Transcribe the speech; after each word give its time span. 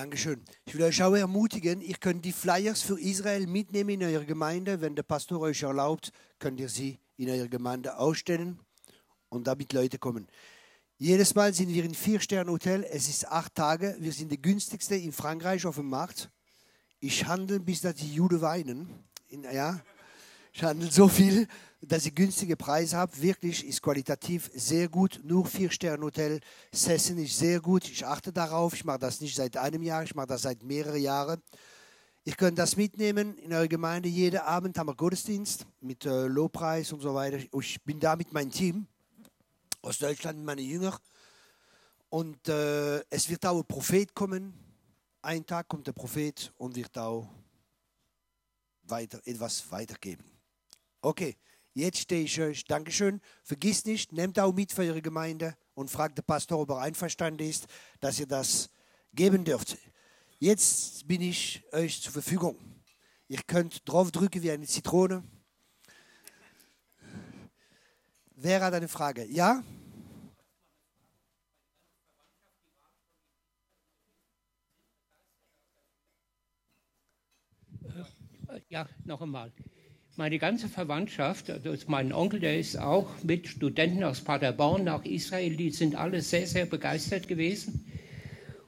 Dankeschön. 0.00 0.42
Ich 0.64 0.74
will 0.74 0.84
euch 0.84 1.02
auch 1.02 1.14
ermutigen, 1.14 1.82
ihr 1.82 1.96
könnt 1.96 2.24
die 2.24 2.32
Flyers 2.32 2.80
für 2.80 2.98
Israel 2.98 3.46
mitnehmen 3.46 3.90
in 3.90 4.02
eure 4.02 4.24
Gemeinde. 4.24 4.80
Wenn 4.80 4.96
der 4.96 5.02
Pastor 5.02 5.38
euch 5.40 5.62
erlaubt, 5.62 6.10
könnt 6.38 6.58
ihr 6.58 6.70
sie 6.70 6.98
in 7.18 7.28
eurer 7.28 7.48
Gemeinde 7.48 7.98
ausstellen 7.98 8.58
und 9.28 9.46
damit 9.46 9.74
Leute 9.74 9.98
kommen. 9.98 10.26
Jedes 10.96 11.34
Mal 11.34 11.52
sind 11.52 11.74
wir 11.74 11.84
in 11.84 11.94
Vier-Sterne-Hotel. 11.94 12.86
Es 12.90 13.10
ist 13.10 13.28
acht 13.28 13.54
Tage. 13.54 13.94
Wir 14.00 14.12
sind 14.12 14.32
die 14.32 14.40
günstigste 14.40 14.94
in 14.94 15.12
Frankreich 15.12 15.66
auf 15.66 15.74
dem 15.74 15.90
Markt. 15.90 16.30
Ich 17.00 17.26
handle, 17.26 17.60
bis 17.60 17.82
dass 17.82 17.96
die 17.96 18.14
Juden 18.14 18.40
weinen. 18.40 18.88
In, 19.28 19.42
ja, 19.42 19.82
ich 20.50 20.62
handle 20.62 20.90
so 20.90 21.08
viel, 21.08 21.46
dass 21.80 22.06
ich 22.06 22.14
günstige 22.14 22.56
Preise 22.56 22.96
habe. 22.96 23.20
Wirklich 23.20 23.66
ist 23.66 23.82
qualitativ 23.82 24.50
sehr 24.54 24.88
gut. 24.88 25.20
Nur 25.24 25.46
Vier-Sterne-Hotel. 25.46 26.40
Sessen 26.72 27.18
ist 27.18 27.38
sehr 27.38 27.60
gut. 27.60 27.88
Ich 27.88 28.04
achte 28.04 28.32
darauf. 28.32 28.74
Ich 28.74 28.84
mache 28.84 28.98
das 28.98 29.20
nicht 29.20 29.34
seit 29.34 29.56
einem 29.56 29.82
Jahr. 29.82 30.02
Ich 30.02 30.14
mache 30.14 30.26
das 30.26 30.42
seit 30.42 30.62
mehreren 30.62 31.00
Jahren. 31.00 31.42
Ihr 32.24 32.34
könnt 32.34 32.58
das 32.58 32.76
mitnehmen 32.76 33.38
in 33.38 33.52
eurer 33.52 33.66
Gemeinde. 33.66 34.08
Jeden 34.08 34.40
Abend 34.40 34.76
haben 34.78 34.88
wir 34.88 34.94
Gottesdienst 34.94 35.66
mit 35.80 36.04
äh, 36.04 36.26
Lobpreis 36.26 36.92
und 36.92 37.00
so 37.00 37.14
weiter. 37.14 37.38
Ich 37.58 37.82
bin 37.82 37.98
da 37.98 38.14
mit 38.14 38.32
meinem 38.32 38.50
Team 38.50 38.86
aus 39.80 39.98
Deutschland, 39.98 40.44
meine 40.44 40.60
Jünger. 40.60 40.98
Und 42.10 42.48
äh, 42.48 43.00
es 43.08 43.28
wird 43.30 43.46
auch 43.46 43.58
ein 43.58 43.66
Prophet 43.66 44.14
kommen. 44.14 44.52
Ein 45.22 45.46
Tag 45.46 45.68
kommt 45.68 45.86
der 45.86 45.92
Prophet 45.92 46.52
und 46.58 46.76
wird 46.76 46.96
auch 46.98 47.26
weiter, 48.82 49.20
etwas 49.24 49.70
weitergeben. 49.70 50.24
Okay, 51.00 51.36
jetzt 51.74 51.98
stehe 51.98 52.24
ich 52.24 52.40
euch. 52.40 52.64
Dankeschön. 52.64 53.20
Vergiss 53.42 53.84
nicht, 53.84 54.12
nehmt 54.12 54.38
auch 54.38 54.52
mit 54.52 54.72
für 54.72 54.82
eure 54.82 55.02
Gemeinde 55.02 55.56
und 55.74 55.90
fragt 55.90 56.18
den 56.18 56.24
Pastor, 56.24 56.58
ob 56.58 56.70
er 56.70 56.78
einverstanden 56.78 57.46
ist, 57.46 57.66
dass 58.00 58.20
ihr 58.20 58.26
das 58.26 58.70
geben 59.12 59.44
dürft. 59.44 59.76
Jetzt 60.38 61.06
bin 61.06 61.20
ich 61.20 61.62
euch 61.72 62.00
zur 62.00 62.12
Verfügung. 62.12 62.58
Ihr 63.28 63.42
könnt 63.46 63.88
draufdrücken 63.88 64.42
wie 64.42 64.50
eine 64.50 64.66
Zitrone. 64.66 65.22
Wer 68.34 68.62
hat 68.62 68.72
eine 68.72 68.88
Frage? 68.88 69.24
Ja? 69.26 69.62
Ja, 78.68 78.88
noch 79.04 79.20
einmal. 79.20 79.52
Meine 80.16 80.38
ganze 80.38 80.68
Verwandtschaft, 80.68 81.48
also 81.50 81.72
mein 81.86 82.12
Onkel, 82.12 82.40
der 82.40 82.58
ist 82.58 82.78
auch 82.78 83.08
mit 83.22 83.46
Studenten 83.46 84.02
aus 84.02 84.20
Paderborn 84.20 84.84
nach 84.84 85.04
Israel, 85.04 85.56
die 85.56 85.70
sind 85.70 85.94
alle 85.94 86.20
sehr, 86.20 86.46
sehr 86.46 86.66
begeistert 86.66 87.28
gewesen. 87.28 87.84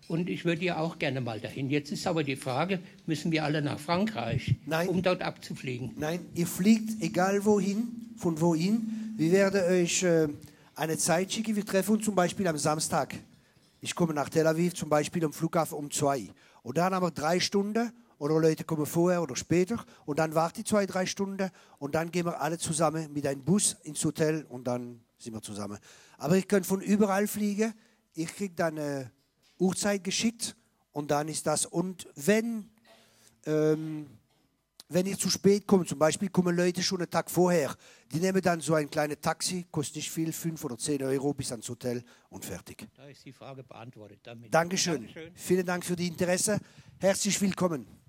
Und 0.08 0.28
ich 0.28 0.44
würde 0.44 0.64
ja 0.64 0.78
auch 0.78 0.98
gerne 0.98 1.20
mal 1.20 1.40
dahin. 1.40 1.68
Jetzt 1.68 1.90
ist 1.90 2.06
aber 2.06 2.22
die 2.22 2.36
Frage, 2.36 2.80
müssen 3.06 3.32
wir 3.32 3.44
alle 3.44 3.60
nach 3.60 3.78
Frankreich, 3.78 4.54
Nein. 4.66 4.88
um 4.88 5.02
dort 5.02 5.22
abzufliegen? 5.22 5.92
Nein, 5.96 6.20
ihr 6.34 6.46
fliegt 6.46 7.02
egal 7.02 7.44
wohin, 7.44 7.88
von 8.16 8.40
wohin. 8.40 9.14
Wir 9.16 9.32
werden 9.32 9.62
euch 9.64 10.02
äh, 10.02 10.28
eine 10.74 10.96
Zeit 10.96 11.32
schicken. 11.32 11.56
Wir 11.56 11.66
treffen 11.66 11.96
uns 11.96 12.04
zum 12.04 12.14
Beispiel 12.14 12.46
am 12.46 12.56
Samstag. 12.56 13.14
Ich 13.80 13.94
komme 13.94 14.14
nach 14.14 14.28
Tel 14.28 14.46
Aviv 14.46 14.74
zum 14.74 14.88
Beispiel 14.88 15.24
am 15.24 15.32
Flughafen 15.32 15.76
um 15.76 15.90
zwei. 15.90 16.28
Und 16.62 16.78
dann 16.78 16.94
haben 16.94 17.04
wir 17.04 17.10
drei 17.10 17.40
Stunden 17.40 17.90
oder 18.22 18.38
Leute 18.38 18.62
kommen 18.62 18.86
vorher 18.86 19.20
oder 19.20 19.34
später 19.34 19.84
und 20.06 20.20
dann 20.20 20.32
warten 20.36 20.58
die 20.58 20.64
zwei, 20.64 20.86
drei 20.86 21.06
Stunden 21.06 21.50
und 21.78 21.96
dann 21.96 22.12
gehen 22.12 22.24
wir 22.24 22.40
alle 22.40 22.56
zusammen 22.56 23.12
mit 23.12 23.26
einem 23.26 23.42
Bus 23.42 23.76
ins 23.82 24.04
Hotel 24.04 24.46
und 24.48 24.64
dann 24.64 25.00
sind 25.18 25.34
wir 25.34 25.42
zusammen. 25.42 25.76
Aber 26.18 26.36
ihr 26.36 26.44
könnt 26.44 26.64
von 26.64 26.80
überall 26.80 27.26
fliegen. 27.26 27.74
Ich 28.14 28.32
kriege 28.32 28.54
dann 28.54 28.78
eine 28.78 29.10
Uhrzeit 29.58 30.04
geschickt 30.04 30.54
und 30.92 31.10
dann 31.10 31.26
ist 31.26 31.48
das. 31.48 31.66
Und 31.66 32.06
wenn, 32.14 32.70
ähm, 33.44 34.06
wenn 34.88 35.06
ihr 35.06 35.18
zu 35.18 35.28
spät 35.28 35.66
kommt, 35.66 35.88
zum 35.88 35.98
Beispiel 35.98 36.28
kommen 36.28 36.54
Leute 36.54 36.80
schon 36.80 36.98
einen 36.98 37.10
Tag 37.10 37.28
vorher, 37.28 37.74
die 38.12 38.20
nehmen 38.20 38.40
dann 38.40 38.60
so 38.60 38.74
ein 38.74 38.88
kleines 38.88 39.18
Taxi, 39.20 39.66
kostet 39.68 39.96
nicht 39.96 40.12
viel, 40.12 40.32
5 40.32 40.64
oder 40.64 40.78
10 40.78 41.02
Euro 41.02 41.34
bis 41.34 41.50
ans 41.50 41.68
Hotel 41.68 42.04
und 42.28 42.44
fertig. 42.44 42.86
Da 42.94 43.08
ist 43.08 43.24
die 43.24 43.32
Frage 43.32 43.64
beantwortet. 43.64 44.20
Damit. 44.22 44.54
Dankeschön. 44.54 45.06
Dankeschön. 45.06 45.32
Vielen 45.34 45.66
Dank 45.66 45.84
für 45.84 45.96
die 45.96 46.06
Interesse. 46.06 46.60
Herzlich 47.00 47.40
willkommen. 47.40 48.01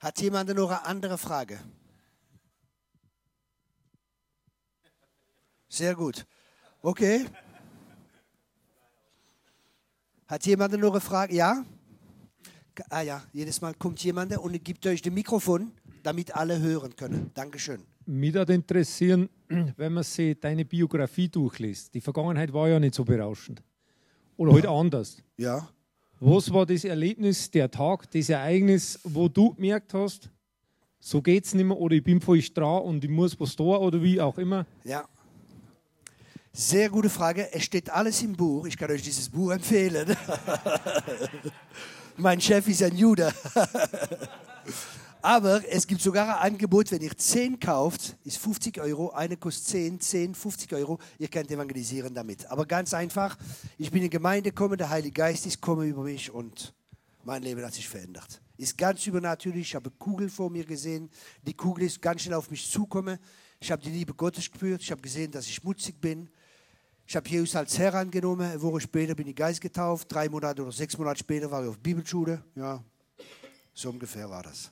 Hat 0.00 0.20
jemand 0.20 0.54
noch 0.54 0.70
eine 0.70 0.86
andere 0.86 1.18
Frage? 1.18 1.58
Sehr 5.68 5.94
gut. 5.94 6.24
Okay. 6.82 7.26
Hat 10.26 10.46
jemand 10.46 10.78
noch 10.78 10.92
eine 10.92 11.00
Frage? 11.00 11.34
Ja? 11.34 11.64
Ah 12.90 13.00
ja, 13.00 13.22
jedes 13.32 13.60
Mal 13.60 13.74
kommt 13.74 14.02
jemand 14.04 14.36
und 14.38 14.62
gibt 14.62 14.86
euch 14.86 15.02
das 15.02 15.12
Mikrofon, 15.12 15.72
damit 16.04 16.34
alle 16.34 16.60
hören 16.60 16.94
können. 16.94 17.30
Dankeschön. 17.34 17.82
Mich 18.06 18.32
würde 18.32 18.54
interessieren, 18.54 19.28
wenn 19.76 19.92
man 19.92 20.04
sich 20.04 20.38
deine 20.38 20.64
Biografie 20.64 21.28
durchliest. 21.28 21.92
Die 21.92 22.00
Vergangenheit 22.00 22.52
war 22.52 22.68
ja 22.68 22.78
nicht 22.78 22.94
so 22.94 23.04
berauschend. 23.04 23.62
Oder 24.36 24.52
halt 24.52 24.66
anders. 24.66 25.20
Ja. 25.36 25.68
Was 26.20 26.52
war 26.52 26.66
das 26.66 26.84
Erlebnis, 26.84 27.48
der 27.50 27.70
Tag, 27.70 28.10
das 28.10 28.28
Ereignis, 28.28 28.98
wo 29.04 29.28
du 29.28 29.54
gemerkt 29.54 29.94
hast, 29.94 30.30
so 30.98 31.22
geht's 31.22 31.54
nicht 31.54 31.64
mehr 31.64 31.76
oder 31.76 31.94
ich 31.94 32.02
bin 32.02 32.20
voll 32.20 32.40
dran 32.40 32.82
und 32.82 33.04
ich 33.04 33.10
muss 33.10 33.38
was 33.38 33.54
tun 33.54 33.76
oder 33.76 34.02
wie 34.02 34.20
auch 34.20 34.36
immer? 34.36 34.66
Ja. 34.82 35.06
Sehr 36.52 36.90
gute 36.90 37.08
Frage. 37.08 37.52
Es 37.52 37.62
steht 37.62 37.88
alles 37.90 38.20
im 38.22 38.32
Buch. 38.32 38.66
Ich 38.66 38.76
kann 38.76 38.90
euch 38.90 39.02
dieses 39.02 39.28
Buch 39.28 39.52
empfehlen. 39.52 40.16
mein 42.16 42.40
Chef 42.40 42.66
ist 42.66 42.82
ein 42.82 42.96
Jude. 42.96 43.32
Aber 45.20 45.62
es 45.68 45.86
gibt 45.86 46.00
sogar 46.00 46.40
ein 46.40 46.52
Angebot, 46.52 46.92
wenn 46.92 47.02
ihr 47.02 47.16
10 47.16 47.58
kauft, 47.58 48.16
ist 48.24 48.38
50 48.38 48.80
Euro. 48.80 49.10
Eine 49.10 49.36
kostet 49.36 49.66
10, 49.66 50.00
10, 50.00 50.34
50 50.34 50.72
Euro. 50.74 50.98
Ihr 51.18 51.28
könnt 51.28 51.50
evangelisieren 51.50 52.14
damit. 52.14 52.46
Aber 52.50 52.66
ganz 52.66 52.94
einfach, 52.94 53.36
ich 53.78 53.90
bin 53.90 53.98
in 53.98 54.04
die 54.04 54.10
Gemeinde 54.10 54.50
gekommen, 54.50 54.78
der 54.78 54.90
Heilige 54.90 55.14
Geist 55.14 55.46
ist 55.46 55.60
gekommen 55.60 55.88
über 55.88 56.02
mich 56.02 56.30
und 56.30 56.72
mein 57.24 57.42
Leben 57.42 57.64
hat 57.64 57.74
sich 57.74 57.88
verändert. 57.88 58.40
Ist 58.56 58.78
ganz 58.78 59.06
übernatürlich. 59.06 59.68
Ich 59.68 59.74
habe 59.74 59.90
Kugel 59.90 60.28
vor 60.28 60.50
mir 60.50 60.64
gesehen. 60.64 61.10
Die 61.42 61.54
Kugel 61.54 61.84
ist 61.84 62.00
ganz 62.00 62.22
schnell 62.22 62.34
auf 62.34 62.50
mich 62.50 62.70
zugekommen. 62.70 63.18
Ich 63.60 63.72
habe 63.72 63.82
die 63.82 63.90
Liebe 63.90 64.14
Gottes 64.14 64.50
gespürt. 64.50 64.82
Ich 64.82 64.90
habe 64.90 65.00
gesehen, 65.02 65.32
dass 65.32 65.46
ich 65.46 65.56
schmutzig 65.56 66.00
bin. 66.00 66.30
Ich 67.06 67.16
habe 67.16 67.28
Jesus 67.28 67.56
als 67.56 67.76
Herr 67.78 67.94
angenommen. 67.94 68.50
Eine 68.50 68.62
Woche 68.62 68.80
später 68.80 69.14
bin 69.14 69.26
ich 69.26 69.34
Geist 69.34 69.60
getauft. 69.60 70.12
Drei 70.12 70.28
Monate 70.28 70.62
oder 70.62 70.72
sechs 70.72 70.96
Monate 70.96 71.18
später 71.18 71.50
war 71.50 71.62
ich 71.64 71.68
auf 71.68 71.78
Bibelschule. 71.78 72.44
Ja, 72.54 72.84
so 73.74 73.90
ungefähr 73.90 74.28
war 74.30 74.42
das. 74.42 74.70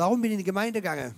Warum 0.00 0.22
bin 0.22 0.30
ich 0.30 0.32
in 0.32 0.38
die 0.38 0.44
Gemeinde 0.44 0.80
gegangen? 0.80 1.14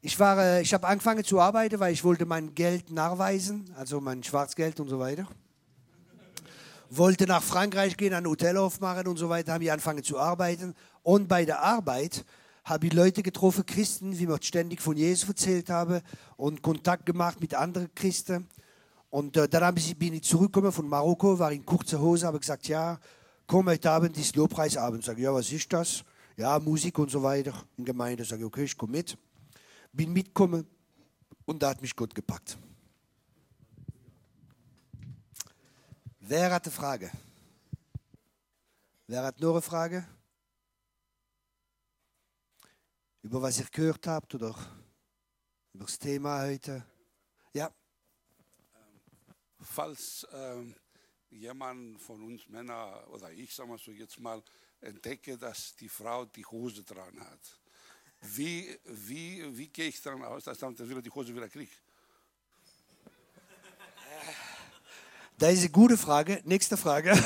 Ich, 0.00 0.20
war, 0.20 0.38
äh, 0.38 0.62
ich 0.62 0.72
habe 0.72 0.86
angefangen 0.86 1.24
zu 1.24 1.40
arbeiten, 1.40 1.80
weil 1.80 1.92
ich 1.92 2.04
wollte 2.04 2.24
mein 2.24 2.54
Geld 2.54 2.92
nachweisen, 2.92 3.68
also 3.76 4.00
mein 4.00 4.22
Schwarzgeld 4.22 4.78
und 4.78 4.86
so 4.86 5.00
weiter. 5.00 5.26
Wollte 6.90 7.26
nach 7.26 7.42
Frankreich 7.42 7.96
gehen, 7.96 8.14
ein 8.14 8.24
Hotel 8.24 8.56
aufmachen 8.56 9.08
und 9.08 9.16
so 9.16 9.28
weiter, 9.28 9.54
habe 9.54 9.64
ich 9.64 9.72
angefangen 9.72 10.04
zu 10.04 10.16
arbeiten. 10.16 10.76
Und 11.02 11.26
bei 11.26 11.44
der 11.44 11.60
Arbeit 11.60 12.24
habe 12.62 12.86
ich 12.86 12.92
Leute 12.92 13.24
getroffen, 13.24 13.66
Christen, 13.66 14.16
wie 14.16 14.32
ich 14.32 14.46
ständig 14.46 14.80
von 14.80 14.96
Jesus 14.96 15.28
erzählt 15.28 15.68
habe 15.68 16.02
und 16.36 16.62
Kontakt 16.62 17.04
gemacht 17.04 17.40
mit 17.40 17.56
anderen 17.56 17.92
Christen. 17.96 18.46
Und 19.10 19.36
äh, 19.36 19.48
dann 19.48 19.76
ich, 19.76 19.98
bin 19.98 20.14
ich 20.14 20.22
zurückgekommen 20.22 20.70
von 20.70 20.88
Marokko, 20.88 21.40
war 21.40 21.50
in 21.50 21.66
kurzer 21.66 21.98
Hose, 21.98 22.28
habe 22.28 22.38
gesagt, 22.38 22.68
ja, 22.68 23.00
komm 23.48 23.66
heute 23.66 23.90
Abend 23.90 24.16
ist 24.18 24.36
Lobpreisabend. 24.36 25.02
Sag 25.02 25.18
ja, 25.18 25.34
was 25.34 25.50
ist 25.50 25.72
das? 25.72 26.04
Ja, 26.36 26.58
Musik 26.58 26.98
und 26.98 27.10
so 27.10 27.22
weiter 27.22 27.66
in 27.78 27.84
der 27.84 27.94
Gemeinde. 27.94 28.22
Sag 28.22 28.38
ich, 28.38 28.44
okay, 28.44 28.64
ich 28.64 28.76
komme 28.76 28.98
mit. 28.98 29.16
Bin 29.90 30.12
mitgekommen 30.12 30.66
und 31.46 31.62
da 31.62 31.70
hat 31.70 31.80
mich 31.80 31.96
Gott 31.96 32.14
gepackt. 32.14 32.58
Wer 36.20 36.52
hat 36.52 36.66
eine 36.66 36.72
Frage? 36.72 37.10
Wer 39.06 39.22
hat 39.24 39.40
noch 39.40 39.52
eine 39.52 39.62
Frage? 39.62 40.06
Über 43.22 43.40
was 43.40 43.58
ihr 43.58 43.66
gehört 43.72 44.06
habt 44.06 44.34
oder 44.34 44.54
über 45.72 45.84
das 45.84 45.98
Thema 45.98 46.42
heute? 46.42 46.84
Ja, 47.54 47.72
falls 49.60 50.26
ähm, 50.32 50.74
jemand 51.30 52.00
von 52.00 52.22
uns 52.22 52.46
Männer 52.48 53.06
oder 53.10 53.32
ich, 53.32 53.54
sagen 53.54 53.70
wir 53.70 53.78
so 53.78 53.90
jetzt 53.90 54.20
mal, 54.20 54.42
entdecke, 54.80 55.36
dass 55.38 55.74
die 55.76 55.88
Frau 55.88 56.24
die 56.24 56.44
Hose 56.46 56.82
dran 56.84 57.20
hat. 57.20 57.40
Wie, 58.20 58.78
wie, 58.84 59.56
wie 59.56 59.68
gehe 59.68 59.88
ich 59.88 60.00
dann 60.02 60.22
aus, 60.24 60.44
dass 60.44 60.58
dann 60.58 60.78
wieder 60.78 61.02
die 61.02 61.10
Hose 61.10 61.34
wieder 61.34 61.48
kriege? 61.48 61.72
das 65.38 65.52
ist 65.52 65.60
eine 65.60 65.70
gute 65.70 65.96
Frage. 65.98 66.40
Nächste 66.44 66.76
Frage. 66.76 67.12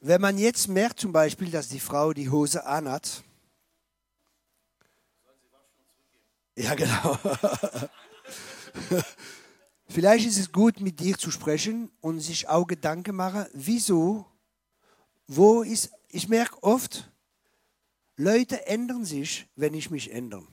Wenn 0.00 0.20
man 0.20 0.38
jetzt 0.38 0.68
merkt 0.68 1.00
zum 1.00 1.12
Beispiel, 1.12 1.50
dass 1.50 1.68
die 1.68 1.80
Frau 1.80 2.12
die 2.12 2.30
Hose 2.30 2.66
anhat, 2.66 3.24
Ja, 6.56 6.74
genau. 6.74 7.18
Vielleicht 9.94 10.26
ist 10.26 10.38
es 10.38 10.50
gut, 10.50 10.80
mit 10.80 10.98
dir 10.98 11.16
zu 11.16 11.30
sprechen 11.30 11.88
und 12.00 12.18
sich 12.18 12.48
auch 12.48 12.66
Gedanken 12.66 13.14
machen, 13.14 13.46
wieso, 13.52 14.26
wo 15.28 15.62
ist, 15.62 15.92
ich 16.08 16.28
merke 16.28 16.60
oft, 16.64 17.12
Leute 18.16 18.66
ändern 18.66 19.04
sich, 19.04 19.46
wenn 19.54 19.72
ich 19.72 19.90
mich 19.90 20.10
ändere. 20.10 20.44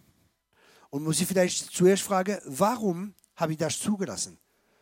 Und 0.91 1.03
muss 1.03 1.19
ich 1.21 1.27
vielleicht 1.27 1.73
zuerst 1.73 2.03
fragen, 2.03 2.37
warum 2.45 3.15
habe 3.35 3.53
ich 3.53 3.57
das 3.57 3.79
zugelassen? 3.79 4.37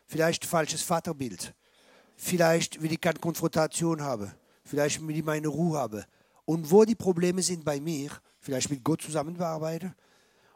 Vielleicht 0.06 0.44
falsches 0.44 0.82
Vaterbild. 0.82 1.54
Vielleicht, 2.18 2.82
will 2.82 2.92
ich 2.92 3.00
keine 3.00 3.18
Konfrontation 3.18 4.02
habe. 4.02 4.30
Vielleicht, 4.62 5.00
will 5.08 5.16
ich 5.16 5.24
meine 5.24 5.48
Ruhe 5.48 5.78
habe. 5.78 6.04
Und 6.44 6.70
wo 6.70 6.84
die 6.84 6.94
Probleme 6.94 7.42
sind 7.42 7.64
bei 7.64 7.80
mir, 7.80 8.10
vielleicht 8.40 8.68
mit 8.68 8.84
Gott 8.84 9.00
zusammenarbeiten. 9.00 9.94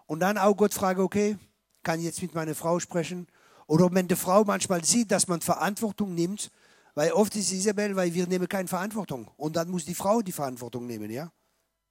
Und 0.05 0.21
dann 0.21 0.37
auch 0.37 0.59
Gott 0.59 0.75
fragen, 0.75 1.01
okay, 1.01 1.39
kann 1.83 2.01
ich 2.01 2.05
jetzt 2.05 2.21
mit 2.21 2.35
meiner 2.35 2.55
Frau 2.55 2.79
sprechen? 2.79 3.29
Oder 3.67 3.93
wenn 3.93 4.09
die 4.09 4.17
Frau 4.17 4.45
manchmal 4.45 4.85
sieht, 4.85 5.11
dass 5.11 5.29
man 5.29 5.41
Verantwortung 5.41 6.15
nimmt, 6.15 6.51
weil 6.95 7.13
oft 7.13 7.35
ist 7.35 7.53
Isabel, 7.53 7.97
weil 7.97 8.15
wir 8.15 8.27
nehmen 8.27 8.49
keine 8.49 8.69
Verantwortung. 8.69 9.31
Und 9.37 9.57
dann 9.57 9.69
muss 9.69 9.85
die 9.85 9.95
Frau 9.95 10.23
die 10.23 10.33
Verantwortung 10.33 10.87
nehmen, 10.87 11.11
ja? 11.11 11.33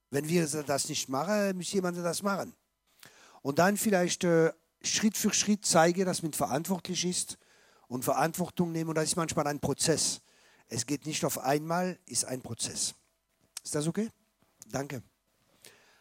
Wenn 0.09 0.27
wir 0.27 0.45
das 0.45 0.89
nicht 0.89 1.09
machen, 1.09 1.57
muss 1.57 1.71
jemand 1.71 1.97
das 1.97 2.21
machen. 2.21 2.53
Und 3.41 3.59
dann 3.59 3.75
vielleicht 3.77 4.23
äh, 4.23 4.53
Schritt 4.81 5.17
für 5.17 5.33
Schritt 5.33 5.65
zeigen, 5.65 6.05
dass 6.05 6.21
man 6.21 6.33
verantwortlich 6.33 7.03
ist 7.05 7.37
und 7.87 8.05
Verantwortung 8.05 8.71
nehmen. 8.71 8.89
Und 8.89 8.95
das 8.95 9.05
ist 9.05 9.15
manchmal 9.15 9.47
ein 9.47 9.59
Prozess. 9.59 10.21
Es 10.67 10.85
geht 10.85 11.05
nicht 11.05 11.25
auf 11.25 11.39
einmal, 11.39 11.99
ist 12.05 12.25
ein 12.25 12.41
Prozess. 12.41 12.93
Ist 13.63 13.75
das 13.75 13.87
okay? 13.87 14.09
Danke. 14.69 15.01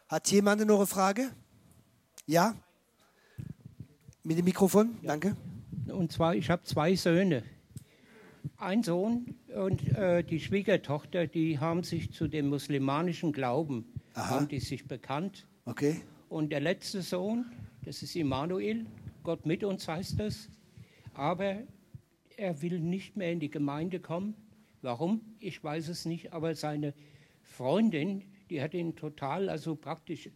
Hat 0.09 0.31
jemand 0.31 0.65
noch 0.67 0.77
eine 0.77 0.87
Frage? 0.87 1.31
Ja? 2.27 2.55
Mit 4.23 4.39
dem 4.39 4.45
Mikrofon? 4.45 4.99
Danke. 5.03 5.37
Und 5.93 6.13
zwar, 6.13 6.35
ich 6.35 6.51
habe 6.51 6.63
zwei 6.65 6.95
Söhne. 6.95 7.43
Ein 8.57 8.83
Sohn 8.83 9.37
und 9.55 9.89
äh, 9.97 10.25
die 10.25 10.41
Schwiegertochter, 10.41 11.27
die 11.27 11.59
haben 11.59 11.85
sich 11.85 12.13
zu 12.13 12.27
dem 12.27 12.49
muslimanischen 12.49 13.33
Glauben, 13.33 13.85
Aha. 14.15 14.31
haben 14.31 14.49
die 14.49 14.59
sich 14.59 14.87
bekannt. 14.89 15.47
Okay. 15.65 16.01
Und 16.29 16.51
der 16.51 16.61
letzte 16.61 17.03
Sohn, 17.03 17.47
das 17.85 18.03
ist 18.03 18.17
Immanuel, 18.17 18.87
Gott 19.23 19.47
mit 19.47 19.63
uns 19.63 19.87
heißt 19.87 20.19
das, 20.19 20.49
aber 21.15 21.59
er 22.37 22.63
will 22.63 22.81
nicht 22.81 23.17
mehr 23.17 23.31
in 23.31 23.39
die 23.39 23.51
Gemeinde 23.51 24.01
kommen. 24.01 24.35
Warum? 24.81 25.21
Ich 25.39 25.63
weiß 25.63 25.89
es 25.89 26.05
nicht, 26.05 26.33
aber 26.33 26.57
seine 26.57 26.95
Freundin, 27.43 28.25
die 28.51 28.61
hat 28.61 28.75
ihn 28.75 28.97
total, 28.97 29.49
also 29.49 29.77
praktisch 29.77 30.31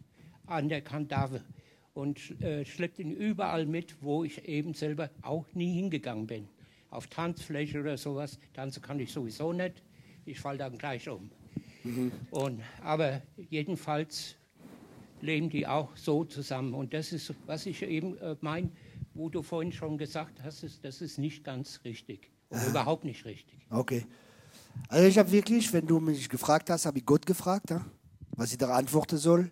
an 0.45 0.69
der 0.69 0.81
Kandave 0.81 1.41
und 1.97 2.39
äh, 2.41 2.63
schleppt 2.63 2.99
ihn 2.99 3.11
überall 3.11 3.65
mit, 3.65 4.03
wo 4.03 4.23
ich 4.23 4.47
eben 4.47 4.75
selber 4.75 5.09
auch 5.23 5.45
nie 5.53 5.73
hingegangen 5.73 6.27
bin. 6.27 6.47
Auf 6.91 7.07
Tanzfläche 7.07 7.79
oder 7.79 7.97
sowas. 7.97 8.39
Tanzen 8.53 8.83
kann 8.83 8.99
ich 8.99 9.11
sowieso 9.11 9.51
nicht. 9.51 9.81
Ich 10.25 10.39
falle 10.39 10.59
dann 10.59 10.77
gleich 10.77 11.09
um. 11.09 11.31
Und, 12.29 12.61
aber 12.83 13.23
jedenfalls 13.49 14.35
leben 15.21 15.49
die 15.49 15.65
auch 15.65 15.97
so 15.97 16.23
zusammen. 16.23 16.75
Und 16.75 16.93
das 16.93 17.11
ist, 17.13 17.33
was 17.47 17.65
ich 17.65 17.81
eben 17.81 18.15
äh, 18.19 18.35
meine, 18.41 18.69
wo 19.15 19.29
du 19.29 19.41
vorhin 19.41 19.71
schon 19.71 19.97
gesagt 19.97 20.43
hast, 20.43 20.63
ist, 20.63 20.85
das 20.85 21.01
ist 21.01 21.17
nicht 21.17 21.43
ganz 21.43 21.81
richtig. 21.83 22.29
Oder 22.49 22.67
überhaupt 22.67 23.05
nicht 23.05 23.25
richtig. 23.25 23.65
Okay. 23.71 24.05
Also 24.87 25.07
ich 25.07 25.17
habe 25.17 25.31
wirklich, 25.31 25.73
wenn 25.73 25.87
du 25.87 25.99
mich 25.99 26.29
gefragt 26.29 26.69
hast, 26.69 26.85
habe 26.85 26.99
ich 26.99 27.05
Gott 27.05 27.25
gefragt, 27.25 27.73
was 28.35 28.51
ich 28.51 28.59
da 28.59 28.69
antworten 28.75 29.17
soll. 29.17 29.49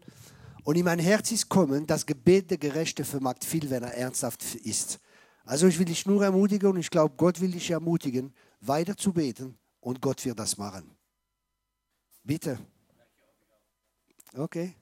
Und 0.65 0.77
in 0.77 0.85
mein 0.85 0.97
Herz 0.97 1.31
ist 1.31 1.47
kommen, 1.47 1.85
das 1.85 2.07
Gebet 2.07 2.49
der 2.49 2.57
Gerechte 2.57 3.05
vermag 3.05 3.35
viel, 3.45 3.69
wenn 3.69 3.83
er 3.83 3.93
ernsthaft 3.93 4.55
ist. 4.55 4.99
Also 5.43 5.67
ich 5.67 5.77
will 5.77 5.85
dich 5.85 6.07
nur 6.07 6.23
ermutigen 6.23 6.71
und 6.71 6.79
ich 6.79 6.89
glaube, 6.89 7.13
Gott 7.17 7.39
will 7.39 7.51
dich 7.51 7.69
ermutigen, 7.69 8.33
weiter 8.61 8.97
zu 8.97 9.13
beten 9.13 9.59
und 9.79 10.01
Gott 10.01 10.25
wird 10.25 10.39
das 10.39 10.57
machen. 10.57 10.89
Bitte. 12.23 12.57
Okay. 14.35 14.75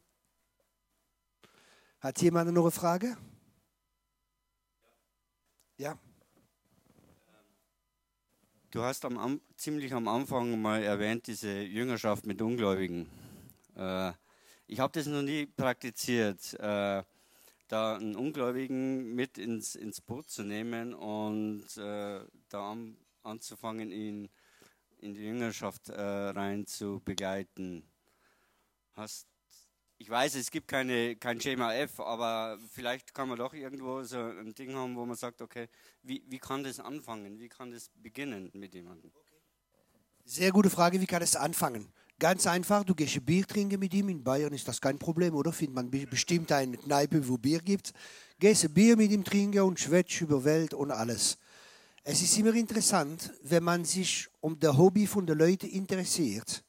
Hat 2.00 2.21
jemand 2.21 2.53
noch 2.53 2.62
eine 2.62 2.71
Frage? 2.71 3.18
Ja. 5.75 6.00
Du 8.71 8.81
hast 8.81 9.03
am, 9.03 9.41
ziemlich 9.57 9.94
am 9.94 10.07
Anfang 10.07 10.62
mal 10.62 10.81
erwähnt, 10.81 11.27
diese 11.27 11.51
Jüngerschaft 11.59 12.25
mit 12.25 12.41
Ungläubigen. 12.41 13.09
Äh, 13.75 14.13
ich 14.68 14.80
habe 14.80 14.92
das 14.94 15.07
noch 15.07 15.21
nie 15.21 15.45
praktiziert, 15.45 16.54
äh, 16.60 17.04
da 17.68 17.95
einen 17.95 18.15
Ungläubigen 18.15 19.15
mit 19.15 19.38
ins, 19.38 19.75
ins 19.75 20.01
Boot 20.01 20.30
zu 20.30 20.44
nehmen 20.44 20.94
und 20.94 21.65
äh, 21.77 22.21
da 22.50 22.71
an, 22.71 22.98
anzufangen, 23.24 23.92
ihn 23.92 24.30
in 25.00 25.13
die 25.13 25.21
Jüngerschaft 25.21 25.89
äh, 25.89 26.01
rein 26.01 26.65
zu 26.65 27.01
begleiten. 27.04 27.83
Hast, 28.94 29.27
ich 29.98 30.10
weiß, 30.10 30.36
es 30.36 30.51
gibt 30.51 30.68
keine, 30.68 31.16
kein 31.16 31.42
Schema 31.42 31.74
F, 31.74 32.00
aber 32.00 32.57
vielleicht 32.71 33.13
kann 33.13 33.27
man 33.27 33.38
doch 33.38 33.54
irgendwo 33.54 34.04
so 34.04 34.19
ein 34.19 34.54
Ding 34.54 34.74
haben, 34.75 34.95
wo 34.95 35.06
man 35.06 35.16
sagt, 35.16 35.42
okay, 35.42 35.68
wie, 36.04 36.24
wie 36.27 36.39
kann 36.39 36.63
das 36.63 36.80
anfangen? 36.80 37.39
Wie 37.39 37.50
kann 37.50 37.71
das 37.71 37.89
beginnen 37.95 38.50
mit 38.54 38.74
jemandem? 38.74 39.12
Sehr 40.25 40.51
gute 40.51 40.69
Frage, 40.69 41.01
wie 41.01 41.06
kann 41.06 41.21
es 41.21 41.36
anfangen? 41.36 41.92
Ganz 42.23 42.47
einfach, 42.47 42.85
du 42.85 42.95
gehst 42.95 43.17
ein 43.17 43.25
Bier 43.25 43.45
trinken 43.45 43.77
mit 43.77 43.93
ihm. 43.93 44.07
In 44.07 44.23
Bayern 44.23 44.53
ist 44.53 44.65
das 44.65 44.79
kein 44.79 44.97
Problem, 44.97 45.35
oder? 45.35 45.51
Findet 45.51 45.75
man 45.75 45.91
be- 45.91 46.07
bestimmt 46.07 46.53
eine 46.53 46.77
Kneipe, 46.77 47.27
wo 47.27 47.37
Bier 47.37 47.59
gibt. 47.59 47.91
Gehst 48.39 48.63
ein 48.63 48.73
Bier 48.73 48.95
mit 48.95 49.11
ihm 49.11 49.25
trinken 49.25 49.59
und 49.59 49.77
schwätzt 49.77 50.21
über 50.21 50.41
Welt 50.45 50.73
und 50.73 50.91
alles. 50.91 51.37
Es 52.01 52.21
ist 52.21 52.37
immer 52.37 52.53
interessant, 52.53 53.33
wenn 53.43 53.65
man 53.65 53.83
sich 53.83 54.29
um 54.39 54.57
das 54.57 54.77
Hobby 54.77 55.05
von 55.05 55.27
den 55.27 55.37
Leuten 55.37 55.65
interessiert, 55.67 56.63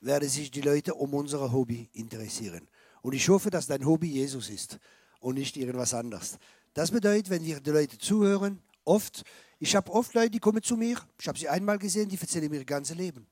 werden 0.00 0.26
sich 0.26 0.50
die 0.50 0.62
Leute 0.62 0.94
um 0.94 1.12
unser 1.12 1.52
Hobby 1.52 1.90
interessieren. 1.92 2.66
Und 3.02 3.12
ich 3.12 3.28
hoffe, 3.28 3.50
dass 3.50 3.66
dein 3.66 3.84
Hobby 3.84 4.08
Jesus 4.08 4.48
ist 4.48 4.78
und 5.20 5.34
nicht 5.34 5.58
irgendwas 5.58 5.92
anderes. 5.92 6.38
Das 6.72 6.90
bedeutet, 6.90 7.28
wenn 7.28 7.44
wir 7.44 7.60
die 7.60 7.72
Leute 7.72 7.98
zuhören, 7.98 8.62
oft, 8.84 9.22
ich 9.58 9.76
habe 9.76 9.92
oft 9.92 10.14
Leute, 10.14 10.30
die 10.30 10.40
kommen 10.40 10.62
zu 10.62 10.78
mir, 10.78 10.98
ich 11.20 11.28
habe 11.28 11.38
sie 11.38 11.50
einmal 11.50 11.76
gesehen, 11.78 12.08
die 12.08 12.18
erzählen 12.18 12.50
mir 12.50 12.60
ihr 12.60 12.64
ganzes 12.64 12.96
Leben. 12.96 13.26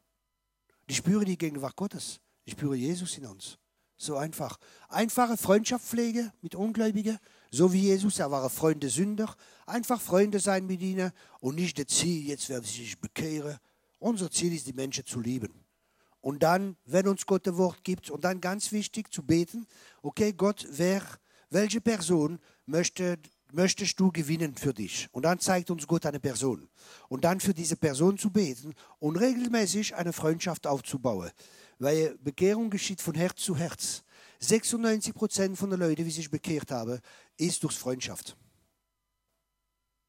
Die 0.89 0.95
spüren 0.95 1.25
die 1.25 1.39
Gegenwart 1.39 1.77
Gottes. 1.77 2.21
Ich 2.45 2.53
spüre 2.53 2.77
Jesus 2.77 3.19
in 3.19 3.27
uns. 3.27 3.59
So 3.97 4.17
einfach. 4.17 4.59
Einfache 4.89 5.37
Freundschaftspflege 5.37 6.33
mit 6.43 6.55
Ungläubigen, 6.55 7.19
so 7.51 7.73
wie 7.73 7.81
Jesus, 7.81 8.19
er 8.19 8.31
war 8.31 8.49
Freund 8.51 8.83
der 8.83 8.91
Sünder. 8.91 9.35
Einfach 9.65 10.01
Freunde 10.01 10.39
sein 10.39 10.67
mit 10.67 10.83
ihnen 10.83 11.13
und 11.41 11.57
nicht 11.57 11.79
das 11.79 11.87
Ziel, 11.87 12.27
jetzt 12.29 12.49
werden 12.49 12.65
sie 12.65 12.85
sich 12.85 13.01
bekehren. 13.01 13.59
Unser 13.99 14.31
Ziel 14.31 14.55
ist, 14.55 14.67
die 14.67 14.75
Menschen 14.75 15.07
zu 15.07 15.21
lieben. 15.21 15.65
Und 16.21 16.43
dann, 16.43 16.77
wenn 16.85 17.09
uns 17.09 17.25
Gott 17.25 17.47
das 17.47 17.57
Wort 17.57 17.85
gibt, 17.85 18.11
und 18.11 18.25
dann 18.25 18.41
ganz 18.41 18.73
wichtig 18.73 19.13
zu 19.13 19.23
beten, 19.23 19.67
okay, 20.03 20.33
Gott, 20.33 20.67
wer, 20.71 21.03
welche 21.51 21.81
Person 21.81 22.39
möchte, 22.67 23.19
möchtest 23.53 23.99
du 24.01 24.11
gewinnen 24.11 24.55
für 24.57 24.75
dich? 24.75 25.09
Und 25.13 25.25
dann 25.25 25.39
zeigt 25.39 25.71
uns 25.71 25.87
Gott 25.87 26.07
eine 26.07 26.21
Person. 26.21 26.69
Und 27.09 27.25
dann 27.25 27.41
für 27.41 27.55
diese 27.55 27.77
Person 27.77 28.19
zu 28.19 28.31
beten 28.31 28.75
und 28.99 29.17
regelmäßig 29.17 29.95
eine 29.95 30.13
Freundschaft 30.13 30.67
aufzubauen. 30.67 31.31
Weil 31.79 32.17
Bekehrung 32.19 32.71
geschieht 32.71 33.01
von 33.01 33.15
Herz 33.15 33.41
zu 33.41 33.57
Herz. 33.57 34.03
96 34.41 35.15
Prozent 35.15 35.57
von 35.59 35.71
den 35.71 35.81
Leuten, 35.81 36.05
die 36.05 36.11
sich 36.11 36.31
bekehrt 36.31 36.71
haben, 36.71 37.01
ist 37.37 37.63
durch 37.63 37.75
Freundschaft. 37.75 38.37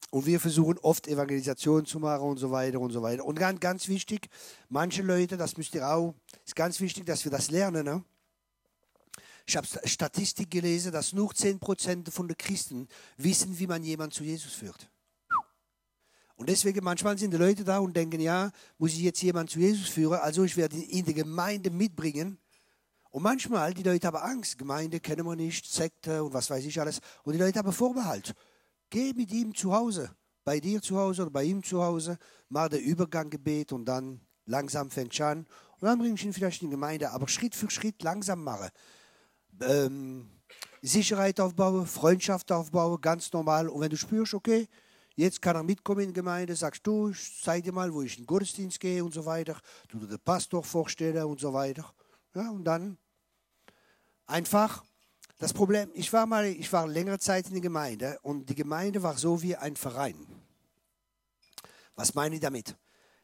Und 0.10 0.26
wir 0.26 0.40
versuchen 0.40 0.78
oft 0.80 1.08
Evangelisation 1.08 1.86
zu 1.86 2.00
machen 2.00 2.30
und 2.30 2.38
so 2.38 2.50
weiter 2.50 2.80
und 2.80 2.92
so 2.92 3.02
weiter. 3.02 3.26
Und 3.26 3.38
ganz, 3.38 3.60
ganz 3.60 3.88
wichtig, 3.90 4.30
manche 4.70 5.02
Leute, 5.02 5.36
das 5.36 5.58
müsst 5.58 5.76
ihr 5.76 5.88
auch, 5.88 6.16
ist 6.46 6.56
ganz 6.56 6.80
wichtig, 6.80 7.06
dass 7.06 7.26
wir 7.26 7.32
das 7.32 7.52
lernen. 7.52 7.86
Ne? 7.86 8.04
Ich 9.48 9.56
habe 9.56 9.66
Statistik 9.86 10.52
gelesen, 10.52 10.92
dass 10.92 11.14
nur 11.14 11.32
10% 11.32 12.12
von 12.12 12.28
den 12.28 12.38
Christen 12.38 12.90
wissen, 13.16 13.58
wie 13.58 13.66
man 13.66 13.82
jemanden 13.82 14.14
zu 14.14 14.26
Jesus 14.26 14.52
führt. 14.52 14.92
Und 16.36 16.50
deswegen 16.50 16.84
manchmal 16.84 17.18
sind 17.18 17.32
die 17.32 17.38
Leute 17.38 17.64
da 17.64 17.80
und 17.80 17.96
denken, 17.96 18.20
ja, 18.20 18.52
muss 18.78 18.92
ich 18.92 19.00
jetzt 19.00 19.22
jemanden 19.22 19.50
zu 19.50 19.60
Jesus 19.60 19.88
führen, 19.88 20.20
also 20.20 20.44
ich 20.44 20.58
werde 20.58 20.76
ihn 20.76 21.00
in 21.00 21.06
die 21.06 21.14
Gemeinde 21.14 21.72
mitbringen. 21.72 22.38
Und 23.10 23.24
manchmal, 23.24 23.74
die 23.74 23.84
Leute 23.84 24.08
haben 24.08 24.18
Angst, 24.18 24.58
Gemeinde 24.58 25.00
kennen 25.00 25.26
wir 25.26 25.38
nicht, 25.38 25.66
Sekte 25.66 26.22
und 26.26 26.34
was 26.34 26.50
weiß 26.50 26.66
ich 26.66 26.80
alles. 26.82 27.00
Und 27.24 27.32
die 27.32 27.40
Leute 27.40 27.58
haben 27.58 27.72
Vorbehalt. 27.72 28.36
Geh 28.90 29.14
mit 29.14 29.32
ihm 29.32 29.56
zu 29.56 29.74
Hause, 29.74 30.12
bei 30.44 30.60
dir 30.60 30.82
zu 30.82 30.98
Hause 30.98 31.22
oder 31.22 31.32
bei 31.32 31.46
ihm 31.46 31.64
zu 31.64 31.82
Hause, 31.82 32.20
mach 32.50 32.68
den 32.68 32.82
Überganggebet 32.82 33.72
und 33.72 33.86
dann 33.86 34.20
langsam 34.46 34.92
fängt 34.92 35.20
an. 35.22 35.48
Und 35.80 35.88
dann 35.88 36.00
bringst 36.00 36.24
du 36.24 36.28
ihn 36.28 36.34
vielleicht 36.34 36.62
in 36.62 36.68
die 36.68 36.76
Gemeinde, 36.76 37.12
aber 37.12 37.30
Schritt 37.30 37.56
für 37.56 37.70
Schritt 37.70 38.04
langsam 38.04 38.44
machen. 38.44 38.70
Ähm, 39.62 40.30
Sicherheit 40.82 41.40
aufbauen, 41.40 41.86
Freundschaft 41.88 42.52
aufbauen, 42.52 43.00
ganz 43.02 43.32
normal. 43.34 43.68
Und 43.70 43.82
wenn 43.82 43.90
du 43.90 43.98
spürst, 43.98 44.34
okay, 44.34 44.68
jetzt 45.16 45.42
kann 45.42 45.56
er 45.56 45.64
mitkommen 45.64 46.02
in 46.02 46.08
die 46.10 46.14
Gemeinde, 46.14 46.56
sagst 46.56 46.86
du, 46.86 47.10
ich 47.10 47.42
zeig 47.44 47.64
dir 47.64 47.74
mal, 47.74 47.94
wo 47.94 48.02
ich 48.02 48.18
in 48.18 48.24
den 48.24 48.28
Gottesdienst 48.28 48.80
gehe 48.80 49.04
und 49.04 49.14
so 49.14 49.26
weiter, 49.26 49.60
du 49.90 50.00
dir 50.00 50.08
den 50.08 50.20
Pastor 50.20 50.64
vorstellen 50.64 51.24
und 51.26 51.40
so 51.40 51.52
weiter. 51.54 51.92
Ja, 52.36 52.50
und 52.52 52.64
dann 52.64 52.98
einfach 54.28 54.84
Das 55.40 55.54
Problem, 55.54 55.92
ich 55.94 56.12
war 56.12 56.26
mal, 56.26 56.46
ich 56.48 56.74
war 56.74 56.88
längere 56.88 57.20
Zeit 57.20 57.46
in 57.48 57.54
der 57.54 57.62
Gemeinde 57.62 58.18
und 58.24 58.50
die 58.50 58.56
Gemeinde 58.56 59.04
war 59.04 59.16
so 59.18 59.40
wie 59.40 59.56
ein 59.56 59.76
Verein. 59.76 60.16
Was 61.96 62.16
meine 62.16 62.36
ich 62.36 62.42
damit? 62.42 62.76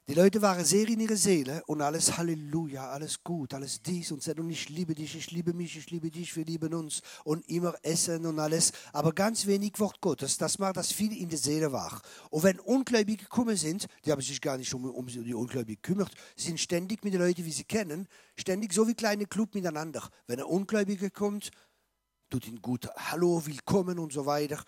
Die 0.09 0.15
Leute 0.15 0.41
waren 0.41 0.65
sehr 0.65 0.85
in 0.89 0.99
ihrer 0.99 1.15
Seele 1.15 1.63
und 1.65 1.79
alles 1.81 2.17
Halleluja, 2.17 2.89
alles 2.89 3.23
gut, 3.23 3.53
alles 3.53 3.81
dies 3.81 4.11
und 4.11 4.27
das 4.27 4.35
und 4.35 4.49
ich 4.49 4.67
liebe 4.67 4.93
dich, 4.93 5.15
ich 5.15 5.31
liebe 5.31 5.53
mich, 5.53 5.77
ich 5.77 5.89
liebe 5.91 6.11
dich, 6.11 6.35
wir 6.35 6.43
lieben 6.43 6.73
uns 6.73 7.01
und 7.23 7.47
immer 7.47 7.73
essen 7.83 8.25
und 8.25 8.37
alles, 8.37 8.73
aber 8.91 9.13
ganz 9.13 9.47
wenig 9.47 9.79
Wort 9.79 10.01
Gottes, 10.01 10.37
das 10.37 10.59
macht, 10.59 10.75
dass 10.75 10.91
viel 10.91 11.15
in 11.15 11.29
der 11.29 11.37
Seele 11.37 11.71
war. 11.71 12.01
Und 12.31 12.43
wenn 12.43 12.59
Ungläubige 12.59 13.23
gekommen 13.23 13.55
sind, 13.55 13.87
die 14.03 14.11
haben 14.11 14.21
sich 14.21 14.41
gar 14.41 14.57
nicht 14.57 14.73
um, 14.73 14.83
um 14.83 15.07
die 15.07 15.33
Ungläubigen 15.33 15.81
gekümmert, 15.81 16.11
sind 16.35 16.59
ständig 16.59 17.01
mit 17.05 17.13
den 17.13 17.21
Leuten, 17.21 17.45
wie 17.45 17.53
sie 17.53 17.63
kennen, 17.63 18.09
ständig 18.35 18.73
so 18.73 18.85
wie 18.89 18.95
kleine 18.95 19.25
Club 19.25 19.55
miteinander. 19.55 20.09
Wenn 20.27 20.39
ein 20.39 20.45
Ungläubiger 20.45 21.11
kommt, 21.11 21.49
tut 22.29 22.45
ihn 22.45 22.61
gut, 22.61 22.89
hallo, 22.97 23.41
willkommen 23.45 23.99
und 23.99 24.11
so 24.11 24.25
weiter 24.25 24.65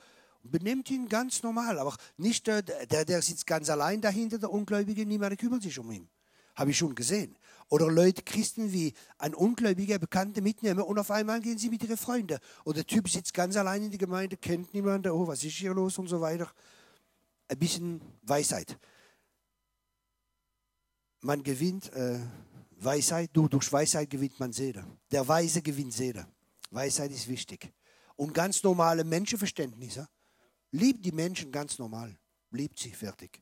benimmt 0.51 0.89
ihn 0.89 1.07
ganz 1.07 1.43
normal, 1.43 1.79
aber 1.79 1.95
nicht 2.17 2.47
der, 2.47 2.61
der, 2.61 3.05
der 3.05 3.21
sitzt 3.21 3.47
ganz 3.47 3.69
allein 3.69 4.01
dahinter, 4.01 4.37
der 4.37 4.51
Ungläubige, 4.51 5.05
niemand 5.05 5.37
kümmert 5.37 5.63
sich 5.63 5.77
um 5.79 5.91
ihn. 5.91 6.09
Habe 6.55 6.71
ich 6.71 6.77
schon 6.77 6.95
gesehen. 6.95 7.37
Oder 7.69 7.91
Leute, 7.91 8.21
Christen 8.21 8.71
wie 8.71 8.93
ein 9.17 9.33
Ungläubiger, 9.33 9.97
Bekannte 9.99 10.41
mitnehmen 10.41 10.81
und 10.81 10.99
auf 10.99 11.11
einmal 11.11 11.41
gehen 11.41 11.57
sie 11.57 11.69
mit 11.69 11.83
ihren 11.83 11.97
Freunden. 11.97 12.37
Und 12.63 12.77
der 12.77 12.85
Typ 12.85 13.09
sitzt 13.09 13.33
ganz 13.33 13.57
allein 13.57 13.83
in 13.83 13.89
der 13.89 13.97
Gemeinde, 13.97 14.37
kennt 14.37 14.73
niemanden, 14.73 15.11
oh, 15.11 15.27
was 15.27 15.43
ist 15.43 15.55
hier 15.55 15.73
los 15.73 15.97
und 15.97 16.07
so 16.07 16.21
weiter. 16.21 16.51
Ein 17.47 17.59
bisschen 17.59 18.01
Weisheit. 18.21 18.77
Man 21.21 21.41
gewinnt 21.41 21.91
äh, 21.93 22.19
Weisheit, 22.77 23.31
du, 23.33 23.47
durch 23.47 23.71
Weisheit 23.71 24.09
gewinnt 24.09 24.39
man 24.39 24.53
Seele. 24.53 24.85
Der 25.11 25.27
Weise 25.27 25.61
gewinnt 25.61 25.93
Seele. 25.93 26.27
Weisheit 26.69 27.11
ist 27.11 27.27
wichtig. 27.27 27.73
Und 28.15 28.33
ganz 28.33 28.63
normale 28.63 29.03
Menschenverständnisse 29.03 30.07
Liebt 30.75 31.05
die 31.05 31.13
Menschen 31.13 31.53
ganz 31.53 31.79
normal. 31.79 32.17
Liebt 32.51 32.77
sie, 32.77 32.91
fertig. 32.91 33.41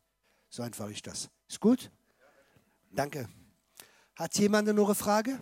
So 0.49 0.61
einfach 0.61 0.87
ist 0.89 1.07
das. 1.07 1.31
Ist 1.47 1.59
gut? 1.59 1.89
Danke. 2.91 3.27
Hat 4.15 4.37
jemand 4.37 4.67
noch 4.67 4.85
eine 4.85 4.93
Frage? 4.93 5.39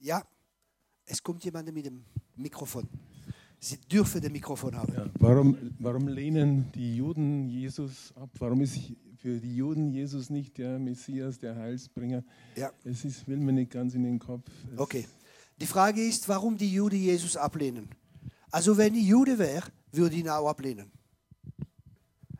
Ja, 0.00 0.24
es 1.06 1.22
kommt 1.22 1.44
jemand 1.44 1.72
mit 1.72 1.86
dem 1.86 2.04
Mikrofon. 2.34 2.88
Sie 3.60 3.78
dürfen 3.78 4.20
das 4.20 4.30
Mikrofon 4.32 4.76
haben. 4.76 4.92
Ja, 4.92 5.06
warum, 5.20 5.56
warum 5.78 6.08
lehnen 6.08 6.72
die 6.72 6.96
Juden 6.96 7.48
Jesus 7.48 8.12
ab? 8.16 8.30
Warum 8.38 8.62
ist 8.62 8.78
für 9.16 9.38
die 9.38 9.54
Juden 9.54 9.92
Jesus 9.92 10.28
nicht 10.28 10.58
der 10.58 10.80
Messias, 10.80 11.38
der 11.38 11.54
Heilsbringer? 11.54 12.24
Ja. 12.56 12.72
Es 12.82 13.04
ist, 13.04 13.28
will 13.28 13.38
mir 13.38 13.52
nicht 13.52 13.70
ganz 13.70 13.94
in 13.94 14.02
den 14.02 14.18
Kopf. 14.18 14.50
Es 14.72 14.78
okay. 14.78 15.06
Die 15.60 15.66
Frage 15.66 16.06
ist, 16.06 16.28
warum 16.28 16.56
die 16.56 16.72
Juden 16.72 17.00
Jesus 17.00 17.36
ablehnen. 17.36 17.88
Also 18.50 18.76
wenn 18.76 18.94
ich 18.94 19.06
Jude 19.06 19.38
wäre, 19.38 19.66
würde 19.92 20.14
ich 20.14 20.20
ihn 20.20 20.28
auch 20.28 20.48
ablehnen. 20.48 20.90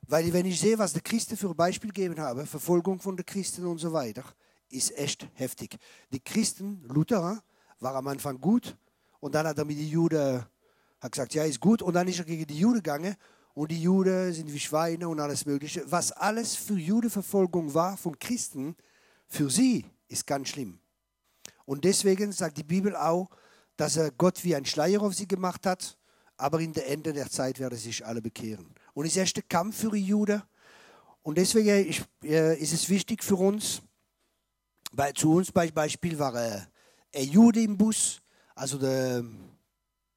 Weil 0.07 0.33
wenn 0.33 0.47
ich 0.47 0.59
sehe, 0.59 0.79
was 0.79 0.93
die 0.93 1.01
Christen 1.01 1.37
für 1.37 1.55
Beispiel 1.55 1.91
gegeben 1.91 2.19
haben, 2.21 2.47
Verfolgung 2.47 3.01
von 3.01 3.17
den 3.17 3.27
Christen 3.27 3.67
und 3.67 3.79
so 3.79 3.93
weiter, 3.93 4.25
ist 4.71 4.97
echt 4.97 5.29
heftig. 5.35 5.77
Die 6.13 6.21
Christen, 6.21 6.83
Luther, 6.89 7.43
war 7.81 7.95
am 7.95 8.07
Anfang 8.09 8.41
gut 8.41 8.77
und 9.21 9.35
dann 9.35 9.47
hat 9.47 9.59
er 9.59 9.65
mit 9.65 9.79
den 9.79 9.89
Juden 9.89 10.45
hat 11.01 11.13
gesagt, 11.13 11.35
ja, 11.35 11.45
ist 11.45 11.61
gut 11.61 11.83
und 11.83 11.95
dann 11.95 12.09
ist 12.09 12.19
er 12.19 12.25
gegen 12.25 12.47
die 12.47 12.59
Juden 12.59 12.83
gegangen 12.83 13.15
und 13.55 13.71
die 13.71 13.83
Juden 13.83 14.33
sind 14.33 14.53
wie 14.53 14.59
Schweine 14.59 15.09
und 15.09 15.21
alles 15.21 15.47
Mögliche. 15.47 15.85
Was 15.91 16.13
alles 16.13 16.55
für 16.55 16.75
Judenverfolgung 16.75 17.75
war 17.75 17.97
von 17.97 18.19
Christen, 18.19 18.77
für 19.27 19.51
sie 19.51 19.85
ist 20.09 20.27
ganz 20.27 20.49
schlimm. 20.49 20.79
Und 21.69 21.85
deswegen 21.85 22.33
sagt 22.33 22.57
die 22.57 22.65
Bibel 22.65 22.97
auch, 22.97 23.29
dass 23.77 23.99
er 23.99 24.11
Gott 24.11 24.43
wie 24.43 24.57
ein 24.57 24.65
Schleier 24.65 25.03
auf 25.03 25.13
sie 25.13 25.29
gemacht 25.29 25.67
hat, 25.67 25.99
aber 26.39 26.61
in 26.61 26.73
der 26.73 26.89
Ende 26.89 27.13
der 27.13 27.29
Zeit 27.29 27.59
werden 27.59 27.79
sich 27.79 28.07
alle 28.07 28.23
bekehren. 28.23 28.75
Und 28.95 29.05
es 29.05 29.15
ist 29.15 29.37
der 29.37 29.43
Kampf 29.43 29.77
für 29.77 29.91
die 29.91 30.03
Juden. 30.03 30.43
Und 31.21 31.37
deswegen 31.37 31.95
äh, 32.25 32.57
ist 32.57 32.73
es 32.73 32.89
wichtig 32.89 33.23
für 33.23 33.37
uns, 33.37 33.83
bei, 34.93 35.13
zu 35.13 35.35
uns 35.35 35.53
bei 35.53 35.71
Beispiel 35.71 36.19
war 36.19 36.35
äh, 36.37 36.63
ein 37.15 37.29
Jude 37.29 37.61
im 37.61 37.77
Bus, 37.77 38.23
also 38.55 38.79
der, 38.79 39.23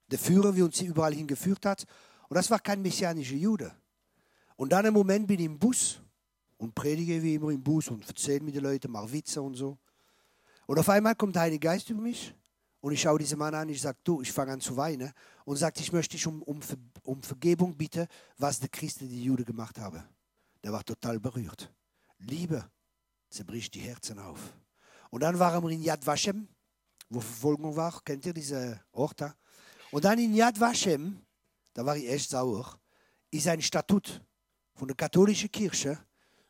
der 0.08 0.20
Führer, 0.20 0.56
wie 0.56 0.62
uns 0.62 0.80
überall 0.80 1.14
hingeführt 1.14 1.66
hat. 1.66 1.86
Und 2.30 2.36
das 2.36 2.50
war 2.50 2.60
kein 2.60 2.82
messianischer 2.82 3.36
Jude. 3.36 3.76
Und 4.56 4.72
dann 4.72 4.86
im 4.86 4.94
Moment 4.94 5.28
bin 5.28 5.38
ich 5.38 5.48
im 5.48 5.60
Bus 5.60 6.00
und 6.56 6.74
predige 6.74 7.22
wie 7.22 7.36
immer 7.36 7.50
im 7.50 7.62
Bus 7.62 7.90
und 7.90 8.08
erzähle 8.08 8.40
mit 8.40 8.56
den 8.56 8.64
Leuten, 8.64 8.90
mache 8.90 9.12
Witze 9.12 9.42
und 9.42 9.56
so. 9.56 9.78
Und 10.72 10.80
auf 10.80 10.88
einmal 10.88 11.16
kommt 11.16 11.36
der 11.36 11.42
Heilige 11.42 11.68
Geist 11.68 11.90
über 11.90 12.02
mich 12.02 12.34
und 12.80 12.94
ich 12.94 13.02
schaue 13.02 13.20
diesen 13.20 13.38
Mann 13.38 13.54
an, 13.54 13.68
ich 13.68 13.82
sage, 13.82 13.98
du, 14.06 14.22
ich 14.22 14.32
fange 14.32 14.54
an 14.54 14.62
zu 14.62 14.78
weinen 14.78 15.12
und 15.44 15.58
sagt, 15.58 15.82
ich 15.82 15.92
möchte 15.92 16.16
dich 16.16 16.26
um, 16.26 16.42
um, 16.44 16.62
um 17.04 17.22
Vergebung 17.22 17.76
bitten, 17.76 18.08
was 18.38 18.58
der 18.58 18.70
Christen, 18.70 19.10
die 19.10 19.22
Jude 19.22 19.44
gemacht 19.44 19.78
haben. 19.78 20.02
Der 20.64 20.72
war 20.72 20.82
total 20.86 21.20
berührt. 21.20 21.70
Liebe 22.20 22.72
zerbricht 23.30 23.74
die 23.74 23.82
Herzen 23.82 24.18
auf. 24.18 24.40
Und 25.10 25.24
dann 25.24 25.38
waren 25.38 25.62
wir 25.62 25.72
in 25.72 25.82
Yad 25.82 26.08
Vashem, 26.08 26.48
wo 27.10 27.20
Verfolgung 27.20 27.76
war. 27.76 28.02
Kennt 28.06 28.26
ihr 28.26 28.34
diese 28.34 28.80
Ort 28.94 29.20
da? 29.20 29.36
Und 29.92 30.06
dann 30.06 30.20
in 30.20 30.34
Yad 30.34 30.58
Vashem, 30.58 31.22
da 31.74 31.86
war 31.86 31.98
ich 31.98 32.08
echt 32.08 32.30
sauer, 32.30 32.80
ist 33.30 33.46
ein 33.46 33.62
Statut 33.62 34.22
von 34.76 34.88
der 34.88 34.96
katholischen 34.96 35.52
Kirche, 35.52 36.00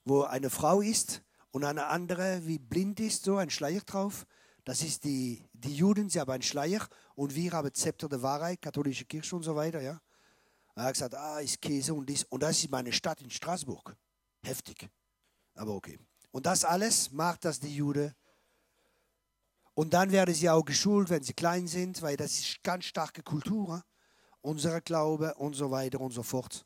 wo 0.05 0.21
eine 0.21 0.51
Frau 0.51 0.81
ist, 0.81 1.23
und 1.51 1.65
eine 1.65 1.88
andere, 1.88 2.46
wie 2.48 2.60
blind 2.60 3.00
ist, 3.00 3.24
so 3.24 3.38
ein 3.38 3.50
Schleier 3.50 3.81
drauf. 3.81 4.25
Das 4.63 4.81
ist 4.81 5.03
die, 5.03 5.43
die 5.53 5.75
Juden, 5.75 6.10
sie 6.10 6.20
haben 6.20 6.31
einen 6.31 6.41
Schleier 6.41 6.88
und 7.15 7.36
wir 7.36 7.51
haben 7.51 7.74
Zepter 7.74 8.08
der 8.08 8.22
Wahrheit, 8.22 8.62
katholische 8.62 9.05
Kirche 9.05 9.36
und 9.36 9.43
so 9.43 9.55
weiter. 9.55 9.81
Ja. 9.81 10.00
Er 10.75 10.84
hat 10.84 10.93
gesagt, 10.93 11.15
ah, 11.15 11.39
ist 11.39 11.62
Käse 11.62 11.93
und 11.93 12.08
dies. 12.08 12.24
Und 12.25 12.43
das 12.43 12.60
ist 12.60 12.72
meine 12.72 12.93
Stadt 12.93 13.22
in 13.22 13.29
Straßburg. 13.29 13.96
Heftig. 14.43 14.89
Aber 15.55 15.74
okay. 15.74 16.00
Und 16.31 16.46
das 16.46 16.63
alles 16.63 17.12
macht 17.12 17.43
das 17.43 17.60
die 17.60 17.75
Juden. 17.75 18.13
Und 19.74 19.93
dann 19.93 20.12
werden 20.12 20.34
sie 20.34 20.50
auch 20.50 20.63
geschult, 20.63 21.10
wenn 21.10 21.24
sie 21.24 21.34
klein 21.34 21.67
sind, 21.67 22.01
weil 22.01 22.15
das 22.15 22.39
ist 22.39 22.63
ganz 22.63 22.86
starke 22.86 23.24
Kultur. 23.24 23.84
Unser 24.41 24.79
Glaube 24.81 25.34
und 25.36 25.53
so 25.53 25.70
weiter 25.72 26.00
und 26.00 26.12
so 26.12 26.24
fort 26.24 26.65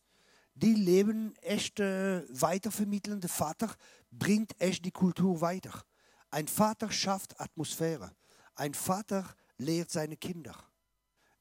die 0.56 0.74
leben 0.74 1.36
echt 1.42 1.80
äh, 1.80 2.24
weitervermitteln. 2.30 3.22
Vater 3.24 3.75
bringt 4.17 4.60
echt 4.60 4.86
die 4.86 4.91
Kultur 4.91 5.41
weiter. 5.41 5.84
Ein 6.29 6.48
Vater 6.48 6.91
schafft 6.91 7.39
Atmosphäre. 7.39 8.12
Ein 8.55 8.74
Vater 8.74 9.36
lehrt 9.57 9.91
seine 9.91 10.17
Kinder. 10.17 10.55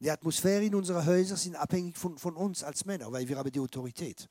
Die 0.00 0.10
Atmosphäre 0.10 0.64
in 0.64 0.74
unseren 0.74 1.06
Häusern 1.06 1.36
sind 1.36 1.56
abhängig 1.56 1.96
von, 1.96 2.18
von 2.18 2.36
uns 2.36 2.62
als 2.62 2.84
Männer, 2.84 3.10
weil 3.10 3.28
wir 3.28 3.38
haben 3.38 3.50
die 3.50 3.60
Autorität. 3.60 4.28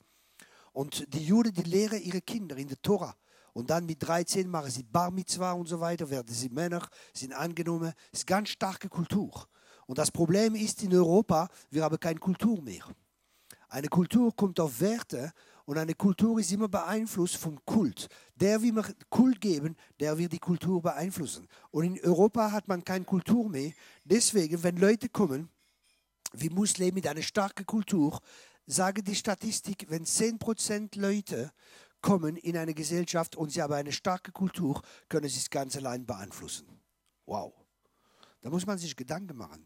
Und 0.72 1.14
die 1.14 1.26
Juden, 1.26 1.54
die 1.54 1.64
lehren 1.64 2.02
ihre 2.02 2.22
Kinder 2.22 2.58
in 2.58 2.68
der 2.68 2.82
Tora. 2.82 3.16
Und 3.54 3.70
dann 3.70 3.86
mit 3.86 4.02
13 4.02 4.50
machen 4.50 4.72
sie 4.72 4.84
Bar 4.84 5.12
Mitzvah 5.12 5.54
und 5.54 5.68
so 5.68 5.80
weiter, 5.80 6.10
werden 6.10 6.34
sie 6.34 6.50
Männer, 6.50 6.88
sind 7.14 7.34
angenommen. 7.34 7.94
Es 8.12 8.20
ist 8.20 8.28
ganz 8.28 8.50
starke 8.50 8.90
Kultur. 8.90 9.48
Und 9.86 9.98
das 9.98 10.12
Problem 10.12 10.56
ist 10.56 10.82
in 10.84 10.94
Europa, 10.94 11.48
wir 11.70 11.84
haben 11.84 12.00
keine 12.00 12.20
Kultur 12.20 12.62
mehr. 12.62 12.84
Eine 13.70 13.88
Kultur 13.88 14.36
kommt 14.36 14.60
auf 14.60 14.80
Werte 14.80 15.32
und 15.66 15.78
eine 15.78 15.94
Kultur 15.94 16.40
ist 16.40 16.52
immer 16.52 16.68
beeinflusst 16.68 17.38
vom 17.38 17.64
Kult. 17.66 18.08
Der 18.36 18.62
wie 18.62 18.72
wir 18.72 18.84
Kult 19.10 19.40
geben, 19.40 19.76
der 20.00 20.18
wird 20.18 20.34
die 20.34 20.40
Kultur 20.40 20.82
beeinflussen. 20.82 21.48
Und 21.72 21.84
in 21.84 22.00
Europa 22.04 22.52
hat 22.52 22.68
man 22.68 22.84
keine 22.84 23.06
Kultur 23.06 23.48
mehr. 23.50 23.72
Deswegen, 24.04 24.64
wenn 24.64 24.78
Leute 24.78 25.10
kommen, 25.10 25.50
wie 26.34 26.50
Muslimen 26.50 26.96
mit 26.96 27.08
einer 27.08 27.22
starken 27.22 27.66
Kultur, 27.66 28.20
sage 28.66 29.04
die 29.04 29.16
Statistik, 29.16 29.86
wenn 29.90 30.06
10% 30.06 31.00
Leute 31.00 31.52
kommen 32.02 32.36
in 32.38 32.58
eine 32.58 32.74
Gesellschaft 32.74 33.36
und 33.36 33.52
sie 33.52 33.62
haben 33.62 33.74
eine 33.74 33.92
starke 33.92 34.32
Kultur, 34.32 34.82
können 35.10 35.30
sie 35.30 35.40
es 35.40 35.50
ganz 35.50 35.76
allein 35.78 36.06
beeinflussen. 36.06 36.68
Wow. 37.26 37.54
Da 38.42 38.50
muss 38.50 38.66
man 38.66 38.78
sich 38.78 38.96
Gedanken 38.96 39.38
machen. 39.38 39.66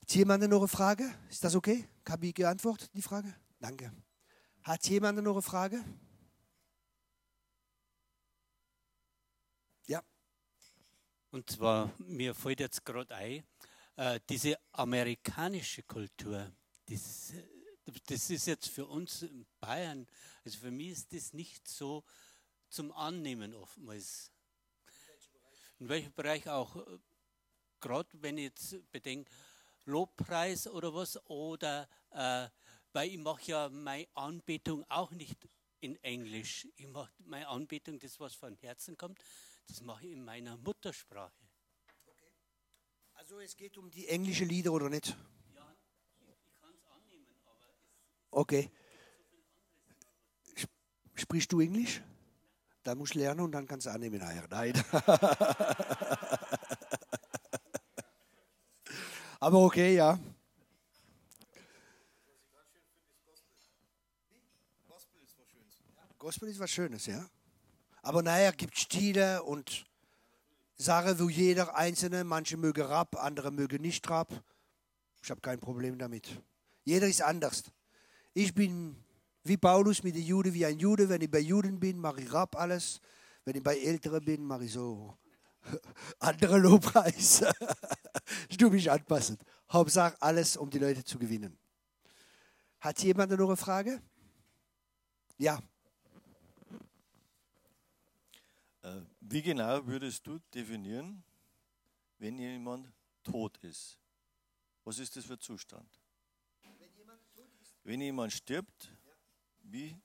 Hat 0.00 0.14
jemand 0.14 0.48
noch 0.48 0.58
eine 0.58 0.68
Frage? 0.68 1.10
Ist 1.28 1.42
das 1.42 1.54
okay? 1.54 1.88
Habe 2.08 2.26
ich 2.26 2.34
geantwortet, 2.34 2.90
die 2.94 3.02
Frage? 3.02 3.34
Danke. 3.58 3.92
Hat 4.62 4.86
jemand 4.88 5.22
noch 5.22 5.32
eine 5.32 5.42
Frage? 5.42 5.84
Und 11.32 11.48
zwar, 11.48 11.94
mir 11.98 12.34
fällt 12.34 12.58
jetzt 12.58 12.84
gerade 12.84 13.14
ein, 13.14 13.44
äh, 13.94 14.18
diese 14.28 14.58
amerikanische 14.72 15.84
Kultur, 15.84 16.52
das, 16.86 17.32
das 18.06 18.30
ist 18.30 18.46
jetzt 18.46 18.68
für 18.68 18.84
uns 18.86 19.22
in 19.22 19.46
Bayern, 19.60 20.08
also 20.44 20.58
für 20.58 20.72
mich 20.72 20.90
ist 20.90 21.12
das 21.12 21.32
nicht 21.32 21.68
so 21.68 22.02
zum 22.68 22.90
Annehmen 22.90 23.54
oftmals. 23.54 24.32
In 25.78 25.88
welchem 25.88 26.12
Bereich 26.14 26.48
auch, 26.48 26.74
äh, 26.74 26.98
gerade 27.78 28.08
wenn 28.14 28.36
ich 28.36 28.44
jetzt 28.44 28.90
bedenke, 28.90 29.30
Lobpreis 29.84 30.66
oder 30.66 30.92
was, 30.92 31.16
oder 31.26 31.88
äh, 32.10 32.48
weil 32.92 33.08
ich 33.08 33.18
mache 33.18 33.42
ja 33.44 33.68
meine 33.68 34.08
Anbetung 34.14 34.84
auch 34.88 35.12
nicht 35.12 35.48
in 35.78 35.94
Englisch. 36.02 36.66
Ich 36.74 36.88
mache 36.88 37.12
meine 37.18 37.46
Anbetung, 37.46 38.00
das 38.00 38.18
was 38.18 38.34
von 38.34 38.56
Herzen 38.56 38.96
kommt, 38.96 39.20
das 39.70 39.82
mache 39.82 40.04
ich 40.06 40.12
in 40.12 40.24
meiner 40.24 40.56
Muttersprache. 40.56 41.32
Okay. 42.06 42.32
Also 43.14 43.38
es 43.40 43.56
geht 43.56 43.78
um 43.78 43.88
die 43.90 44.08
englischen 44.08 44.48
Lieder 44.48 44.72
oder 44.72 44.88
nicht? 44.90 45.16
Ja, 45.54 45.72
ich 46.18 46.60
kann 46.60 46.74
es 46.74 46.84
annehmen, 46.88 47.26
aber 47.44 47.54
Okay. 48.30 48.70
Sprichst 51.14 51.52
du 51.52 51.60
Englisch? 51.60 52.02
Dann 52.82 52.98
musst 52.98 53.14
du 53.14 53.20
lernen 53.20 53.42
und 53.42 53.52
dann 53.52 53.66
kannst 53.66 53.86
du 53.86 53.90
annehmen 53.90 54.18
nachher. 54.18 54.48
Nein. 54.48 54.72
aber 59.40 59.58
okay, 59.58 59.94
ja. 59.94 60.18
Gospel 66.18 66.48
ist 66.48 66.58
was 66.58 66.70
Schönes, 66.70 67.06
ja. 67.06 67.24
Aber 68.02 68.22
naja, 68.22 68.50
gibt 68.52 68.78
Stile 68.78 69.42
und 69.42 69.84
Sachen, 70.76 71.18
wo 71.20 71.28
jeder 71.28 71.76
Einzelne, 71.76 72.24
manche 72.24 72.56
mögen 72.56 72.82
Rap, 72.82 73.16
andere 73.16 73.50
mögen 73.50 73.82
nicht 73.82 74.08
Rap. 74.08 74.42
Ich 75.22 75.30
habe 75.30 75.40
kein 75.40 75.60
Problem 75.60 75.98
damit. 75.98 76.28
Jeder 76.84 77.06
ist 77.06 77.22
anders. 77.22 77.64
Ich 78.32 78.54
bin 78.54 78.96
wie 79.44 79.56
Paulus 79.56 80.02
mit 80.02 80.14
den 80.14 80.22
Juden, 80.22 80.54
wie 80.54 80.64
ein 80.64 80.78
Jude. 80.78 81.08
Wenn 81.08 81.20
ich 81.20 81.30
bei 81.30 81.40
Juden 81.40 81.78
bin, 81.78 81.98
mache 81.98 82.22
ich 82.22 82.32
Rap 82.32 82.56
alles. 82.56 83.00
Wenn 83.44 83.56
ich 83.56 83.62
bei 83.62 83.78
Älteren 83.78 84.24
bin, 84.24 84.44
mache 84.44 84.64
ich 84.64 84.72
so 84.72 85.16
andere 86.18 86.58
Lobpreis. 86.58 87.44
du 88.58 88.70
mich 88.70 88.90
anpassen. 88.90 89.38
Hauptsache 89.70 90.16
alles, 90.20 90.56
um 90.56 90.70
die 90.70 90.78
Leute 90.78 91.04
zu 91.04 91.18
gewinnen. 91.18 91.58
Hat 92.80 93.02
jemand 93.02 93.32
noch 93.32 93.46
eine 93.46 93.56
Frage? 93.56 94.00
Ja. 95.38 95.56
Äh, 95.56 95.60
wie 99.20 99.42
genau 99.42 99.86
würdest 99.86 100.26
du 100.26 100.38
definieren, 100.54 101.22
wenn 102.18 102.38
jemand 102.38 102.90
tot 103.22 103.58
ist? 103.58 103.98
Was 104.84 104.98
ist 104.98 105.14
das 105.16 105.24
für 105.24 105.34
ein 105.34 105.40
Zustand? 105.40 105.88
Wenn 106.62 106.96
jemand, 106.96 107.20
wenn 107.84 108.00
jemand 108.00 108.32
stirbt, 108.32 108.92
wie 109.62 109.96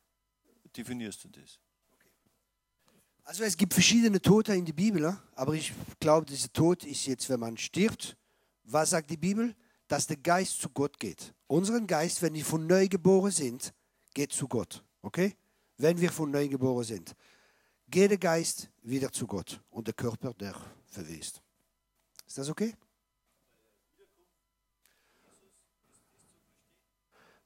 definierst 0.75 1.23
du 1.23 1.29
das? 1.29 1.59
Also 3.23 3.43
es 3.43 3.57
gibt 3.57 3.73
verschiedene 3.73 4.21
Tote 4.21 4.53
in 4.53 4.65
der 4.65 4.73
Bibel, 4.73 5.17
aber 5.33 5.53
ich 5.53 5.73
glaube, 5.99 6.25
dieser 6.27 6.51
Tod 6.51 6.83
ist 6.83 7.05
jetzt, 7.07 7.27
wenn 7.29 7.39
man 7.39 7.57
stirbt. 7.57 8.15
Was 8.63 8.91
sagt 8.91 9.09
die 9.09 9.17
Bibel? 9.17 9.55
Dass 9.87 10.05
der 10.05 10.17
Geist 10.17 10.59
zu 10.59 10.69
Gott 10.69 10.99
geht. 10.99 11.33
Unseren 11.47 11.87
Geist, 11.87 12.21
wenn 12.21 12.33
wir 12.33 12.45
von 12.45 12.67
neu 12.67 12.87
geboren 12.87 13.31
sind, 13.31 13.73
geht 14.13 14.31
zu 14.31 14.47
Gott. 14.47 14.83
Okay? 15.01 15.35
Wenn 15.77 15.99
wir 15.99 16.11
von 16.11 16.29
neu 16.29 16.47
geboren 16.47 16.83
sind 16.83 17.15
geht 17.87 18.11
der 18.11 18.17
Geist 18.17 18.69
wieder 18.81 19.11
zu 19.11 19.27
Gott 19.27 19.61
und 19.69 19.87
der 19.87 19.93
Körper, 19.93 20.33
der 20.33 20.55
verwest. 20.87 21.41
Ist 22.25 22.37
das 22.37 22.49
okay? 22.49 22.75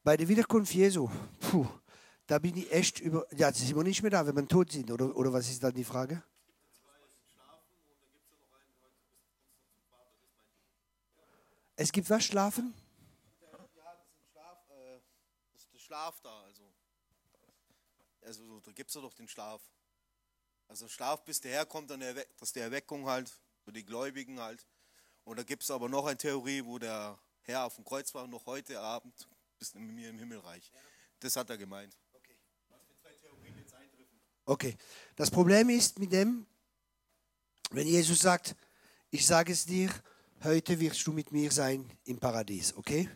Bei 0.03 0.15
der 0.15 0.27
Wiederkunft 0.27 0.74
Jesu, 0.74 1.10
puh, 1.39 1.67
da 2.25 2.39
bin 2.39 2.55
ich 2.55 2.72
echt 2.72 3.00
über. 3.00 3.27
Ja, 3.36 3.51
sind 3.51 3.75
wir 3.75 3.84
nicht 3.84 4.01
mehr 4.01 4.12
da, 4.12 4.25
wenn 4.25 4.36
wir 4.36 4.48
tot 4.48 4.72
sind, 4.72 4.89
oder, 4.89 5.15
oder 5.15 5.34
was 5.34 5.50
ist 5.50 5.62
dann 5.62 5.74
die 5.74 5.84
Frage? 5.84 6.24
Es 11.75 11.91
gibt 11.91 12.10
was, 12.10 12.25
Schlafen? 12.25 12.74
Ja, 13.41 13.58
das 13.58 13.69
ist 13.69 14.31
Schlaf, 14.31 14.69
äh, 14.69 15.00
das 15.53 15.62
ist 15.62 15.74
der 15.74 15.79
Schlaf 15.79 16.22
da, 16.22 16.41
also. 16.41 16.63
Also 18.22 18.60
da 18.60 18.72
gibt 18.74 18.89
es 18.89 18.96
ja 18.96 19.01
doch 19.01 19.13
den 19.13 19.27
Schlaf. 19.27 19.62
Also 20.69 20.88
Schlaf, 20.88 21.25
bis 21.25 21.41
der 21.41 21.51
herkommt, 21.51 21.89
dann 21.89 21.99
das 21.99 22.25
ist 22.41 22.55
die 22.55 22.59
Erweckung 22.59 23.07
halt, 23.07 23.31
für 23.65 23.73
die 23.73 23.83
Gläubigen 23.83 24.39
halt. 24.39 24.65
Und 25.23 25.39
da 25.39 25.43
gibt 25.43 25.63
es 25.63 25.71
aber 25.71 25.89
noch 25.89 26.05
eine 26.05 26.15
Theorie, 26.15 26.63
wo 26.63 26.77
der 26.77 27.17
Herr 27.41 27.65
auf 27.65 27.75
dem 27.75 27.84
Kreuz 27.84 28.13
war, 28.13 28.27
noch 28.27 28.45
heute 28.45 28.79
Abend 28.79 29.27
bist 29.58 29.73
du 29.73 29.79
mit 29.79 29.95
mir 29.95 30.10
im 30.10 30.19
Himmelreich. 30.19 30.71
Das 31.19 31.36
hat 31.36 31.49
er 31.49 31.58
gemeint. 31.58 31.97
Okay. 32.13 32.36
Was 32.69 32.82
für 32.84 32.95
zwei 33.01 33.13
Theorien 33.15 33.58
jetzt 33.58 33.73
eintreffen. 33.73 34.19
Okay. 34.45 34.77
Das 35.15 35.32
Problem 35.32 35.69
ist 35.69 35.97
mit 35.97 36.13
dem, 36.13 36.45
wenn 37.71 37.88
Jesus 37.88 38.19
sagt, 38.19 38.55
ich 39.10 39.25
sage 39.25 39.53
es 39.53 39.65
dir, 39.65 39.89
heute 40.43 40.79
wirst 40.79 41.05
du 41.08 41.12
mit 41.12 41.32
mir 41.32 41.51
sein 41.51 41.91
im 42.05 42.19
Paradies, 42.19 42.75
okay? 42.75 43.10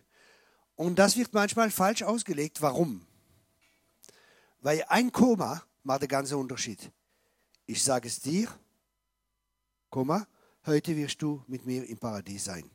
Und 0.75 0.97
das 0.97 1.15
wird 1.15 1.33
manchmal 1.33 1.69
falsch 1.69 2.01
ausgelegt. 2.01 2.63
Warum? 2.63 3.05
Weil 4.59 4.83
ein 4.87 5.11
Koma 5.11 5.63
macht 5.83 6.01
den 6.01 6.09
ganzen 6.09 6.39
Unterschied. 6.39 6.91
Ich 7.65 7.83
sage 7.83 8.07
es 8.07 8.19
dir, 8.19 8.47
Komma, 9.89 10.27
heute 10.65 10.95
wirst 10.95 11.21
du 11.21 11.43
mit 11.47 11.65
mir 11.65 11.87
im 11.87 11.97
Paradies 11.97 12.45
sein. 12.45 12.69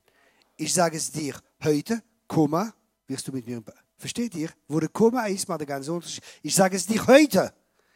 Ich 0.56 0.72
sage 0.72 0.96
es 0.96 1.10
dir, 1.10 1.34
heute, 1.62 2.02
Komma, 2.26 2.72
wirst 3.06 3.28
du 3.28 3.32
mit 3.32 3.46
mir 3.46 3.58
im 3.58 3.64
Paradies 3.64 3.88
Versteht 3.98 4.36
ihr? 4.36 4.50
Wo 4.68 4.78
der 4.78 4.88
Komma 4.88 5.26
ist, 5.26 5.48
macht 5.48 5.60
der 5.60 5.66
ganze 5.66 5.92
Unterschied. 5.92 6.22
Ich 6.42 6.54
sage 6.54 6.76
es 6.76 6.86
dir 6.86 7.04
heute. 7.08 7.52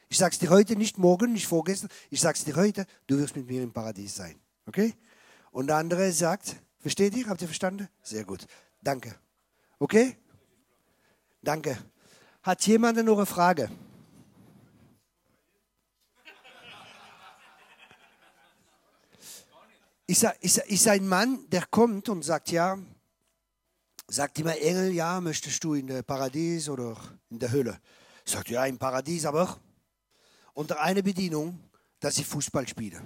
Ich 0.08 0.18
sage 0.18 0.32
es 0.32 0.38
dir 0.40 0.50
heute, 0.50 0.74
nicht 0.74 0.98
morgen, 0.98 1.32
nicht 1.32 1.46
vorgestern. 1.46 1.90
Ich 2.10 2.20
sage 2.20 2.36
es 2.36 2.44
dir 2.44 2.56
heute, 2.56 2.86
du 3.06 3.18
wirst 3.18 3.36
mit 3.36 3.46
mir 3.46 3.62
im 3.62 3.72
Paradies 3.72 4.16
sein. 4.16 4.34
Okay? 4.66 4.94
Und 5.52 5.68
der 5.68 5.76
andere 5.76 6.10
sagt, 6.10 6.56
versteht 6.80 7.14
ihr? 7.16 7.28
Habt 7.28 7.40
ihr 7.40 7.46
verstanden? 7.46 7.88
Sehr 8.02 8.24
gut. 8.24 8.46
Danke. 8.82 9.14
Okay? 9.78 10.16
Danke. 11.40 11.78
Hat 12.42 12.66
jemand 12.66 13.02
noch 13.04 13.16
eine 13.16 13.26
Frage? 13.26 13.70
Ist, 20.12 20.24
ist, 20.40 20.58
ist 20.58 20.88
ein 20.88 21.08
Mann, 21.08 21.48
der 21.48 21.64
kommt 21.66 22.10
und 22.10 22.22
sagt, 22.22 22.50
ja, 22.50 22.78
sagt 24.08 24.38
immer 24.38 24.56
Engel, 24.58 24.92
ja, 24.92 25.20
möchtest 25.22 25.64
du 25.64 25.72
in 25.72 25.86
der 25.86 26.02
Paradies 26.02 26.68
oder 26.68 26.96
in 27.30 27.38
der 27.38 27.50
Hölle? 27.50 27.80
Sagt, 28.24 28.50
ja, 28.50 28.66
im 28.66 28.78
Paradies 28.78 29.24
aber 29.24 29.58
unter 30.52 30.80
einer 30.80 31.00
Bedienung, 31.00 31.58
dass 31.98 32.18
ich 32.18 32.26
Fußball 32.26 32.68
spiele. 32.68 33.00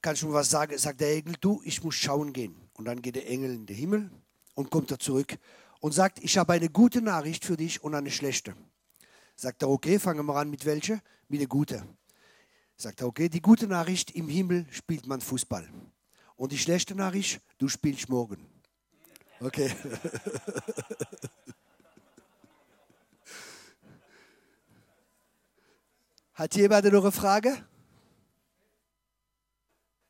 Kannst 0.00 0.22
du 0.22 0.28
mir 0.28 0.34
was 0.34 0.50
sagen? 0.50 0.78
Sagt 0.78 1.00
der 1.00 1.16
Engel, 1.16 1.34
du, 1.40 1.60
ich 1.64 1.82
muss 1.82 1.96
schauen 1.96 2.32
gehen. 2.32 2.54
Und 2.74 2.84
dann 2.84 3.02
geht 3.02 3.16
der 3.16 3.28
Engel 3.28 3.54
in 3.54 3.66
den 3.66 3.76
Himmel 3.76 4.10
und 4.54 4.70
kommt 4.70 4.92
er 4.92 5.00
zurück 5.00 5.36
und 5.80 5.92
sagt, 5.92 6.22
ich 6.22 6.38
habe 6.38 6.52
eine 6.52 6.68
gute 6.68 7.02
Nachricht 7.02 7.44
für 7.44 7.56
dich 7.56 7.82
und 7.82 7.94
eine 7.96 8.12
schlechte. 8.12 8.54
Sagt 9.34 9.62
er, 9.62 9.68
okay, 9.68 9.98
fangen 9.98 10.26
wir 10.26 10.36
an 10.36 10.48
mit 10.48 10.64
welcher? 10.64 11.00
Mit 11.28 11.40
der 11.40 11.48
guten. 11.48 11.82
Sagt 12.76 13.00
er, 13.00 13.06
okay, 13.06 13.28
die 13.30 13.40
gute 13.40 13.66
Nachricht, 13.66 14.10
im 14.10 14.28
Himmel 14.28 14.66
spielt 14.70 15.06
man 15.06 15.22
Fußball. 15.22 15.66
Und 16.36 16.52
die 16.52 16.58
schlechte 16.58 16.94
Nachricht, 16.94 17.40
du 17.56 17.68
spielst 17.68 18.08
morgen. 18.10 18.46
Okay. 19.40 19.70
Hat 26.34 26.54
jemand 26.54 26.84
noch 26.92 27.02
eine 27.02 27.12
Frage? 27.12 27.64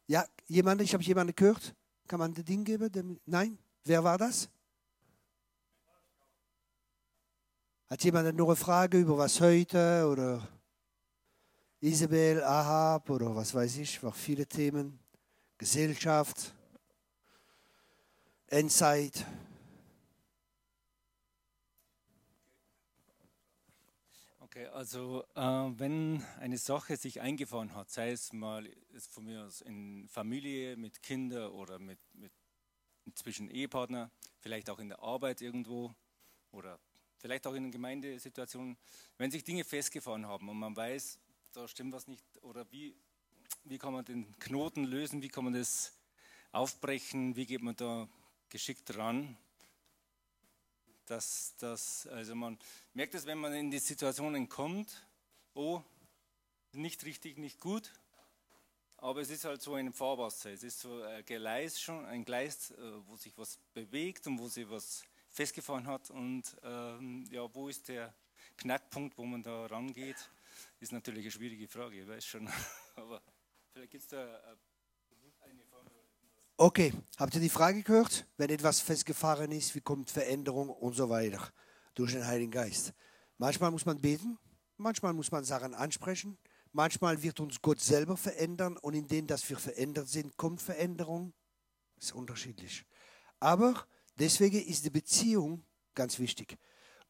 Ja, 0.09 0.25
jemand, 0.47 0.81
ich 0.81 0.93
habe 0.93 1.05
jemanden 1.05 1.37
gehört. 1.37 1.73
Kann 2.09 2.19
man 2.19 2.35
das 2.35 2.45
Ding 2.45 2.65
geben? 2.65 3.21
Nein? 3.27 3.59
Wer 3.85 4.03
war 4.03 4.19
das? 4.19 4.49
Hat 7.89 8.03
jemand 8.03 8.37
noch 8.37 8.49
eine 8.49 8.57
Frage 8.57 8.99
über 8.99 9.17
was 9.19 9.41
heute 9.41 10.09
oder? 10.11 10.49
Isabel, 11.81 12.43
Ahab 12.43 13.11
oder 13.11 13.37
was 13.37 13.55
weiß 13.55 13.77
ich, 13.77 14.03
war 14.03 14.13
viele 14.13 14.47
Themen. 14.47 14.99
Gesellschaft, 15.59 16.55
Endzeit. 18.49 19.27
Okay, 24.41 24.67
also 24.69 25.25
äh, 25.35 25.41
wenn 25.41 26.25
eine 26.41 26.57
Sache 26.57 26.97
sich 26.97 27.21
eingefahren 27.21 27.75
hat, 27.75 27.91
sei 27.91 28.13
es 28.13 28.33
mal 28.33 28.67
von 29.11 29.25
mir 29.25 29.45
aus 29.45 29.61
in 29.61 30.09
Familie, 30.09 30.77
mit 30.79 31.03
Kindern 31.03 31.51
oder 31.53 31.79
mit, 31.79 31.99
mit 32.15 32.33
zwischen 33.15 33.51
Ehepartner, 33.51 34.11
vielleicht 34.39 34.71
auch 34.71 34.79
in 34.79 34.89
der 34.89 35.03
Arbeit 35.03 35.43
irgendwo 35.43 35.95
oder 36.53 36.79
vielleicht 37.19 37.47
auch 37.47 37.55
in 37.55 37.71
Gemeindesituationen, 37.71 38.79
wenn 39.19 39.31
sich 39.31 39.45
Dinge 39.45 39.65
festgefahren 39.65 40.27
haben 40.27 40.49
und 40.49 40.59
man 40.59 40.75
weiß, 40.75 41.19
da 41.53 41.67
stimmt 41.69 41.93
was 41.93 42.07
nicht. 42.07 42.25
Oder 42.43 42.71
wie, 42.71 42.95
wie 43.65 43.79
kann 43.79 43.93
man 43.93 44.05
den 44.05 44.39
Knoten 44.39 44.85
lösen, 44.85 45.23
wie 45.23 45.29
kann 45.29 45.45
man 45.45 45.55
das 45.55 45.93
aufbrechen, 46.53 47.37
wie 47.37 47.47
geht 47.47 47.63
man 47.63 47.77
da 47.77 48.09
geschickt 48.49 48.97
ran. 48.97 49.37
Dass, 51.07 51.55
dass, 51.59 52.07
also 52.09 52.35
man 52.35 52.59
merkt 52.95 53.15
es, 53.15 53.27
wenn 53.27 53.39
man 53.39 53.53
in 53.53 53.71
die 53.71 53.79
Situationen 53.79 54.49
kommt, 54.49 55.07
oh, 55.55 55.83
nicht 56.73 57.05
richtig, 57.05 57.39
nicht 57.39 57.61
gut, 57.61 57.93
aber 58.97 59.21
es 59.21 59.31
ist 59.31 59.45
halt 59.45 59.63
so 59.63 59.75
ein 59.75 59.93
Fahrwasser, 59.93 60.51
es 60.51 60.65
ist 60.65 60.81
so 60.81 61.03
ein 61.03 61.25
Gleis 61.25 61.81
schon, 61.81 62.05
ein 62.07 62.25
Gleis, 62.25 62.73
äh, 62.73 63.07
wo 63.07 63.17
sich 63.17 63.33
was 63.37 63.59
bewegt 63.73 64.27
und 64.27 64.39
wo 64.39 64.49
sich 64.49 64.69
was 64.69 65.05
festgefahren 65.31 65.87
hat. 65.87 66.11
Und 66.11 66.57
ähm, 66.63 67.25
ja, 67.31 67.55
wo 67.55 67.69
ist 67.69 67.89
der, 67.89 68.13
Knackpunkt, 68.57 69.19
wo 69.19 69.25
man 69.25 69.43
da 69.43 69.67
rangeht, 69.67 70.17
ist 70.81 70.93
natürlich 70.93 71.25
eine 71.25 71.31
schwierige 71.31 71.69
Frage, 71.69 72.01
ich 72.01 72.09
weiß 72.09 72.25
schon. 72.25 72.49
Aber 72.97 73.23
vielleicht 73.73 73.91
gibt 73.91 74.03
es 74.05 74.09
da 74.09 74.41
eine 75.41 75.65
Frage. 75.65 75.91
Okay, 76.59 76.93
habt 77.19 77.35
ihr 77.35 77.41
die 77.41 77.51
Frage 77.51 77.83
gehört? 77.83 78.27
Wenn 78.39 78.49
etwas 78.49 78.81
festgefahren 78.81 79.53
ist, 79.53 79.75
wie 79.75 79.83
kommt 79.83 80.11
Veränderung 80.11 80.71
und 80.71 80.95
so 80.95 81.11
weiter 81.11 81.53
durch 81.95 82.13
den 82.13 82.27
Heiligen 82.27 82.51
Geist? 82.51 82.95
Manchmal 83.37 83.71
muss 83.71 83.85
man 83.85 84.01
beten, 84.01 84.39
manchmal 84.79 85.13
muss 85.13 85.31
man 85.31 85.45
Sachen 85.45 85.75
ansprechen, 85.75 86.39
manchmal 86.73 87.23
wird 87.23 87.41
uns 87.41 87.61
Gott 87.61 87.81
selber 87.81 88.17
verändern 88.17 88.79
und 88.79 88.95
in 88.95 89.07
dem, 89.07 89.27
dass 89.27 89.49
wir 89.51 89.59
verändert 89.59 90.09
sind, 90.09 90.39
kommt 90.39 90.63
Veränderung. 90.63 91.35
Das 91.97 92.07
ist 92.07 92.13
unterschiedlich. 92.13 92.87
Aber 93.39 93.87
deswegen 94.19 94.63
ist 94.65 94.85
die 94.87 94.91
Beziehung 94.91 95.63
ganz 95.95 96.19
wichtig. 96.19 96.57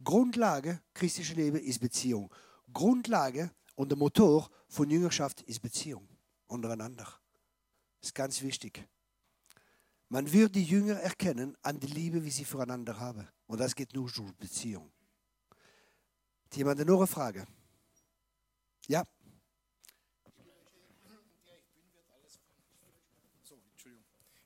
Grundlage 0.03 0.83
christliche 0.93 1.35
Leben 1.35 1.59
ist 1.59 1.79
Beziehung. 1.79 2.35
Grundlage 2.73 3.51
und 3.75 3.91
der 3.91 3.99
Motor 3.99 4.51
von 4.69 4.91
Jüngerschaft 4.91 5.43
ist 5.43 5.61
Beziehung 5.61 6.09
untereinander. 6.47 7.05
Das 8.01 8.11
ist 8.11 8.15
ganz 8.15 8.43
wichtig. 8.43 8.87
Man 10.09 10.33
wird 10.33 10.55
die 10.55 10.63
Jünger 10.63 10.95
erkennen 10.95 11.57
an 11.63 11.81
der 11.81 11.91
Liebe, 11.91 12.25
wie 12.25 12.31
sie 12.31 12.45
füreinander 12.45 12.99
haben. 12.99 13.27
Und 13.47 13.59
das 13.59 13.75
geht 13.75 13.93
nur 13.95 14.11
durch 14.11 14.33
Beziehung. 14.35 14.93
Hat 16.45 16.57
jemand 16.57 16.87
noch 16.87 16.99
eine 16.99 17.07
Frage? 17.07 17.47
Ja. 18.87 19.03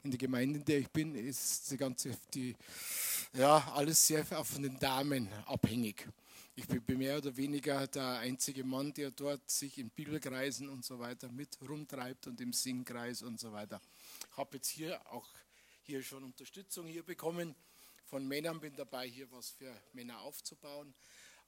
In 0.03 0.11
der 0.11 0.19
Gemeinde, 0.19 0.59
in 0.61 0.65
der 0.65 0.79
ich 0.79 0.91
bin, 0.91 1.15
ist 1.15 1.71
die 1.71 1.77
ganze, 1.77 2.17
die, 2.33 2.57
ja, 3.35 3.71
alles 3.75 4.07
sehr 4.07 4.25
von 4.25 4.63
den 4.63 4.79
Damen 4.79 5.29
abhängig. 5.45 6.09
Ich 6.61 6.67
bin 6.67 6.99
mehr 6.99 7.17
oder 7.17 7.35
weniger 7.39 7.87
der 7.87 8.19
einzige 8.19 8.65
Mann, 8.65 8.93
der 8.93 9.11
dort 9.13 9.51
sich 9.51 9.79
in 9.79 9.89
Bibelkreisen 9.89 10.69
und 10.69 10.85
so 10.85 10.99
weiter 10.99 11.31
mit 11.31 11.57
rumtreibt 11.67 12.27
und 12.27 12.39
im 12.39 12.53
Singkreis 12.53 13.23
und 13.23 13.41
so 13.41 13.51
weiter. 13.51 13.81
Ich 14.31 14.37
habe 14.37 14.59
jetzt 14.59 14.69
hier 14.69 15.01
auch 15.11 15.27
hier 15.85 16.03
schon 16.03 16.23
Unterstützung 16.23 16.87
hier 16.87 17.03
bekommen 17.03 17.55
von 18.05 18.29
Männern, 18.29 18.61
bin 18.61 18.77
dabei, 18.77 19.09
hier 19.09 19.31
was 19.33 19.49
für 19.49 19.75
Männer 19.95 20.21
aufzubauen. 20.21 20.93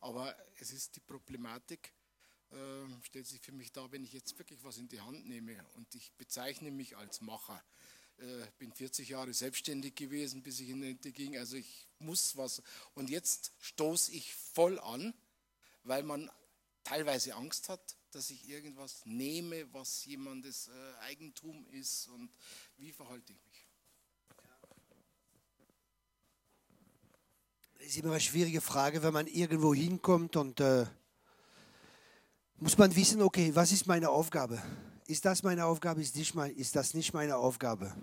Aber 0.01 0.35
es 0.59 0.73
ist 0.73 0.97
die 0.97 1.01
Problematik, 1.01 1.93
äh, 2.51 2.57
stellt 3.03 3.27
sich 3.27 3.43
für 3.43 3.53
mich 3.53 3.71
da, 3.71 3.93
wenn 3.93 4.05
ich 4.05 4.15
jetzt 4.15 4.39
wirklich 4.39 4.65
was 4.65 4.79
in 4.79 4.89
die 4.89 5.03
Hand 5.03 5.29
nehme 5.29 5.63
und 5.75 5.95
ich 5.95 6.11
bezeichne 6.15 6.71
mich 6.71 6.97
als 6.97 7.21
Macher. 7.21 7.63
Äh, 8.19 8.47
bin 8.59 8.73
40 8.73 9.09
Jahre 9.09 9.33
selbstständig 9.35 9.95
gewesen, 9.95 10.43
bis 10.43 10.61
ich 10.61 10.69
in 10.69 10.83
Rente 10.83 11.13
ging. 11.13 11.37
Also 11.37 11.57
ich 11.57 11.89
muss 11.99 12.37
was. 12.37 12.63
Und 12.95 13.11
jetzt 13.11 13.53
stoße 13.61 14.13
ich 14.13 14.35
voll 14.35 14.79
an, 14.81 15.15
weil 15.85 16.03
man 16.03 16.31
teilweise 16.85 17.35
Angst 17.35 17.69
hat, 17.69 17.97
dass 18.11 18.31
ich 18.31 18.49
irgendwas 18.49 19.05
nehme, 19.07 19.73
was 19.73 20.05
jemandes 20.05 20.69
äh, 20.69 21.01
Eigentum 21.01 21.67
ist. 21.71 22.09
Und 22.09 22.31
wie 22.77 22.93
verhalte 22.93 23.33
ich 23.33 23.43
mich? 23.45 23.67
Das 27.79 27.87
ist 27.87 27.97
immer 27.97 28.13
eine 28.13 28.21
schwierige 28.21 28.61
Frage, 28.61 29.03
wenn 29.03 29.13
man 29.13 29.27
irgendwo 29.27 29.75
hinkommt 29.75 30.37
und 30.37 30.61
äh, 30.61 30.87
muss 32.57 32.79
man 32.79 32.95
wissen, 32.95 33.23
okay, 33.23 33.53
was 33.57 33.73
ist 33.73 33.89
meine 33.89 34.09
Aufgabe? 34.09 34.63
Ist 35.13 35.27
das 35.27 35.43
meine 35.43 35.67
Aufgabe? 35.67 36.01
Ist, 36.01 36.17
nicht 36.17 36.35
mein, 36.35 36.53
ist 36.53 36.75
das 36.75 36.95
nicht 36.95 37.13
meine 37.13 37.37
Aufgabe? 37.37 37.95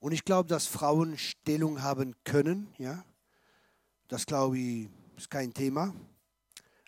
Und 0.00 0.10
ich 0.10 0.24
glaube, 0.24 0.48
dass 0.48 0.66
Frauen 0.66 1.16
Stellung 1.16 1.80
haben 1.80 2.16
können. 2.24 2.74
Ja? 2.76 3.04
Das 4.08 4.26
glaube 4.26 4.58
ich, 4.58 4.88
ist 5.16 5.30
kein 5.30 5.54
Thema. 5.54 5.94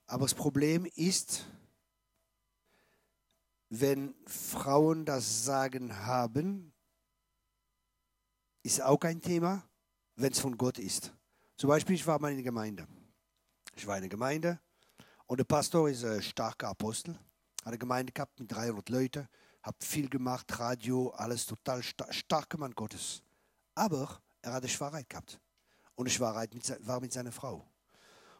Aber 0.08 0.24
das 0.24 0.34
Problem 0.34 0.84
ist, 0.96 1.46
wenn 3.68 4.16
Frauen 4.26 5.04
das 5.04 5.44
Sagen 5.44 5.96
haben, 5.96 6.72
ist 8.64 8.82
auch 8.82 8.98
kein 8.98 9.20
Thema, 9.20 9.62
wenn 10.16 10.32
es 10.32 10.40
von 10.40 10.58
Gott 10.58 10.80
ist. 10.80 11.14
Zum 11.56 11.68
Beispiel, 11.68 11.94
ich 11.94 12.04
war 12.08 12.18
mal 12.18 12.30
in 12.30 12.38
der 12.38 12.44
Gemeinde. 12.44 12.88
Ich 13.76 13.86
war 13.86 13.94
in 13.94 14.02
der 14.02 14.10
Gemeinde 14.10 14.58
und 15.26 15.38
der 15.38 15.44
Pastor 15.44 15.88
ist 15.88 16.04
ein 16.04 16.20
starker 16.20 16.70
Apostel. 16.70 17.16
Eine 17.64 17.78
Gemeinde 17.78 18.12
gehabt 18.12 18.38
mit 18.38 18.52
300 18.52 18.88
Leuten, 18.90 19.28
hat 19.62 19.82
viel 19.82 20.08
gemacht, 20.08 20.58
Radio, 20.58 21.08
alles 21.10 21.46
total 21.46 21.82
star 21.82 22.12
starker 22.12 22.58
Mann 22.58 22.74
Gottes. 22.74 23.22
Aber 23.74 24.22
er 24.42 24.52
hatte 24.52 24.68
Schwarzheit 24.68 25.08
gehabt. 25.08 25.40
Und 25.94 26.06
die 26.06 26.12
Schwarzheit 26.12 26.52
mit, 26.52 26.86
war 26.86 27.00
mit 27.00 27.12
seiner 27.12 27.32
Frau. 27.32 27.66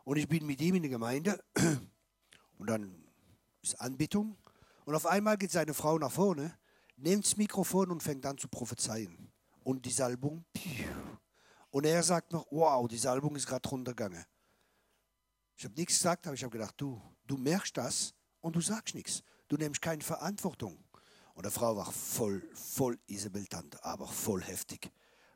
Und 0.05 0.19
ich 0.19 0.29
bin 0.29 0.45
mit 0.45 0.61
ihm 0.61 0.75
in 0.75 0.83
der 0.83 0.91
Gemeinde 0.91 1.43
und 2.59 2.69
dann 2.69 3.03
ist 3.63 3.81
Anbetung. 3.81 4.37
Und 4.85 4.95
auf 4.95 5.07
einmal 5.07 5.39
geht 5.39 5.51
seine 5.51 5.73
Frau 5.73 5.99
nach 5.99 6.13
vorne, 6.13 6.59
nimmt 6.97 7.25
das 7.25 7.39
Mikrofon 7.39 7.91
und 7.91 8.03
fängt 8.03 8.27
an 8.27 8.37
zu 8.37 8.49
prophezeien. 8.49 9.33
Und 9.63 9.87
die 9.87 9.91
Salbung, 9.91 10.45
und 11.71 11.87
er 11.87 12.03
sagt 12.03 12.33
noch, 12.33 12.47
wow, 12.51 12.87
die 12.87 12.99
Salbung 12.99 13.35
ist 13.35 13.47
gerade 13.47 13.67
runtergegangen. 13.67 14.25
Ich 15.57 15.65
habe 15.65 15.75
nichts 15.75 15.95
gesagt, 15.95 16.27
aber 16.27 16.35
ich 16.35 16.45
habe 16.45 16.53
gedacht, 16.53 16.75
du, 16.77 17.01
du 17.27 17.39
merkst 17.39 17.77
das 17.77 18.15
und 18.45 18.55
du 18.55 18.61
sagst 18.61 18.95
nichts. 18.95 19.23
Du 19.49 19.57
nimmst 19.57 19.81
keine 19.81 20.03
Verantwortung. 20.03 20.77
Und 21.35 21.47
die 21.47 21.51
Frau 21.51 21.77
war 21.77 21.91
voll, 21.91 22.43
voll 22.53 22.99
Isabel 23.07 23.47
Tante, 23.47 23.83
aber 23.83 24.07
voll 24.07 24.43
heftig. 24.43 24.91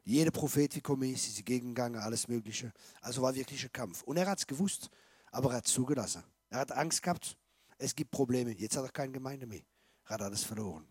Jeder 0.04 0.30
Prophet, 0.30 0.76
wie 0.76 0.82
komme 0.82 1.10
ist, 1.10 1.26
ist 1.26 1.44
gegengegangen, 1.44 2.00
alles 2.00 2.28
Mögliche. 2.28 2.70
Also 3.00 3.22
war 3.22 3.34
wirklich 3.34 3.64
ein 3.64 3.72
Kampf. 3.72 4.02
Und 4.02 4.18
er 4.18 4.26
hat 4.26 4.38
es 4.38 4.46
gewusst, 4.46 4.90
aber 5.32 5.50
er 5.50 5.56
hat 5.56 5.66
zugelassen. 5.66 6.22
Er 6.50 6.60
hat 6.60 6.72
Angst 6.72 7.02
gehabt, 7.02 7.36
es 7.78 7.94
gibt 7.94 8.10
Probleme. 8.10 8.52
Jetzt 8.52 8.76
hat 8.76 8.84
er 8.84 8.90
keine 8.90 9.12
Gemeinde 9.12 9.46
mehr. 9.46 9.62
Er 10.04 10.10
hat 10.10 10.22
alles 10.22 10.44
verloren. 10.44 10.86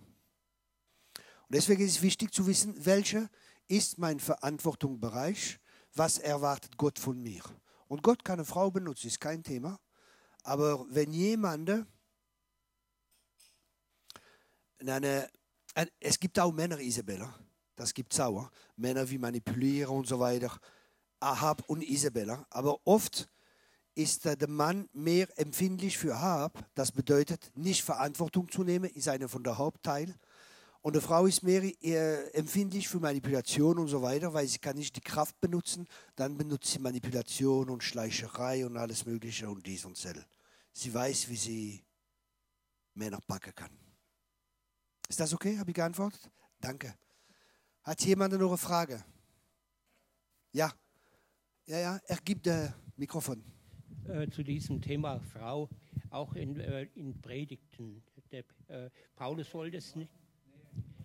Und 1.16 1.56
deswegen 1.56 1.84
ist 1.86 1.98
es 1.98 2.02
wichtig 2.02 2.34
zu 2.34 2.48
wissen, 2.48 2.84
welcher 2.84 3.30
ist 3.68 4.00
mein 4.00 4.20
Verantwortungsbereich, 4.20 5.60
was 5.94 6.18
erwartet 6.18 6.78
Gott 6.78 6.98
von 6.98 7.22
mir. 7.22 7.44
Und 7.88 8.02
Gott 8.02 8.26
kann 8.26 8.40
eine 8.40 8.46
Frau 8.46 8.72
benutzen, 8.72 9.08
ist 9.08 9.22
kein 9.22 9.44
Thema. 9.44 9.80
Aber 10.44 10.86
wenn 10.90 11.14
jemand, 11.14 11.86
eine, 14.86 15.30
es 16.00 16.20
gibt 16.20 16.40
auch 16.40 16.52
Männer, 16.52 16.80
Isabella, 16.80 17.34
das 17.76 17.94
gibt 17.94 18.14
es 18.14 18.20
auch, 18.20 18.50
Männer 18.76 19.10
wie 19.10 19.18
manipulieren 19.18 19.96
und 19.96 20.08
so 20.08 20.20
weiter, 20.20 20.52
Ahab 21.20 21.64
und 21.68 21.84
Isabella. 21.84 22.46
Aber 22.50 22.80
oft 22.86 23.30
ist 23.96 24.26
der 24.26 24.48
Mann 24.48 24.88
mehr 24.94 25.28
empfindlich 25.38 25.98
für 25.98 26.16
Ahab. 26.16 26.64
Das 26.76 26.92
bedeutet, 26.92 27.52
nicht 27.56 27.84
Verantwortung 27.84 28.50
zu 28.50 28.64
nehmen, 28.64 28.90
ist 28.92 29.08
einer 29.08 29.28
von 29.28 29.44
der 29.44 29.58
Hauptteil. 29.58 30.16
Und 30.82 30.96
die 30.96 31.02
Frau 31.02 31.26
ist 31.26 31.42
mehr 31.42 31.64
äh, 31.84 32.30
empfindlich 32.32 32.88
für 32.88 33.00
Manipulation 33.00 33.80
und 33.80 33.88
so 33.88 34.02
weiter, 34.02 34.34
weil 34.34 34.48
sie 34.48 34.60
kann 34.60 34.78
nicht 34.78 34.96
die 34.96 35.02
Kraft 35.02 35.40
benutzen. 35.42 35.88
Dann 36.16 36.38
benutzt 36.38 36.72
sie 36.72 36.80
Manipulation 36.80 37.70
und 37.70 37.84
Schleicherei 37.84 38.66
und 38.66 38.78
alles 38.78 39.06
Mögliche 39.06 39.50
und 39.50 39.66
dies 39.66 39.84
und 39.84 39.98
das. 39.98 40.26
Sie 40.72 40.94
weiß, 40.94 41.28
wie 41.30 41.36
sie 41.36 41.84
Männer 42.94 43.20
packen 43.28 43.54
kann. 43.56 43.87
Ist 45.08 45.20
das 45.20 45.34
okay? 45.34 45.58
Habe 45.58 45.72
ich 45.72 45.76
geantwortet? 45.76 46.30
Danke. 46.60 46.94
Hat 47.84 48.02
jemand 48.04 48.34
noch 48.34 48.50
eine 48.50 48.58
Frage? 48.58 49.04
Ja. 50.52 50.72
Ja, 51.66 51.80
ja, 51.80 52.00
er 52.06 52.18
gibt 52.18 52.46
das 52.48 52.74
Mikrofon. 52.98 53.44
Äh, 54.08 54.30
zu 54.30 54.44
diesem 54.44 54.82
Thema 54.82 55.20
Frau, 55.20 55.70
auch 56.10 56.34
in, 56.34 56.60
äh, 56.60 56.88
in 56.96 57.20
Predigten. 57.22 58.04
Der, 58.32 58.44
äh, 58.68 58.90
Paulus 59.16 59.54
wollte 59.54 59.78
es 59.78 59.96
nicht. 59.96 60.12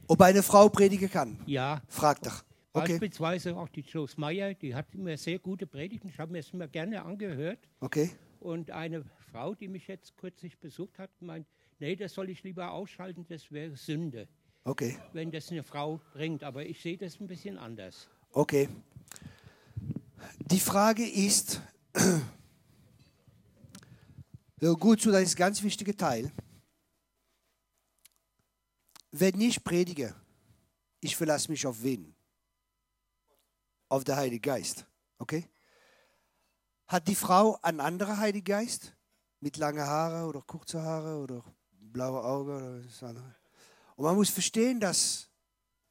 Ob 0.08 0.20
eine 0.20 0.42
Frau 0.42 0.68
predigen 0.68 1.10
kann? 1.10 1.38
Ja. 1.46 1.80
Fragt 1.88 2.26
doch. 2.26 2.44
Okay. 2.72 2.92
Beispielsweise 2.92 3.56
auch 3.56 3.68
die 3.68 3.82
Joes 3.82 4.16
Meyer, 4.16 4.54
die 4.54 4.74
hat 4.74 4.94
immer 4.94 5.16
sehr 5.16 5.38
gute 5.38 5.66
Predigten. 5.66 6.08
Ich 6.08 6.18
habe 6.18 6.32
mir 6.32 6.38
es 6.38 6.50
immer 6.52 6.68
gerne 6.68 7.04
angehört. 7.04 7.68
Okay. 7.80 8.10
Und 8.40 8.70
eine 8.70 9.04
Frau, 9.30 9.54
die 9.54 9.68
mich 9.68 9.86
jetzt 9.86 10.16
kürzlich 10.16 10.58
besucht 10.58 10.98
hat, 10.98 11.10
meint, 11.20 11.46
nee, 11.82 11.96
das 11.96 12.14
soll 12.14 12.30
ich 12.30 12.42
lieber 12.44 12.70
ausschalten, 12.70 13.26
das 13.28 13.50
wäre 13.50 13.76
Sünde. 13.76 14.28
Okay. 14.64 14.98
Wenn 15.12 15.32
das 15.32 15.50
eine 15.50 15.64
Frau 15.64 16.00
bringt. 16.12 16.44
Aber 16.44 16.64
ich 16.64 16.80
sehe 16.80 16.96
das 16.96 17.20
ein 17.20 17.26
bisschen 17.26 17.58
anders. 17.58 18.08
Okay. 18.30 18.68
Die 20.38 20.60
Frage 20.60 21.04
ist, 21.04 21.60
hör 24.60 24.76
gut 24.76 25.00
zu, 25.00 25.10
das 25.10 25.22
ist 25.22 25.34
ein 25.34 25.38
ganz 25.38 25.62
wichtiger 25.62 25.96
Teil. 25.96 26.30
Wenn 29.10 29.40
ich 29.40 29.64
predige, 29.64 30.14
ich 31.00 31.16
verlasse 31.16 31.50
mich 31.50 31.66
auf 31.66 31.82
wen? 31.82 32.14
Auf 33.88 34.04
den 34.04 34.14
Heiligen 34.14 34.42
Geist. 34.42 34.86
Okay? 35.18 35.48
Hat 36.86 37.08
die 37.08 37.16
Frau 37.16 37.58
einen 37.60 37.80
anderen 37.80 38.18
Heiligen 38.18 38.44
Geist? 38.44 38.94
Mit 39.40 39.56
langen 39.56 39.84
Haare 39.84 40.28
oder 40.28 40.40
kurze 40.42 40.80
Haare 40.80 41.20
oder 41.20 41.42
blaue 41.92 42.22
Augen 42.22 42.56
oder 42.56 42.80
das 42.80 43.02
andere? 43.02 43.34
Und 43.96 44.04
man 44.04 44.16
muss 44.16 44.30
verstehen, 44.30 44.80
dass 44.80 45.28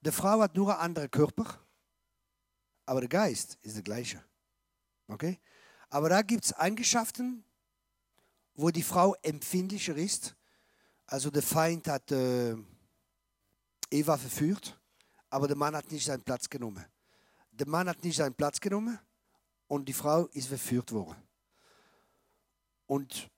die 0.01 0.11
Frau 0.11 0.41
hat 0.41 0.55
nur 0.55 0.71
einen 0.73 0.81
anderen 0.81 1.11
Körper, 1.11 1.59
aber 2.85 3.01
der 3.01 3.09
Geist 3.09 3.57
ist 3.61 3.75
der 3.75 3.83
gleiche. 3.83 4.23
Okay? 5.07 5.39
Aber 5.89 6.09
da 6.09 6.21
gibt 6.21 6.45
es 6.45 6.53
Eigenschaften, 6.53 7.43
wo 8.55 8.69
die 8.69 8.83
Frau 8.83 9.15
empfindlicher 9.21 9.95
ist. 9.95 10.35
Also 11.05 11.29
der 11.29 11.43
Feind 11.43 11.87
hat 11.87 12.11
äh, 12.11 12.55
Eva 13.89 14.17
verführt, 14.17 14.79
aber 15.29 15.47
der 15.47 15.57
Mann 15.57 15.75
hat 15.75 15.91
nicht 15.91 16.05
seinen 16.05 16.23
Platz 16.23 16.49
genommen. 16.49 16.85
Der 17.51 17.67
Mann 17.67 17.87
hat 17.89 18.03
nicht 18.03 18.15
seinen 18.15 18.33
Platz 18.33 18.59
genommen 18.59 18.97
und 19.67 19.87
die 19.87 19.93
Frau 19.93 20.25
ist 20.27 20.47
verführt 20.47 20.91
worden. 20.91 21.15
Und 22.87 23.29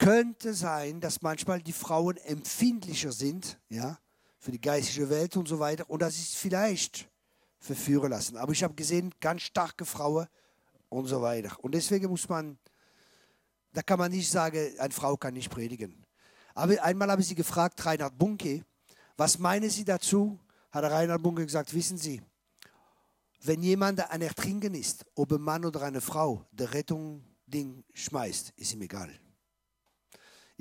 könnte 0.00 0.54
sein, 0.54 1.00
dass 1.00 1.20
manchmal 1.20 1.60
die 1.60 1.74
Frauen 1.74 2.16
empfindlicher 2.16 3.12
sind, 3.12 3.60
ja, 3.68 3.98
für 4.38 4.50
die 4.50 4.60
geistige 4.60 5.10
Welt 5.10 5.36
und 5.36 5.46
so 5.46 5.60
weiter. 5.60 5.88
Und 5.88 6.00
das 6.00 6.16
ist 6.16 6.36
vielleicht 6.36 7.08
verführen 7.58 8.10
lassen. 8.10 8.38
Aber 8.38 8.52
ich 8.52 8.64
habe 8.64 8.74
gesehen, 8.74 9.12
ganz 9.20 9.42
starke 9.42 9.84
Frauen 9.84 10.26
und 10.88 11.06
so 11.06 11.20
weiter. 11.20 11.54
Und 11.62 11.74
deswegen 11.74 12.08
muss 12.08 12.28
man, 12.30 12.58
da 13.74 13.82
kann 13.82 13.98
man 13.98 14.10
nicht 14.10 14.30
sagen, 14.30 14.72
eine 14.78 14.92
Frau 14.92 15.18
kann 15.18 15.34
nicht 15.34 15.50
predigen. 15.50 16.06
Aber 16.54 16.82
einmal 16.82 17.10
habe 17.10 17.20
ich 17.20 17.28
sie 17.28 17.34
gefragt, 17.34 17.84
Reinhard 17.84 18.16
Bunke, 18.16 18.64
was 19.18 19.38
meinen 19.38 19.68
Sie 19.68 19.84
dazu? 19.84 20.40
Hat 20.70 20.84
Reinhard 20.84 21.22
Bunke 21.22 21.44
gesagt, 21.44 21.74
wissen 21.74 21.98
Sie, 21.98 22.22
wenn 23.42 23.62
jemand 23.62 24.00
ein 24.10 24.22
Ertrinken 24.22 24.74
ist, 24.74 25.04
ob 25.14 25.32
ein 25.32 25.42
Mann 25.42 25.66
oder 25.66 25.82
eine 25.82 26.00
Frau, 26.00 26.46
der 26.52 26.72
Rettung 26.72 27.22
Ding 27.46 27.84
schmeißt, 27.92 28.54
ist 28.56 28.72
ihm 28.72 28.82
egal. 28.82 29.10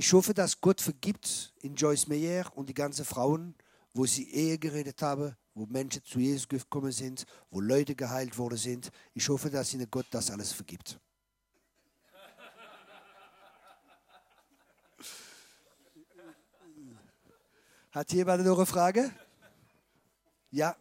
Ich 0.01 0.13
hoffe, 0.13 0.33
dass 0.33 0.61
Gott 0.61 0.79
vergibt 0.79 1.53
in 1.61 1.75
Joyce 1.75 2.07
Meyer 2.07 2.49
und 2.55 2.69
die 2.69 2.73
ganzen 2.73 3.03
Frauen, 3.03 3.53
wo 3.93 4.05
sie 4.05 4.31
Ehe 4.31 4.57
geredet 4.57 5.01
haben, 5.01 5.35
wo 5.53 5.65
Menschen 5.65 6.01
zu 6.05 6.21
Jesus 6.21 6.47
gekommen 6.47 6.93
sind, 6.93 7.25
wo 7.51 7.59
Leute 7.59 7.95
geheilt 7.95 8.37
worden 8.37 8.57
sind. 8.57 8.91
Ich 9.13 9.27
hoffe, 9.27 9.49
dass 9.49 9.73
ihnen 9.73 9.91
Gott 9.91 10.05
das 10.11 10.31
alles 10.31 10.53
vergibt. 10.53 10.97
Hat 17.91 18.13
jemand 18.13 18.45
noch 18.45 18.55
eine 18.55 18.65
Frage? 18.65 19.11
Ja. 20.51 20.77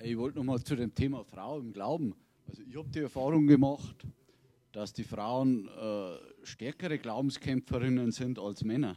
Ich 0.00 0.16
wollte 0.16 0.38
noch 0.38 0.44
mal 0.44 0.64
zu 0.64 0.74
dem 0.74 0.94
Thema 0.94 1.22
Frau 1.26 1.58
im 1.58 1.70
Glauben. 1.70 2.14
Also 2.48 2.62
ich 2.62 2.74
habe 2.74 2.88
die 2.88 3.00
Erfahrung 3.00 3.46
gemacht, 3.46 4.06
dass 4.78 4.92
die 4.92 5.02
Frauen 5.02 5.66
äh, 5.66 6.46
stärkere 6.46 7.00
Glaubenskämpferinnen 7.00 8.12
sind 8.12 8.38
als 8.38 8.62
Männer. 8.62 8.96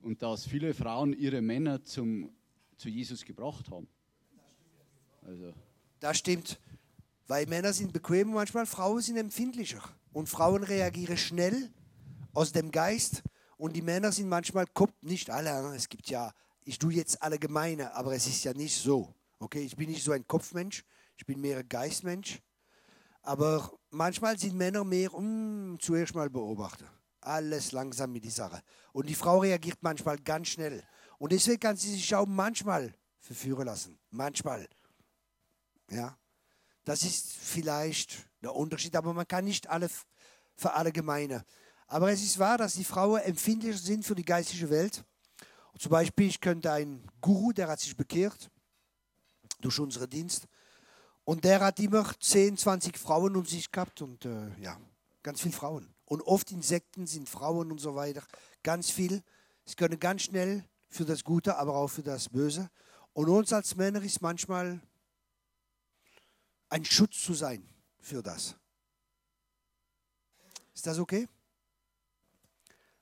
Und 0.00 0.22
dass 0.22 0.46
viele 0.46 0.72
Frauen 0.72 1.12
ihre 1.12 1.42
Männer 1.42 1.84
zum, 1.84 2.34
zu 2.78 2.88
Jesus 2.88 3.22
gebracht 3.22 3.70
haben. 3.70 3.88
Also. 5.20 5.52
Das 6.00 6.16
stimmt, 6.16 6.58
weil 7.26 7.44
Männer 7.44 7.74
sind 7.74 7.92
bequem 7.92 8.32
manchmal, 8.32 8.64
Frauen 8.64 9.02
sind 9.02 9.18
empfindlicher. 9.18 9.82
Und 10.14 10.30
Frauen 10.30 10.62
reagieren 10.62 11.18
schnell 11.18 11.70
aus 12.32 12.52
dem 12.52 12.70
Geist. 12.70 13.22
Und 13.58 13.76
die 13.76 13.82
Männer 13.82 14.12
sind 14.12 14.30
manchmal 14.30 14.64
Kopf, 14.66 14.94
nicht 15.02 15.28
alle, 15.28 15.76
es 15.76 15.90
gibt 15.90 16.08
ja, 16.08 16.32
ich 16.64 16.78
tue 16.78 16.94
jetzt 16.94 17.22
allgemeine, 17.22 17.94
aber 17.94 18.14
es 18.14 18.26
ist 18.26 18.42
ja 18.44 18.54
nicht 18.54 18.74
so. 18.74 19.14
Okay, 19.40 19.60
ich 19.60 19.76
bin 19.76 19.90
nicht 19.90 20.02
so 20.02 20.12
ein 20.12 20.26
Kopfmensch, 20.26 20.86
ich 21.18 21.26
bin 21.26 21.38
mehr 21.42 21.62
Geistmensch. 21.64 22.40
Aber 23.20 23.72
manchmal 23.96 24.38
sind 24.38 24.54
Männer 24.54 24.84
mehr, 24.84 25.12
um 25.12 25.76
zuerst 25.80 26.14
mal 26.14 26.30
beobachten. 26.30 26.86
Alles 27.20 27.72
langsam 27.72 28.12
mit 28.12 28.24
die 28.24 28.30
Sache. 28.30 28.62
Und 28.92 29.08
die 29.08 29.14
Frau 29.14 29.38
reagiert 29.38 29.78
manchmal 29.80 30.18
ganz 30.18 30.48
schnell. 30.48 30.84
Und 31.18 31.32
deswegen 31.32 31.58
kann 31.58 31.76
sie 31.76 31.90
sich 31.90 32.14
auch 32.14 32.26
manchmal 32.26 32.94
verführen 33.18 33.66
lassen. 33.66 33.98
Manchmal. 34.10 34.68
Ja. 35.90 36.16
Das 36.84 37.02
ist 37.02 37.32
vielleicht 37.32 38.28
der 38.42 38.54
Unterschied, 38.54 38.94
aber 38.94 39.12
man 39.12 39.26
kann 39.26 39.44
nicht 39.44 39.68
alle 39.68 39.90
verallgemeinern. 40.56 41.42
Aber 41.88 42.12
es 42.12 42.22
ist 42.22 42.38
wahr, 42.38 42.58
dass 42.58 42.74
die 42.74 42.84
Frauen 42.84 43.20
empfindlicher 43.22 43.78
sind 43.78 44.04
für 44.04 44.14
die 44.14 44.24
geistige 44.24 44.70
Welt. 44.70 45.04
zum 45.78 45.90
Beispiel, 45.90 46.28
ich 46.28 46.40
könnte 46.40 46.72
einen 46.72 47.06
Guru, 47.20 47.52
der 47.52 47.68
hat 47.68 47.80
sich 47.80 47.96
bekehrt 47.96 48.50
durch 49.60 49.78
unseren 49.80 50.08
Dienst. 50.08 50.46
Und 51.26 51.42
der 51.42 51.58
hat 51.60 51.80
immer 51.80 52.08
10, 52.20 52.56
20 52.56 52.96
Frauen 52.96 53.34
um 53.34 53.44
sich 53.44 53.72
gehabt 53.72 54.00
und 54.00 54.24
äh, 54.24 54.48
ja, 54.60 54.78
ganz 55.24 55.40
viele 55.40 55.54
Frauen. 55.54 55.92
Und 56.04 56.22
oft 56.22 56.52
Insekten 56.52 57.08
sind 57.08 57.28
Frauen 57.28 57.72
und 57.72 57.78
so 57.78 57.96
weiter. 57.96 58.22
Ganz 58.62 58.90
viel. 58.90 59.24
Sie 59.64 59.74
können 59.74 59.98
ganz 59.98 60.22
schnell 60.22 60.64
für 60.88 61.04
das 61.04 61.24
Gute, 61.24 61.56
aber 61.56 61.74
auch 61.74 61.88
für 61.88 62.04
das 62.04 62.28
Böse. 62.28 62.70
Und 63.12 63.28
uns 63.28 63.52
als 63.52 63.74
Männer 63.74 64.02
ist 64.02 64.22
manchmal 64.22 64.80
ein 66.68 66.84
Schutz 66.84 67.20
zu 67.20 67.34
sein 67.34 67.68
für 67.98 68.22
das. 68.22 68.54
Ist 70.74 70.86
das 70.86 71.00
okay? 71.00 71.28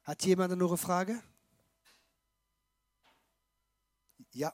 Hat 0.03 0.25
jemand 0.25 0.57
noch 0.57 0.69
eine 0.69 0.79
Frage? 0.79 1.23
Ja. 4.33 4.51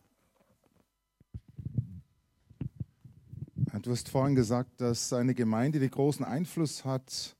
Du 3.78 3.92
hast 3.92 4.08
vorhin 4.08 4.34
gesagt, 4.34 4.80
dass 4.80 5.12
eine 5.12 5.32
Gemeinde, 5.32 5.78
die 5.78 5.88
großen 5.88 6.24
Einfluss 6.24 6.84
hat, 6.84 7.36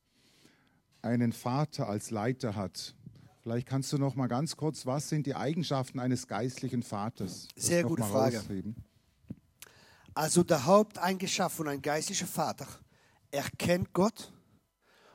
einen 1.02 1.32
Vater 1.32 1.88
als 1.88 2.10
Leiter 2.10 2.54
hat. 2.54 2.94
Vielleicht 3.42 3.66
kannst 3.66 3.92
du 3.92 3.98
noch 3.98 4.14
mal 4.14 4.28
ganz 4.28 4.56
kurz, 4.56 4.86
was 4.86 5.08
sind 5.08 5.26
die 5.26 5.34
Eigenschaften 5.34 5.98
eines 5.98 6.28
geistlichen 6.28 6.84
Vaters? 6.84 7.48
Das 7.54 7.66
Sehr 7.66 7.82
gute 7.82 8.04
Frage. 8.04 8.38
Rausheben. 8.38 8.76
Also 10.14 10.44
der 10.44 10.66
Haupteigenschaft 10.66 11.56
von 11.56 11.68
einem 11.68 11.82
geistlichen 11.82 12.28
Vater, 12.28 12.66
er 13.30 13.44
kennt 13.58 13.92
Gott 13.92 14.32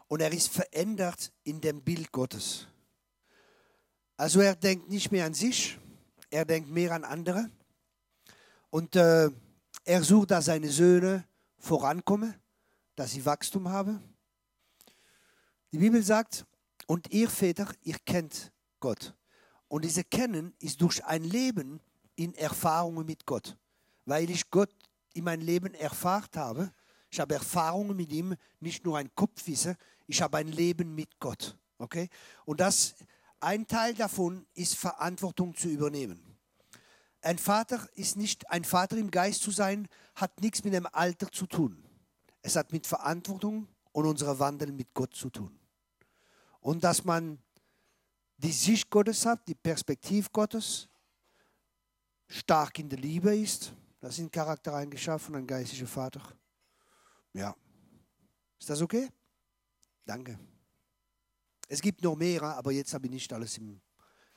und 0.08 0.22
er 0.22 0.34
ist 0.34 0.50
verändert 0.50 1.32
in 1.44 1.62
dem 1.62 1.82
Bild 1.82 2.12
Gottes. 2.12 2.68
Also 4.18 4.42
er 4.42 4.56
denkt 4.56 4.90
nicht 4.90 5.12
mehr 5.12 5.26
an 5.26 5.34
sich, 5.34 5.78
er 6.30 6.46
denkt 6.46 6.70
mehr 6.70 6.92
an 6.92 7.04
andere. 7.04 7.50
Und 8.70 8.96
äh, 8.96 9.30
er 9.86 10.04
sucht, 10.04 10.32
dass 10.32 10.46
seine 10.46 10.70
Söhne 10.70 11.26
vorankommen, 11.60 12.34
dass 12.96 13.12
sie 13.12 13.26
Wachstum 13.26 13.70
haben. 13.70 14.02
Die 15.72 15.78
Bibel 15.78 16.04
sagt, 16.04 16.46
und 16.88 17.12
ihr 17.12 17.30
Väter, 17.30 17.72
ihr 17.84 17.98
kennt 18.06 18.52
Gott. 18.80 19.16
Und 19.68 19.86
diese 19.86 20.04
Kennen 20.04 20.54
ist 20.60 20.82
durch 20.82 21.04
ein 21.06 21.24
Leben 21.24 21.80
in 22.16 22.34
Erfahrungen 22.36 23.06
mit 23.06 23.26
Gott. 23.26 23.58
Weil 24.06 24.30
ich 24.30 24.50
Gott 24.52 24.70
in 25.14 25.24
meinem 25.24 25.42
Leben 25.42 25.74
erfahrt 25.74 26.36
habe. 26.38 26.72
Ich 27.10 27.20
habe 27.20 27.34
Erfahrungen 27.34 27.96
mit 27.96 28.12
ihm, 28.12 28.36
nicht 28.60 28.86
nur 28.86 28.98
ein 28.98 29.14
Kopfwissen, 29.16 29.76
ich 30.08 30.22
habe 30.22 30.38
ein 30.38 30.48
Leben 30.48 30.94
mit 30.94 31.20
Gott. 31.20 31.58
Okay? 31.78 32.10
Und 32.46 32.60
das, 32.60 32.96
ein 33.40 33.66
Teil 33.66 33.94
davon 33.94 34.46
ist 34.54 34.76
Verantwortung 34.76 35.56
zu 35.56 35.68
übernehmen. 35.70 36.35
Ein 37.26 37.40
Vater 37.40 37.90
ist 37.96 38.18
nicht, 38.18 38.52
ein 38.52 38.64
Vater 38.64 38.98
im 38.98 39.10
Geist 39.10 39.42
zu 39.42 39.50
sein, 39.50 39.88
hat 40.14 40.42
nichts 40.42 40.64
mit 40.64 40.76
dem 40.76 40.86
Alter 40.86 41.32
zu 41.32 41.48
tun. 41.48 41.84
Es 42.44 42.56
hat 42.56 42.72
mit 42.72 42.86
Verantwortung 42.86 43.68
und 43.94 44.06
unserer 44.06 44.38
Wandel 44.38 44.72
mit 44.72 44.94
Gott 44.94 45.16
zu 45.16 45.32
tun. 45.32 45.60
Und 46.60 46.84
dass 46.84 47.04
man 47.04 47.40
die 48.38 48.52
Sicht 48.52 48.92
Gottes 48.92 49.26
hat, 49.26 49.48
die 49.48 49.56
Perspektive 49.56 50.30
Gottes, 50.32 50.88
stark 52.28 52.78
in 52.78 52.90
der 52.90 53.00
Liebe 53.00 53.36
ist, 53.36 53.74
das 54.02 54.18
sind 54.18 54.32
Charaktereigenschaften 54.32 55.26
von 55.26 55.36
einem 55.38 55.48
geistlichen 55.48 55.88
Vater. 55.88 56.22
Ja. 57.34 57.56
Ist 58.60 58.70
das 58.70 58.84
okay? 58.84 59.10
Danke. 60.06 60.38
Es 61.68 61.82
gibt 61.82 62.04
noch 62.04 62.16
mehr, 62.16 62.44
aber 62.44 62.72
jetzt 62.72 62.94
habe 62.94 63.08
ich 63.08 63.12
nicht 63.12 63.34
alles 63.34 63.58
im. 63.58 63.82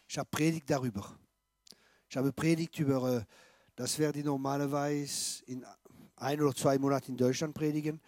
Ich 0.09 0.17
habe 0.17 0.31
Predigt 0.31 0.71
darüber. 0.71 1.19
Ich 2.11 2.17
habe 2.17 2.33
predigt 2.33 2.79
über, 2.79 3.19
äh, 3.19 3.25
das 3.77 3.99
werde 3.99 4.21
ich 4.21 4.25
normalerweise 4.25 5.45
in 5.45 5.65
ein 6.17 6.41
oder 6.41 6.55
zwei 6.55 6.79
Monaten 6.79 7.13
in 7.13 7.17
Deutschland 7.19 7.55
predigen, 7.55 8.01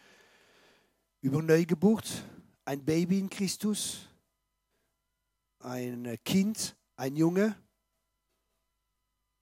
über 1.20 1.42
Neugeburt, 1.42 2.24
ein 2.64 2.82
Baby 2.82 3.18
in 3.18 3.28
Christus, 3.28 4.08
ein 5.58 6.18
Kind, 6.24 6.74
ein 6.96 7.14
Junge 7.14 7.54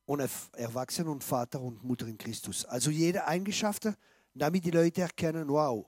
und 0.07 0.29
Erwachsen 0.57 1.07
und 1.07 1.23
Vater 1.23 1.61
und 1.61 1.85
Mutter 1.85 2.09
in 2.09 2.19
Christus. 2.19 2.65
Also 2.65 2.91
jede 2.91 3.29
Eigenschaften, 3.29 3.95
damit 4.35 4.65
die 4.65 4.73
Leute 4.73 5.03
erkennen, 5.03 5.49
wow, 5.49 5.87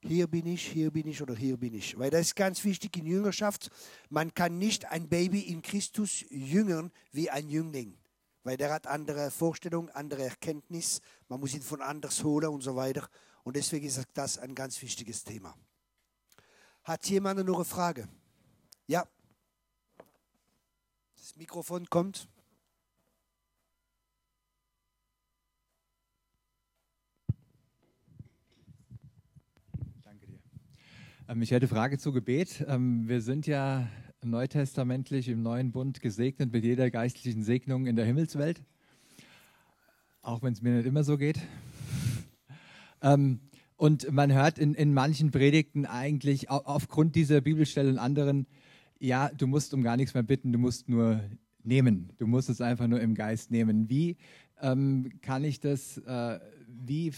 hier 0.00 0.28
bin 0.28 0.46
ich, 0.46 0.64
hier 0.68 0.92
bin 0.92 1.08
ich 1.08 1.20
oder 1.20 1.34
hier 1.34 1.56
bin 1.56 1.74
ich. 1.74 1.98
Weil 1.98 2.10
das 2.10 2.20
ist 2.20 2.36
ganz 2.36 2.62
wichtig 2.62 2.96
in 2.98 3.06
Jüngerschaft. 3.06 3.68
Man 4.10 4.32
kann 4.32 4.58
nicht 4.58 4.84
ein 4.84 5.08
Baby 5.08 5.40
in 5.40 5.60
Christus 5.60 6.24
jüngern 6.30 6.92
wie 7.10 7.28
ein 7.28 7.48
Jüngling 7.48 7.98
weil 8.44 8.56
der 8.56 8.72
hat 8.72 8.86
andere 8.86 9.30
Vorstellungen, 9.30 9.88
andere 9.90 10.24
Erkenntnis, 10.24 11.00
man 11.28 11.40
muss 11.40 11.54
ihn 11.54 11.62
von 11.62 11.80
anders 11.80 12.24
holen 12.24 12.48
und 12.48 12.62
so 12.62 12.76
weiter. 12.76 13.08
Und 13.44 13.56
deswegen 13.56 13.86
ist 13.86 14.02
das 14.14 14.38
ein 14.38 14.54
ganz 14.54 14.80
wichtiges 14.82 15.24
Thema. 15.24 15.56
Hat 16.84 17.08
jemand 17.08 17.44
noch 17.44 17.56
eine 17.56 17.64
Frage? 17.64 18.08
Ja. 18.86 19.06
Das 21.16 21.36
Mikrofon 21.36 21.88
kommt. 21.88 22.28
Danke 30.02 30.26
dir. 30.26 30.40
Ähm, 31.28 31.42
ich 31.42 31.52
hätte 31.52 31.68
Frage 31.68 31.98
zu 31.98 32.12
Gebet. 32.12 32.64
Ähm, 32.66 33.06
wir 33.06 33.20
sind 33.20 33.46
ja 33.46 33.88
neutestamentlich 34.24 35.28
im 35.28 35.42
neuen 35.42 35.72
Bund 35.72 36.00
gesegnet 36.00 36.52
mit 36.52 36.64
jeder 36.64 36.90
geistlichen 36.90 37.42
Segnung 37.42 37.86
in 37.86 37.96
der 37.96 38.04
Himmelswelt. 38.04 38.62
Auch 40.22 40.42
wenn 40.42 40.52
es 40.52 40.62
mir 40.62 40.76
nicht 40.76 40.86
immer 40.86 41.04
so 41.04 41.18
geht. 41.18 41.38
Ähm, 43.04 43.40
und 43.76 44.12
man 44.12 44.32
hört 44.32 44.60
in, 44.60 44.74
in 44.74 44.94
manchen 44.94 45.32
Predigten 45.32 45.86
eigentlich 45.86 46.50
aufgrund 46.50 47.16
dieser 47.16 47.40
Bibelstelle 47.40 47.90
und 47.90 47.98
anderen, 47.98 48.46
ja, 49.00 49.28
du 49.30 49.48
musst 49.48 49.74
um 49.74 49.82
gar 49.82 49.96
nichts 49.96 50.14
mehr 50.14 50.22
bitten, 50.22 50.52
du 50.52 50.58
musst 50.60 50.88
nur 50.88 51.20
nehmen. 51.64 52.12
Du 52.18 52.28
musst 52.28 52.48
es 52.48 52.60
einfach 52.60 52.86
nur 52.86 53.00
im 53.00 53.16
Geist 53.16 53.50
nehmen. 53.50 53.88
Wie 53.90 54.18
ähm, 54.60 55.10
kann 55.20 55.42
ich 55.42 55.58
das, 55.58 55.98
äh, 55.98 56.38
wie 56.68 57.12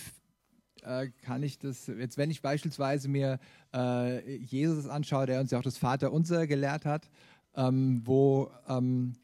äh, 0.85 1.11
kann 1.23 1.43
ich 1.43 1.59
das, 1.59 1.87
jetzt 1.87 2.19
wenn 2.19 2.31
ich 2.31 2.43
beispielsweise 2.43 3.09
mir 3.09 3.39
äh, 3.73 4.37
Jesus 4.37 4.87
anschaue, 4.87 5.27
der 5.27 5.41
uns 5.41 5.51
ja 5.51 5.59
auch 5.59 5.63
das 5.63 5.79
Vaterunser 5.79 6.47
gelehrt 6.47 6.85
hat, 6.85 7.09
ähm, 7.57 8.03
wo 8.05 8.51
ähm, 8.69 9.15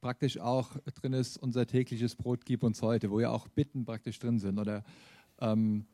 praktisch 0.00 0.38
auch 0.38 0.76
drin 1.00 1.12
ist, 1.12 1.36
unser 1.36 1.66
tägliches 1.66 2.16
Brot 2.16 2.44
gib 2.44 2.62
uns 2.62 2.82
heute, 2.82 3.10
wo 3.10 3.20
ja 3.20 3.30
auch 3.30 3.48
Bitten 3.48 3.84
praktisch 3.84 4.18
drin 4.18 4.38
sind. 4.38 4.58
Oder 4.58 4.82
ähm, 5.40 5.86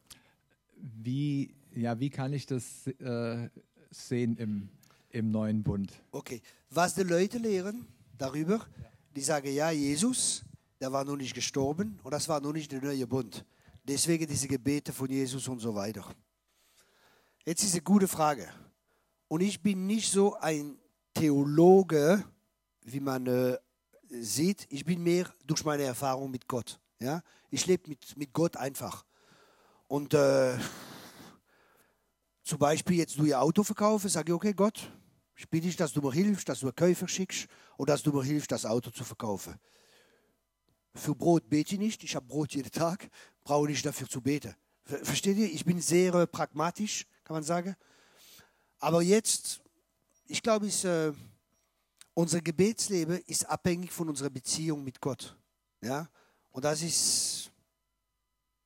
wie, 0.77 1.55
ja, 1.75 1.99
wie 1.99 2.11
kann 2.11 2.33
ich 2.33 2.47
das 2.47 2.87
äh, 2.87 3.49
sehen 3.91 4.37
im, 4.37 4.69
im 5.11 5.31
neuen 5.31 5.63
Bund? 5.63 5.93
Okay, 6.13 6.41
was 6.71 6.95
die 6.95 7.03
Leute 7.03 7.39
lehren 7.39 7.87
darüber, 8.17 8.65
die 9.15 9.23
sagen, 9.23 9.53
ja, 9.53 9.71
Jesus, 9.71 10.45
der 10.81 10.93
war 10.93 11.05
noch 11.05 11.17
nicht 11.17 11.35
gestorben 11.35 11.99
und 12.03 12.13
das 12.13 12.29
war 12.29 12.41
noch 12.41 12.53
nicht 12.53 12.71
der 12.73 12.83
neue 12.83 13.07
Bund. 13.07 13.45
Deswegen 13.89 14.27
diese 14.27 14.49
Gebete 14.49 14.93
von 14.93 15.09
Jesus 15.09 15.47
und 15.47 15.61
so 15.61 15.73
weiter. 15.73 16.05
Jetzt 17.45 17.63
ist 17.63 17.75
eine 17.75 17.83
gute 17.83 18.09
Frage. 18.09 18.53
Und 19.29 19.43
ich 19.43 19.63
bin 19.63 19.87
nicht 19.87 20.11
so 20.11 20.35
ein 20.35 20.77
Theologe, 21.15 22.25
wie 22.83 22.99
man 22.99 23.27
äh, 23.29 23.57
sieht. 24.09 24.67
Ich 24.71 24.85
bin 24.85 25.05
mehr 25.05 25.33
durch 25.45 25.65
meine 25.65 25.85
Erfahrung 25.85 26.33
mit 26.33 26.49
Gott. 26.49 26.81
Ja? 26.99 27.23
Ich 27.49 27.67
lebe 27.67 27.89
mit, 27.89 28.17
mit 28.17 28.33
Gott 28.33 28.57
einfach. 28.57 29.05
Und 29.87 30.15
äh, 30.15 30.59
zum 32.43 32.59
Beispiel 32.59 32.97
jetzt 32.97 33.17
du 33.17 33.25
ihr 33.25 33.41
Auto 33.41 33.63
verkaufen, 33.63 34.09
sage 34.09 34.33
ich, 34.33 34.35
okay, 34.35 34.53
Gott, 34.53 34.91
ich 35.37 35.49
bitte 35.49 35.69
dich, 35.69 35.77
dass 35.77 35.93
du 35.93 36.01
mir 36.01 36.13
hilfst, 36.13 36.49
dass 36.49 36.59
du 36.59 36.67
mir 36.67 36.73
Käufer 36.73 37.07
schickst 37.07 37.47
und 37.77 37.89
dass 37.89 38.03
du 38.03 38.13
mir 38.13 38.25
hilfst, 38.25 38.51
das 38.51 38.67
Auto 38.67 38.91
zu 38.91 39.05
verkaufen. 39.05 39.55
Für 40.93 41.15
Brot 41.15 41.49
bete 41.49 41.75
ich 41.75 41.79
nicht, 41.79 42.03
ich 42.03 42.17
habe 42.17 42.27
Brot 42.27 42.53
jeden 42.55 42.73
Tag, 42.73 43.09
brauche 43.47 43.69
nicht 43.69 43.87
dafür 43.87 44.09
zu 44.09 44.21
beten. 44.21 44.55
Versteht 44.85 45.37
ihr? 45.39 45.53
Ich 45.53 45.65
bin 45.65 45.81
sehr 45.81 46.15
äh, 46.15 46.27
pragmatisch, 46.27 47.07
kann 47.25 47.35
man 47.35 47.43
sagen. 47.43 47.75
Aber 48.79 49.03
jetzt, 49.03 49.61
ich 50.27 50.43
glaube, 50.43 50.67
äh, 50.67 51.13
unser 52.15 52.41
Gebetsleben 52.41 53.21
ist 53.27 53.49
abhängig 53.49 53.93
von 53.93 54.09
unserer 54.09 54.31
Beziehung 54.31 54.85
mit 54.85 55.01
Gott. 55.01 55.37
Ja? 55.81 56.09
Und 56.51 56.65
das 56.65 56.83
ist 56.83 57.51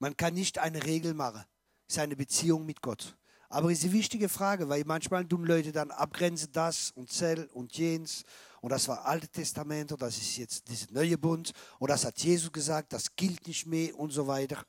man 0.01 0.17
kann 0.17 0.33
nicht 0.33 0.59
eine 0.59 0.83
Regel 0.85 1.13
machen. 1.13 1.45
Es 1.87 1.97
ist 1.97 2.01
eine 2.01 2.17
Beziehung 2.17 2.65
mit 2.65 2.81
Gott. 2.81 3.19
Aber 3.51 3.71
es 3.71 3.81
ist 3.81 3.85
eine 3.85 3.93
wichtige 3.93 4.31
Frage, 4.31 4.69
weil 4.69 4.83
manchmal 4.87 5.27
tun 5.27 5.45
Leute 5.45 5.73
dann 5.73 5.91
abgrenzen 5.91 6.51
das 6.53 6.91
und 6.93 7.13
Zell 7.13 7.51
und 7.53 7.77
jenes. 7.77 8.25
Und 8.61 8.71
das 8.71 8.87
war 8.89 9.05
Alte 9.07 9.29
Testament 9.29 9.93
und 9.93 10.03
das 10.03 10.19
ist 10.19 10.37
jetzt 10.37 10.69
dieser 10.69 10.93
neue 10.93 11.17
Bund. 11.17 11.53
Und 11.79 11.91
das 11.91 12.05
hat 12.05 12.19
Jesus 12.19 12.53
gesagt, 12.53 12.93
das 12.93 13.15
gilt 13.17 13.47
nicht 13.47 13.67
mehr 13.67 13.99
und 13.99 14.11
so 14.11 14.27
weiter. 14.27 14.65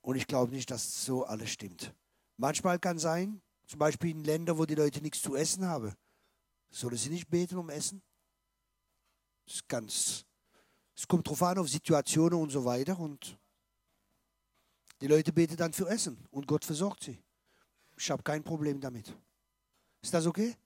Und 0.00 0.16
ich 0.16 0.26
glaube 0.26 0.52
nicht, 0.52 0.70
dass 0.70 1.04
so 1.04 1.24
alles 1.24 1.50
stimmt. 1.50 1.94
Manchmal 2.36 2.78
kann 2.78 2.98
sein, 2.98 3.40
zum 3.66 3.78
Beispiel 3.78 4.10
in 4.10 4.24
Ländern, 4.24 4.58
wo 4.58 4.66
die 4.66 4.74
Leute 4.74 5.00
nichts 5.00 5.22
zu 5.22 5.36
essen 5.36 5.66
haben, 5.66 5.92
sollen 6.70 6.96
sie 6.96 7.10
nicht 7.10 7.28
beten 7.28 7.56
um 7.56 7.70
Essen? 7.70 8.02
Das 9.46 9.66
ganz, 9.68 10.24
es 10.96 11.06
kommt 11.06 11.26
darauf 11.26 11.42
an, 11.42 11.58
auf 11.58 11.68
Situationen 11.68 12.40
und 12.40 12.50
so 12.50 12.64
weiter. 12.64 12.98
Und 12.98 13.38
die 15.00 15.06
Leute 15.06 15.32
beten 15.32 15.56
dann 15.56 15.72
für 15.72 15.88
Essen 15.88 16.16
und 16.30 16.46
Gott 16.46 16.64
versorgt 16.64 17.04
sie. 17.04 17.18
Ich 17.96 18.10
habe 18.10 18.22
kein 18.22 18.42
Problem 18.42 18.80
damit. 18.80 19.14
Ist 20.00 20.12
das 20.12 20.26
okay? 20.26 20.56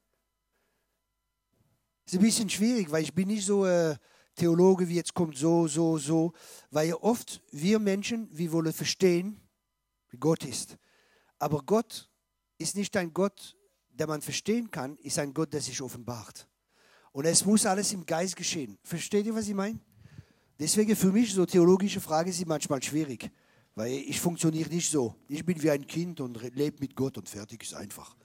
Ist 2.06 2.14
ein 2.14 2.20
bisschen 2.20 2.48
schwierig, 2.48 2.90
weil 2.90 3.02
ich 3.02 3.12
bin 3.12 3.28
nicht 3.28 3.44
so 3.44 3.66
äh, 3.66 3.96
Theologe, 4.36 4.88
wie 4.88 4.94
jetzt 4.94 5.12
kommt 5.12 5.36
so, 5.36 5.66
so, 5.66 5.98
so, 5.98 6.32
weil 6.70 6.92
oft 6.94 7.42
wir 7.50 7.80
Menschen, 7.80 8.28
wir 8.30 8.52
wollen 8.52 8.72
verstehen, 8.72 9.40
wie 10.10 10.16
Gott 10.16 10.44
ist. 10.44 10.76
Aber 11.38 11.62
Gott 11.62 12.08
ist 12.58 12.76
nicht 12.76 12.96
ein 12.96 13.12
Gott, 13.12 13.56
der 13.90 14.06
man 14.06 14.22
verstehen 14.22 14.70
kann, 14.70 14.96
ist 14.98 15.18
ein 15.18 15.34
Gott, 15.34 15.52
der 15.52 15.60
sich 15.60 15.82
offenbart. 15.82 16.46
Und 17.12 17.24
es 17.24 17.44
muss 17.44 17.66
alles 17.66 17.92
im 17.92 18.06
Geist 18.06 18.36
geschehen. 18.36 18.78
Versteht 18.84 19.26
ihr, 19.26 19.34
was 19.34 19.48
ich 19.48 19.54
meine? 19.54 19.80
Deswegen 20.58 20.94
für 20.94 21.10
mich 21.10 21.32
so 21.34 21.44
theologische 21.44 22.00
Fragen 22.00 22.30
sind 22.30 22.48
manchmal 22.48 22.82
schwierig. 22.82 23.30
Weil 23.74 23.92
ich 23.92 24.20
funktioniere 24.20 24.70
nicht 24.70 24.90
so. 24.90 25.14
Ich 25.28 25.44
bin 25.44 25.62
wie 25.62 25.70
ein 25.70 25.86
Kind 25.86 26.20
und 26.20 26.40
lebe 26.54 26.78
mit 26.80 26.94
Gott 26.94 27.18
und 27.18 27.28
fertig 27.28 27.62
ist 27.62 27.74
einfach. 27.74 28.16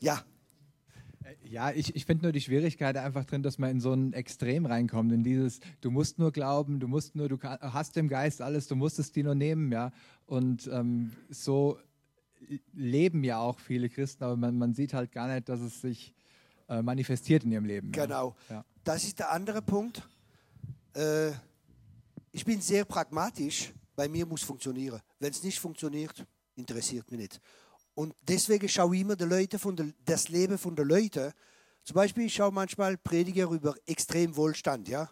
Ja. 0.00 0.24
Ja, 1.44 1.70
ich, 1.70 1.94
ich 1.94 2.06
finde 2.06 2.24
nur 2.24 2.32
die 2.32 2.40
Schwierigkeit 2.40 2.96
einfach 2.96 3.24
drin, 3.24 3.42
dass 3.42 3.58
man 3.58 3.70
in 3.70 3.80
so 3.80 3.92
ein 3.92 4.12
Extrem 4.12 4.66
reinkommt, 4.66 5.12
in 5.12 5.22
dieses, 5.22 5.60
du 5.80 5.90
musst 5.90 6.18
nur 6.18 6.32
glauben, 6.32 6.80
du 6.80 6.88
musst 6.88 7.14
nur, 7.14 7.28
du 7.28 7.38
hast 7.42 7.96
im 7.96 8.08
Geist 8.08 8.42
alles, 8.42 8.66
du 8.68 8.76
musst 8.76 8.98
es 8.98 9.12
dir 9.12 9.24
nur 9.24 9.34
nehmen, 9.34 9.70
ja. 9.72 9.92
Und 10.26 10.68
ähm, 10.72 11.12
so 11.30 11.78
leben 12.72 13.24
ja 13.24 13.38
auch 13.38 13.58
viele 13.58 13.88
Christen, 13.88 14.24
aber 14.24 14.36
man, 14.36 14.58
man 14.58 14.74
sieht 14.74 14.94
halt 14.94 15.12
gar 15.12 15.32
nicht, 15.32 15.48
dass 15.48 15.60
es 15.60 15.80
sich 15.80 16.14
äh, 16.68 16.82
manifestiert 16.82 17.44
in 17.44 17.52
ihrem 17.52 17.64
Leben. 17.64 17.92
Genau. 17.92 18.36
Ja. 18.48 18.64
Das 18.84 19.04
ist 19.04 19.18
der 19.18 19.30
andere 19.32 19.62
Punkt. 19.62 20.08
Äh, 20.94 21.30
ich 22.32 22.44
bin 22.44 22.60
sehr 22.60 22.84
pragmatisch 22.84 23.72
bei 23.94 24.08
mir 24.08 24.26
muss 24.26 24.42
funktionieren. 24.42 25.00
Wenn 25.18 25.30
es 25.30 25.42
nicht 25.42 25.60
funktioniert, 25.60 26.26
interessiert 26.56 27.10
mich 27.10 27.20
nicht. 27.20 27.40
Und 27.94 28.14
deswegen 28.22 28.68
schaue 28.68 28.94
ich 28.94 29.02
immer 29.02 29.16
die 29.16 29.24
Leute 29.24 29.58
von 29.58 29.76
der, 29.76 29.92
das 30.04 30.28
Leben 30.28 30.58
von 30.58 30.74
den 30.74 30.88
Leuten. 30.88 31.32
Zum 31.84 31.94
Beispiel, 31.94 32.26
ich 32.26 32.34
schaue 32.34 32.52
manchmal 32.52 32.96
Prediger 32.96 33.50
über 33.50 33.74
extrem 33.86 34.34
Wohlstand, 34.36 34.88
ja. 34.88 35.10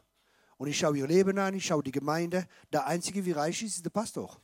Und 0.56 0.68
ich 0.68 0.78
schaue 0.78 0.98
ihr 0.98 1.06
Leben 1.06 1.38
an, 1.38 1.54
ich 1.54 1.66
schaue 1.66 1.82
die 1.82 1.92
Gemeinde. 1.92 2.46
Der 2.72 2.86
Einzige, 2.86 3.24
wie 3.24 3.32
reich 3.32 3.62
ist, 3.62 3.76
ist 3.76 3.84
der 3.84 3.90
Pastor. 3.90 4.40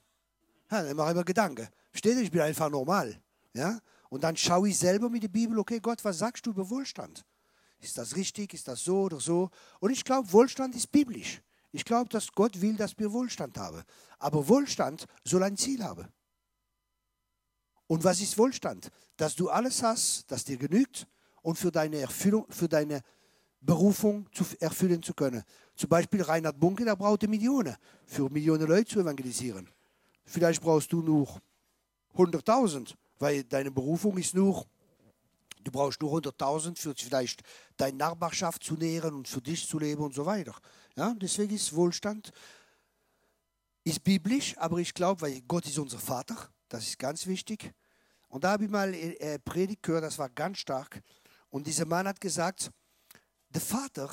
Ja, 0.70 0.82
dann 0.82 0.96
mache 0.96 1.10
ich 1.10 1.16
mir 1.16 1.24
Gedanken. 1.24 1.68
Steht, 1.92 2.18
ich 2.18 2.30
bin 2.30 2.40
einfach 2.40 2.70
normal. 2.70 3.20
Ja? 3.54 3.78
Und 4.08 4.24
dann 4.24 4.36
schaue 4.36 4.68
ich 4.68 4.78
selber 4.78 5.08
mit 5.08 5.22
der 5.22 5.28
Bibel, 5.28 5.58
okay, 5.58 5.78
Gott, 5.80 6.04
was 6.04 6.18
sagst 6.18 6.46
du 6.46 6.50
über 6.50 6.68
Wohlstand? 6.68 7.24
Ist 7.80 7.98
das 7.98 8.16
richtig? 8.16 8.54
Ist 8.54 8.66
das 8.66 8.82
so 8.82 9.02
oder 9.02 9.20
so? 9.20 9.50
Und 9.80 9.90
ich 9.90 10.04
glaube, 10.04 10.32
Wohlstand 10.32 10.74
ist 10.74 10.90
biblisch. 10.90 11.42
Ich 11.72 11.84
glaube, 11.84 12.08
dass 12.08 12.32
Gott 12.32 12.60
will, 12.60 12.76
dass 12.76 12.98
wir 12.98 13.12
Wohlstand 13.12 13.58
haben. 13.58 13.82
Aber 14.18 14.48
Wohlstand 14.48 15.06
soll 15.24 15.42
ein 15.42 15.56
Ziel 15.56 15.84
haben. 15.84 16.08
Und 17.86 18.04
was 18.04 18.20
ist 18.20 18.36
Wohlstand? 18.36 18.90
Dass 19.16 19.34
du 19.34 19.48
alles 19.48 19.82
hast, 19.82 20.24
das 20.30 20.44
dir 20.44 20.56
genügt 20.56 21.06
und 21.42 21.56
für 21.56 21.70
deine 21.70 21.98
Erfüllung, 21.98 22.46
für 22.48 22.68
deine 22.68 23.02
Berufung 23.60 24.28
zu 24.32 24.44
erfüllen 24.60 25.02
zu 25.02 25.14
können. 25.14 25.42
Zum 25.74 25.88
Beispiel 25.88 26.22
Reinhard 26.22 26.58
Bunke, 26.58 26.84
der 26.84 26.96
brauchte 26.96 27.28
Millionen, 27.28 27.76
für 28.04 28.28
Millionen 28.30 28.66
Leute 28.66 28.86
zu 28.86 29.00
evangelisieren. 29.00 29.68
Vielleicht 30.24 30.62
brauchst 30.62 30.92
du 30.92 31.02
nur 31.02 31.28
100.000, 32.16 32.94
weil 33.18 33.44
deine 33.44 33.70
Berufung 33.70 34.16
ist 34.18 34.34
nur, 34.34 34.66
du 35.62 35.70
brauchst 35.70 36.00
nur 36.00 36.12
100.000 36.12 36.78
für 36.78 36.94
vielleicht 36.94 37.42
deine 37.76 37.96
Nachbarschaft 37.96 38.62
zu 38.62 38.74
nähren 38.74 39.14
und 39.14 39.28
für 39.28 39.40
dich 39.40 39.66
zu 39.68 39.78
leben 39.78 40.02
und 40.02 40.14
so 40.14 40.26
weiter. 40.26 40.54
Ja, 40.96 41.14
deswegen 41.20 41.54
ist 41.54 41.74
Wohlstand 41.74 42.32
ist 43.84 44.02
biblisch, 44.02 44.56
aber 44.58 44.78
ich 44.78 44.92
glaube, 44.92 45.20
weil 45.20 45.40
Gott 45.42 45.64
ist 45.66 45.78
unser 45.78 46.00
Vater, 46.00 46.36
das 46.68 46.84
ist 46.84 46.98
ganz 46.98 47.26
wichtig. 47.26 47.72
Und 48.28 48.44
da 48.44 48.52
habe 48.52 48.64
ich 48.64 48.70
mal 48.70 48.92
äh, 48.94 49.38
Predigt 49.38 49.82
gehört, 49.82 50.04
das 50.04 50.18
war 50.18 50.28
ganz 50.28 50.58
stark. 50.58 51.00
Und 51.48 51.66
dieser 51.66 51.86
Mann 51.86 52.08
hat 52.08 52.20
gesagt, 52.20 52.70
der 53.48 53.60
Vater 53.60 54.10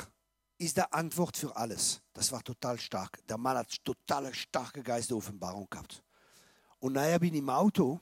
ist 0.57 0.77
der 0.77 0.93
Antwort 0.93 1.35
für 1.35 1.55
alles. 1.55 2.01
Das 2.13 2.31
war 2.31 2.43
total 2.43 2.79
stark. 2.79 3.25
Der 3.27 3.37
Mann 3.37 3.57
hat 3.57 3.83
total 3.83 4.33
starke 4.33 4.83
Geisteroffenbarung 4.83 5.67
gehabt. 5.69 6.03
Und 6.79 6.93
nachher 6.93 7.19
bin 7.19 7.33
im 7.33 7.49
Auto 7.49 7.99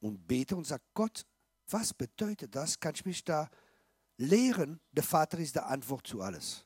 und 0.00 0.26
bete 0.26 0.56
und 0.56 0.66
sage, 0.66 0.82
Gott, 0.94 1.24
was 1.70 1.94
bedeutet 1.94 2.54
das? 2.54 2.78
Kann 2.78 2.94
ich 2.94 3.04
mich 3.04 3.24
da 3.24 3.48
lehren? 4.16 4.80
Der 4.92 5.04
Vater 5.04 5.38
ist 5.38 5.54
der 5.54 5.66
Antwort 5.66 6.06
zu 6.06 6.20
alles. 6.20 6.64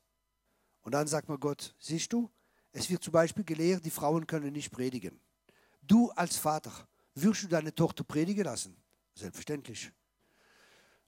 Und 0.82 0.92
dann 0.92 1.06
sagt 1.06 1.28
man 1.28 1.38
Gott, 1.38 1.74
siehst 1.78 2.12
du, 2.12 2.30
es 2.72 2.88
wird 2.88 3.04
zum 3.04 3.12
Beispiel 3.12 3.44
gelehrt, 3.44 3.84
die 3.84 3.90
Frauen 3.90 4.26
können 4.26 4.52
nicht 4.52 4.72
predigen. 4.72 5.20
Du 5.82 6.10
als 6.12 6.36
Vater, 6.36 6.72
wirst 7.14 7.44
du 7.44 7.48
deine 7.48 7.74
Tochter 7.74 8.04
predigen 8.04 8.44
lassen? 8.44 8.76
Selbstverständlich. 9.14 9.90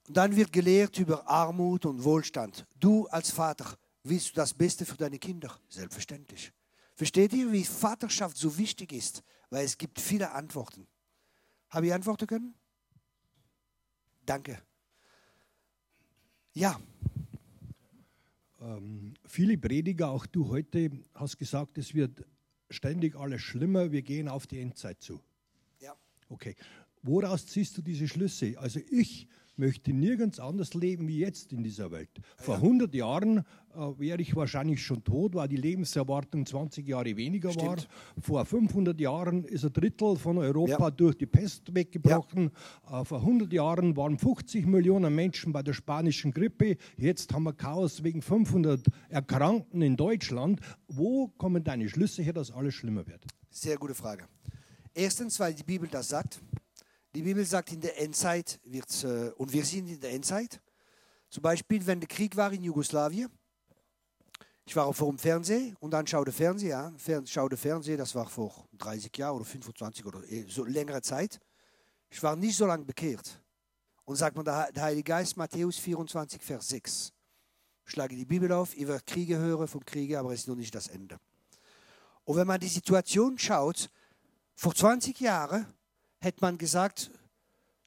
Und 0.07 0.17
dann 0.17 0.35
wird 0.35 0.51
gelehrt 0.51 0.99
über 0.99 1.27
Armut 1.27 1.85
und 1.85 2.03
Wohlstand. 2.03 2.67
Du 2.79 3.07
als 3.07 3.31
Vater, 3.31 3.77
willst 4.03 4.29
du 4.29 4.33
das 4.35 4.53
Beste 4.53 4.85
für 4.85 4.97
deine 4.97 5.17
Kinder? 5.17 5.59
Selbstverständlich. 5.67 6.51
Versteht 6.95 7.33
ihr, 7.33 7.51
wie 7.51 7.63
Vaterschaft 7.63 8.37
so 8.37 8.57
wichtig 8.57 8.93
ist? 8.93 9.23
Weil 9.49 9.65
es 9.65 9.77
gibt 9.77 9.99
viele 9.99 10.31
Antworten. 10.31 10.87
Habe 11.69 11.87
ich 11.87 11.93
antworten 11.93 12.27
können? 12.27 12.55
Danke. 14.25 14.61
Ja. 16.53 16.79
Ähm, 18.61 19.13
viele 19.25 19.57
Prediger, 19.57 20.09
auch 20.09 20.25
du 20.25 20.47
heute, 20.49 20.91
hast 21.13 21.37
gesagt, 21.37 21.77
es 21.77 21.93
wird 21.93 22.25
ständig 22.69 23.15
alles 23.15 23.41
schlimmer, 23.41 23.91
wir 23.91 24.01
gehen 24.01 24.27
auf 24.29 24.47
die 24.47 24.59
Endzeit 24.59 25.01
zu. 25.01 25.21
Ja. 26.29 26.35
Okay. 26.35 26.55
Woraus 27.01 27.45
ziehst 27.45 27.77
du 27.77 27.81
diese 27.81 28.07
Schlüsse? 28.07 28.55
Also 28.57 28.79
ich 28.89 29.27
möchte 29.57 29.93
nirgends 29.93 30.39
anders 30.39 30.73
leben 30.73 31.07
wie 31.07 31.19
jetzt 31.19 31.53
in 31.53 31.63
dieser 31.63 31.91
Welt. 31.91 32.09
Vor 32.37 32.55
100 32.55 32.93
Jahren 32.93 33.37
äh, 33.37 33.43
wäre 33.97 34.21
ich 34.21 34.35
wahrscheinlich 34.35 34.83
schon 34.83 35.03
tot, 35.03 35.35
weil 35.35 35.47
die 35.47 35.55
Lebenserwartung 35.55 36.45
20 36.45 36.87
Jahre 36.87 37.15
weniger 37.15 37.51
Stimmt. 37.51 37.67
war. 37.67 37.77
Vor 38.21 38.45
500 38.45 38.99
Jahren 38.99 39.45
ist 39.45 39.65
ein 39.65 39.73
Drittel 39.73 40.17
von 40.17 40.37
Europa 40.37 40.91
durch 40.91 41.15
die 41.15 41.25
Pest 41.25 41.73
weggebrochen. 41.73 42.51
Äh, 42.91 43.05
vor 43.05 43.19
100 43.19 43.51
Jahren 43.53 43.95
waren 43.95 44.17
50 44.17 44.65
Millionen 44.65 45.13
Menschen 45.13 45.53
bei 45.53 45.63
der 45.63 45.73
spanischen 45.73 46.31
Grippe. 46.31 46.77
Jetzt 46.97 47.33
haben 47.33 47.43
wir 47.43 47.53
Chaos 47.53 48.03
wegen 48.03 48.21
500 48.21 48.85
Erkrankten 49.09 49.81
in 49.81 49.95
Deutschland. 49.95 50.59
Wo 50.87 51.27
kommen 51.27 51.63
deine 51.63 51.87
Schlüsse 51.87 52.23
her, 52.23 52.33
dass 52.33 52.51
alles 52.51 52.73
schlimmer 52.73 53.07
wird? 53.07 53.23
Sehr 53.49 53.77
gute 53.77 53.95
Frage. 53.95 54.25
Erstens, 54.97 55.37
weil 55.41 55.53
die 55.53 55.63
Bibel 55.63 55.89
das 55.89 56.07
sagt. 56.07 56.39
Die 57.13 57.21
Bibel 57.21 57.43
sagt, 57.43 57.73
in 57.73 57.81
der 57.81 57.99
Endzeit 57.99 58.61
wird 58.63 59.03
äh, 59.03 59.29
und 59.31 59.51
wir 59.51 59.65
sind 59.65 59.89
in 59.89 59.99
der 59.99 60.11
Endzeit. 60.11 60.61
Zum 61.29 61.43
Beispiel, 61.43 61.85
wenn 61.85 61.99
der 61.99 62.07
Krieg 62.07 62.37
war 62.37 62.51
in 62.53 62.63
Jugoslawien. 62.63 63.29
Ich 64.63 64.73
war 64.73 64.91
vor 64.93 65.09
dem 65.09 65.19
Fernsehen 65.19 65.75
und 65.81 65.91
dann 65.91 66.07
schaute 66.07 66.31
Fernsehen, 66.31 66.69
ja, 66.69 66.93
Fern, 66.97 67.27
schaute 67.27 67.57
Fernsehen, 67.57 67.97
das 67.97 68.15
war 68.15 68.27
vor 68.27 68.67
30 68.77 69.15
Jahren 69.17 69.35
oder 69.35 69.45
25 69.45 70.05
oder 70.05 70.23
eh, 70.31 70.45
so 70.47 70.63
längere 70.63 71.01
Zeit. 71.01 71.41
Ich 72.09 72.23
war 72.23 72.37
nicht 72.37 72.55
so 72.55 72.65
lange 72.65 72.85
bekehrt. 72.85 73.41
Und 74.05 74.15
sagt 74.15 74.37
man, 74.37 74.45
der 74.45 74.71
Heilige 74.77 75.03
Geist, 75.03 75.35
Matthäus 75.35 75.77
24, 75.77 76.41
Vers 76.41 76.69
6. 76.69 77.11
Schlage 77.83 78.15
die 78.15 78.25
Bibel 78.25 78.49
auf, 78.53 78.77
ihr 78.77 78.87
werdet 78.87 79.05
Kriege 79.05 79.37
hören 79.37 79.67
vom 79.67 79.83
Kriege, 79.83 80.17
aber 80.17 80.31
es 80.31 80.41
ist 80.41 80.47
noch 80.47 80.55
nicht 80.55 80.73
das 80.73 80.87
Ende. 80.87 81.19
Und 82.23 82.37
wenn 82.37 82.47
man 82.47 82.59
die 82.59 82.67
Situation 82.67 83.37
schaut, 83.37 83.89
vor 84.55 84.73
20 84.73 85.19
Jahren 85.19 85.65
hätte 86.19 86.39
man 86.41 86.57
gesagt, 86.57 87.11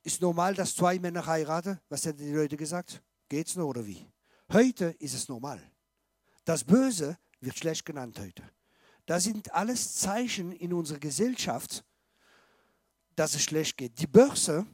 ist 0.02 0.20
normal, 0.20 0.54
dass 0.54 0.76
zwei 0.76 0.98
Männer 0.98 1.26
heiraten. 1.26 1.80
Was 1.88 2.04
hätten 2.04 2.18
die 2.18 2.32
Leute 2.32 2.56
gesagt? 2.56 3.02
Geht's 3.28 3.56
noch 3.56 3.66
oder 3.66 3.84
wie? 3.86 4.06
Heute 4.52 4.86
ist 4.98 5.14
es 5.14 5.28
normal. 5.28 5.60
Das 6.44 6.64
Böse 6.64 7.18
wird 7.40 7.58
schlecht 7.58 7.84
genannt 7.84 8.18
heute. 8.18 8.42
Das 9.06 9.24
sind 9.24 9.52
alles 9.52 9.96
Zeichen 9.96 10.52
in 10.52 10.72
unserer 10.72 10.98
Gesellschaft, 10.98 11.84
dass 13.16 13.34
es 13.34 13.42
schlecht 13.42 13.76
geht. 13.76 13.98
Die 14.00 14.06
Börse, 14.06 14.66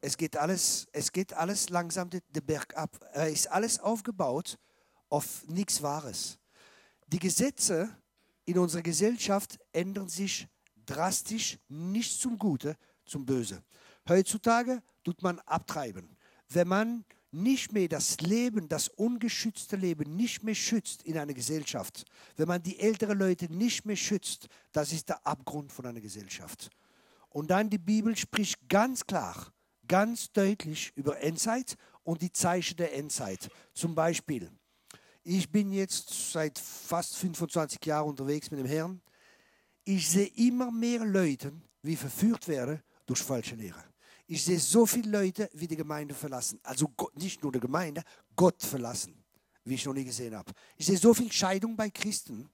es 0.00 0.16
geht 0.16 0.36
alles, 0.36 0.86
es 0.92 1.12
geht 1.12 1.32
alles 1.32 1.68
langsam 1.68 2.08
den 2.10 2.22
Berg 2.44 2.76
ab. 2.76 2.98
Es 3.12 3.32
ist 3.32 3.50
alles 3.50 3.78
aufgebaut 3.80 4.58
auf 5.08 5.46
nichts 5.48 5.82
Wahres. 5.82 6.38
Die 7.08 7.18
Gesetze 7.18 7.96
in 8.44 8.58
unserer 8.58 8.82
Gesellschaft 8.82 9.58
ändern 9.72 10.08
sich 10.08 10.48
drastisch, 10.86 11.58
nicht 11.68 12.20
zum 12.20 12.38
Gute, 12.38 12.76
zum 13.04 13.26
Böse. 13.26 13.62
Heutzutage 14.08 14.82
tut 15.04 15.22
man 15.22 15.38
abtreiben. 15.40 16.16
Wenn 16.48 16.68
man 16.68 17.04
nicht 17.32 17.72
mehr 17.72 17.88
das 17.88 18.20
Leben, 18.20 18.68
das 18.68 18.88
ungeschützte 18.88 19.76
Leben 19.76 20.16
nicht 20.16 20.42
mehr 20.42 20.54
schützt 20.54 21.02
in 21.02 21.18
einer 21.18 21.34
Gesellschaft, 21.34 22.04
wenn 22.36 22.48
man 22.48 22.62
die 22.62 22.78
älteren 22.78 23.18
Leute 23.18 23.52
nicht 23.52 23.84
mehr 23.84 23.96
schützt, 23.96 24.48
das 24.72 24.92
ist 24.92 25.08
der 25.08 25.26
Abgrund 25.26 25.72
von 25.72 25.86
einer 25.86 26.00
Gesellschaft. 26.00 26.70
Und 27.28 27.50
dann 27.50 27.68
die 27.68 27.78
Bibel 27.78 28.16
spricht 28.16 28.68
ganz 28.68 29.06
klar, 29.06 29.52
ganz 29.86 30.32
deutlich 30.32 30.92
über 30.94 31.20
Endzeit 31.20 31.76
und 32.02 32.22
die 32.22 32.32
Zeichen 32.32 32.76
der 32.76 32.94
Endzeit. 32.94 33.50
Zum 33.74 33.94
Beispiel, 33.94 34.50
ich 35.22 35.50
bin 35.50 35.72
jetzt 35.72 36.32
seit 36.32 36.58
fast 36.58 37.16
25 37.16 37.84
Jahren 37.84 38.08
unterwegs 38.08 38.50
mit 38.50 38.60
dem 38.60 38.66
Herrn. 38.66 39.02
Ich 39.88 40.10
sehe 40.10 40.26
immer 40.34 40.72
mehr 40.72 41.04
Leute, 41.04 41.52
wie 41.82 41.94
verführt 41.94 42.48
werden 42.48 42.82
durch 43.06 43.22
falsche 43.22 43.54
Lehre. 43.54 43.82
Ich 44.26 44.44
sehe 44.44 44.58
so 44.58 44.84
viele 44.84 45.10
Leute, 45.10 45.48
wie 45.52 45.68
die 45.68 45.76
Gemeinde 45.76 46.12
verlassen. 46.12 46.58
Also 46.64 46.92
nicht 47.14 47.40
nur 47.44 47.52
die 47.52 47.60
Gemeinde, 47.60 48.02
Gott 48.34 48.60
verlassen, 48.60 49.14
wie 49.64 49.74
ich 49.74 49.84
noch 49.84 49.94
nie 49.94 50.04
gesehen 50.04 50.34
habe. 50.34 50.50
Ich 50.76 50.86
sehe 50.86 50.98
so 50.98 51.14
viel 51.14 51.30
Scheidung 51.30 51.76
bei 51.76 51.88
Christen. 51.90 52.50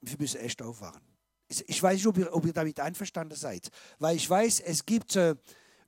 Wir 0.00 0.16
müssen 0.18 0.40
echt 0.40 0.62
aufwachen. 0.62 1.02
Ich 1.46 1.68
ich 1.68 1.82
weiß 1.82 1.96
nicht, 1.96 2.06
ob 2.06 2.16
ihr, 2.16 2.32
ob 2.32 2.46
ihr 2.46 2.54
damit 2.54 2.80
einverstanden 2.80 3.36
seid, 3.36 3.68
weil 3.98 4.16
ich 4.16 4.28
weiß, 4.28 4.60
es 4.60 4.86
gibt 4.86 5.14
äh, 5.16 5.36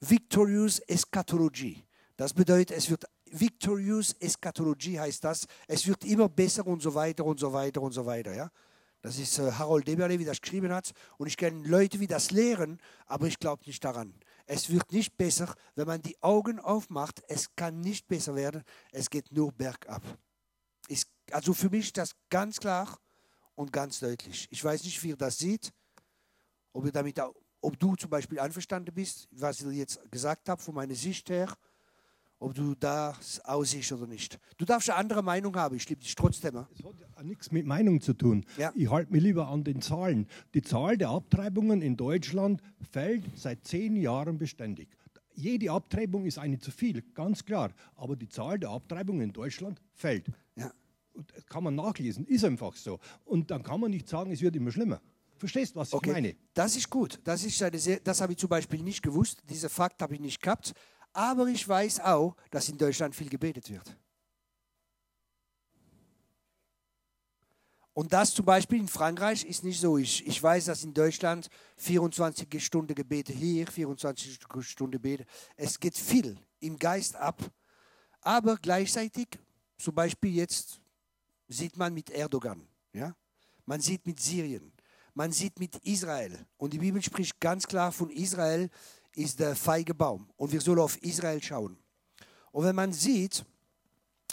Victorious 0.00 0.80
Eschatologie. 0.80 1.82
Das 2.18 2.34
bedeutet, 2.34 2.76
es 2.76 2.90
wird 2.90 3.06
Victorious 3.30 4.14
Eschatologie 4.20 5.00
heißt 5.00 5.24
das. 5.24 5.46
Es 5.66 5.86
wird 5.86 6.04
immer 6.04 6.28
besser 6.28 6.66
und 6.66 6.82
so 6.82 6.94
weiter 6.94 7.24
und 7.24 7.40
so 7.40 7.50
weiter 7.54 7.80
und 7.80 7.92
so 7.92 8.04
weiter. 8.04 8.34
Ja? 8.34 8.50
Das 9.02 9.18
ist 9.18 9.38
äh, 9.38 9.52
Harold 9.52 9.88
Deberle, 9.88 10.18
wie 10.18 10.24
das 10.24 10.40
geschrieben 10.40 10.72
hat. 10.72 10.92
Und 11.16 11.26
ich 11.26 11.36
kenne 11.36 11.66
Leute, 11.66 11.98
die 11.98 12.06
das 12.06 12.30
lehren, 12.30 12.78
aber 13.06 13.26
ich 13.26 13.38
glaube 13.38 13.62
nicht 13.66 13.84
daran. 13.84 14.14
Es 14.46 14.68
wird 14.68 14.92
nicht 14.92 15.16
besser, 15.16 15.54
wenn 15.74 15.86
man 15.86 16.02
die 16.02 16.20
Augen 16.22 16.58
aufmacht. 16.58 17.22
Es 17.28 17.54
kann 17.54 17.80
nicht 17.80 18.08
besser 18.08 18.34
werden. 18.34 18.62
Es 18.92 19.08
geht 19.08 19.32
nur 19.32 19.52
bergab. 19.52 20.02
Ist, 20.88 21.08
also 21.30 21.54
für 21.54 21.70
mich 21.70 21.86
ist 21.86 21.96
das 21.96 22.14
ganz 22.28 22.58
klar 22.58 22.98
und 23.54 23.72
ganz 23.72 24.00
deutlich. 24.00 24.48
Ich 24.50 24.62
weiß 24.62 24.84
nicht, 24.84 25.02
wie 25.02 25.10
ihr 25.10 25.16
das 25.16 25.38
seht. 25.38 25.72
Ob, 26.72 26.84
ihr 26.84 26.92
damit, 26.92 27.18
ob 27.60 27.78
du 27.78 27.94
zum 27.96 28.10
Beispiel 28.10 28.38
einverstanden 28.38 28.94
bist, 28.94 29.28
was 29.30 29.60
ich 29.60 29.76
jetzt 29.76 30.00
gesagt 30.10 30.48
habe, 30.48 30.60
von 30.60 30.74
meiner 30.74 30.94
Sicht 30.94 31.30
her. 31.30 31.54
Ob 32.40 32.54
du 32.54 32.74
das 32.74 33.38
aussiehst 33.44 33.92
oder 33.92 34.06
nicht. 34.06 34.40
Du 34.56 34.64
darfst 34.64 34.88
eine 34.88 34.98
andere 34.98 35.22
Meinung 35.22 35.54
haben, 35.56 35.76
ich 35.76 35.86
liebe 35.88 36.00
dich 36.00 36.14
trotzdem. 36.14 36.54
ja? 36.54 36.68
hat 37.14 37.24
nichts 37.26 37.52
mit 37.52 37.66
Meinung 37.66 38.00
zu 38.00 38.14
tun. 38.14 38.46
Ich 38.74 38.90
halte 38.90 39.12
mich 39.12 39.22
lieber 39.22 39.48
an 39.48 39.62
den 39.62 39.82
Zahlen. 39.82 40.26
Die 40.54 40.62
Zahl 40.62 40.96
der 40.96 41.10
Abtreibungen 41.10 41.82
in 41.82 41.98
Deutschland 41.98 42.62
fällt 42.90 43.24
seit 43.36 43.66
zehn 43.66 43.94
Jahren 43.94 44.38
beständig. 44.38 44.88
Jede 45.34 45.70
Abtreibung 45.70 46.24
ist 46.24 46.38
eine 46.38 46.58
zu 46.58 46.70
viel, 46.70 47.02
ganz 47.14 47.44
klar. 47.44 47.72
Aber 47.94 48.16
die 48.16 48.28
Zahl 48.28 48.58
der 48.58 48.70
Abtreibungen 48.70 49.20
in 49.20 49.32
Deutschland 49.32 49.78
fällt. 49.92 50.26
Ja. 50.56 50.72
Das 51.34 51.46
kann 51.46 51.62
man 51.62 51.74
nachlesen, 51.74 52.24
ist 52.24 52.44
einfach 52.44 52.74
so. 52.74 52.98
Und 53.26 53.50
dann 53.50 53.62
kann 53.62 53.80
man 53.80 53.90
nicht 53.90 54.08
sagen, 54.08 54.32
es 54.32 54.40
wird 54.40 54.56
immer 54.56 54.72
schlimmer. 54.72 55.02
Verstehst 55.36 55.74
du, 55.74 55.80
was 55.80 55.92
ich 55.92 56.06
meine? 56.06 56.36
Das 56.54 56.76
ist 56.76 56.88
gut. 56.88 57.20
Das, 57.24 57.44
ist 57.44 57.62
eine 57.62 57.78
sehr, 57.78 58.00
das 58.00 58.20
habe 58.20 58.32
ich 58.32 58.38
zum 58.38 58.48
Beispiel 58.48 58.82
nicht 58.82 59.02
gewusst. 59.02 59.42
Diesen 59.48 59.68
Fakt 59.68 60.00
habe 60.00 60.14
ich 60.14 60.20
nicht 60.20 60.40
gehabt. 60.42 60.74
Aber 61.12 61.46
ich 61.48 61.66
weiß 61.66 62.00
auch, 62.00 62.36
dass 62.50 62.68
in 62.68 62.78
Deutschland 62.78 63.14
viel 63.14 63.28
gebetet 63.28 63.68
wird. 63.70 63.96
Und 67.92 68.12
das 68.12 68.32
zum 68.32 68.44
Beispiel 68.44 68.78
in 68.78 68.88
Frankreich 68.88 69.44
ist 69.44 69.64
nicht 69.64 69.80
so. 69.80 69.98
Ich, 69.98 70.26
ich 70.26 70.42
weiß, 70.42 70.66
dass 70.66 70.84
in 70.84 70.94
Deutschland 70.94 71.50
24 71.76 72.64
Stunden 72.64 72.94
Gebete 72.94 73.32
hier, 73.32 73.66
24 73.66 74.38
Stunden 74.60 74.92
Gebete. 74.92 75.26
Es 75.56 75.78
geht 75.78 75.96
viel 75.96 76.38
im 76.60 76.78
Geist 76.78 77.16
ab. 77.16 77.42
Aber 78.20 78.56
gleichzeitig, 78.56 79.28
zum 79.76 79.94
Beispiel 79.94 80.34
jetzt, 80.34 80.80
sieht 81.48 81.76
man 81.76 81.92
mit 81.92 82.10
Erdogan. 82.10 82.66
Ja? 82.92 83.14
Man 83.66 83.80
sieht 83.80 84.06
mit 84.06 84.20
Syrien. 84.20 84.72
Man 85.14 85.32
sieht 85.32 85.58
mit 85.58 85.76
Israel. 85.84 86.46
Und 86.56 86.72
die 86.72 86.78
Bibel 86.78 87.02
spricht 87.02 87.40
ganz 87.40 87.66
klar 87.66 87.90
von 87.90 88.10
Israel 88.10 88.70
ist 89.14 89.38
der 89.40 89.56
feige 89.56 89.94
Baum. 89.94 90.30
Und 90.36 90.52
wir 90.52 90.60
sollen 90.60 90.80
auf 90.80 91.00
Israel 91.02 91.42
schauen. 91.42 91.76
Und 92.52 92.64
wenn 92.64 92.76
man 92.76 92.92
sieht, 92.92 93.44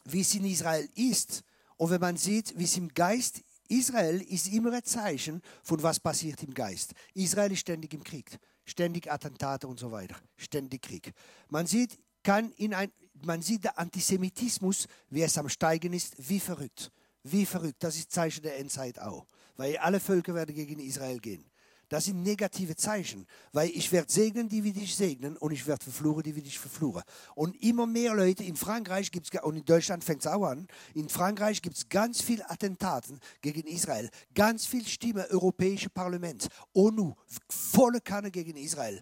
wie 0.06 0.22
es 0.22 0.34
in 0.36 0.46
Israel 0.46 0.88
ist, 0.96 1.44
und 1.78 1.92
wenn 1.92 2.02
man 2.02 2.18
sieht, 2.18 2.58
wie 2.58 2.64
es 2.64 2.78
im 2.78 2.88
Geist 2.94 3.42
Israel 3.70 4.22
ist 4.22 4.48
immer 4.52 4.74
ein 4.74 4.84
Zeichen 4.84 5.42
von 5.64 5.82
was 5.84 6.00
passiert 6.00 6.42
im 6.44 6.54
Geist. 6.54 6.94
Israel 7.14 7.52
ist 7.52 7.60
ständig 7.60 7.94
im 7.94 8.04
Krieg, 8.04 8.38
ständig 8.66 9.12
Attentate 9.12 9.68
und 9.68 9.80
so 9.80 9.92
weiter, 9.92 10.16
ständig 10.38 10.84
Krieg. 10.84 11.14
Man 11.50 11.68
sieht, 11.68 11.98
kann 12.24 12.52
in 12.54 12.74
ein, 12.74 12.92
man 13.26 13.42
sieht 13.42 13.64
der 13.64 13.78
Antisemitismus, 13.78 14.88
wie 15.10 15.22
es 15.22 15.38
am 15.38 15.50
Steigen 15.50 15.94
ist, 15.94 16.16
wie 16.30 16.40
verrückt, 16.40 16.92
wie 17.24 17.46
verrückt. 17.46 17.84
Das 17.84 17.96
ist 17.96 18.12
Zeichen 18.12 18.44
der 18.44 18.58
Endzeit 18.58 19.00
auch, 19.00 19.26
weil 19.56 19.78
alle 19.78 20.00
Völker 20.00 20.34
werden 20.34 20.56
gegen 20.56 20.80
Israel 20.80 21.20
gehen. 21.20 21.46
Das 21.90 22.06
sind 22.06 22.22
negative 22.22 22.76
Zeichen, 22.76 23.26
weil 23.54 23.70
ich 23.70 23.92
werde 23.94 24.12
segnen, 24.12 24.50
die 24.50 24.64
wir 24.64 24.74
dich 24.74 24.96
segnen, 24.96 25.38
und 25.38 25.52
ich 25.52 25.66
werde 25.68 25.86
verfluchen, 25.86 26.24
die 26.24 26.36
wir 26.36 26.44
dich 26.44 26.60
verfluchen. 26.60 27.02
Und 27.34 27.56
immer 27.64 27.86
mehr 27.86 28.14
Leute, 28.14 28.44
in 28.44 28.58
Frankreich 28.58 29.10
gibt 29.10 29.34
es, 29.34 29.42
und 29.42 29.56
in 29.56 29.64
Deutschland 29.64 30.04
fängt 30.04 30.22
es 30.22 30.28
auch 30.28 30.44
an, 30.44 30.68
in 30.94 31.08
Frankreich 31.08 31.62
gibt 31.62 31.78
es 31.78 31.88
ganz 31.88 32.22
viele 32.22 32.50
Attentaten 32.50 33.20
gegen 33.40 33.66
Israel, 33.68 34.10
ganz 34.34 34.66
viel 34.66 34.86
Stimme, 34.86 35.30
Europäische 35.30 35.90
Parlament, 35.90 36.50
ONU, 36.74 37.14
volle 37.50 38.02
Kanne 38.02 38.32
gegen 38.32 38.58
Israel. 38.58 39.02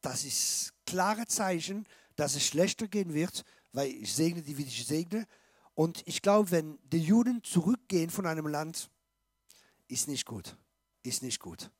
Das 0.00 0.24
ist 0.24 0.72
klare 0.86 1.26
Zeichen, 1.26 1.84
dass 2.14 2.36
es 2.36 2.46
schlechter 2.46 2.86
gehen 2.86 3.12
wird, 3.12 3.44
weil 3.72 3.90
ich 3.90 4.14
segne 4.14 4.42
die, 4.42 4.56
wie 4.56 4.62
ich 4.62 4.86
segne. 4.86 5.26
Und 5.74 6.02
ich 6.06 6.22
glaube, 6.22 6.52
wenn 6.52 6.78
die 6.84 7.02
Juden 7.02 7.42
zurückgehen 7.42 8.10
von 8.10 8.26
einem 8.26 8.46
Land, 8.46 8.88
ist 9.88 10.06
nicht 10.06 10.26
gut. 10.26 10.56
Ist 11.02 11.22
nicht 11.22 11.40
gut. 11.40 11.70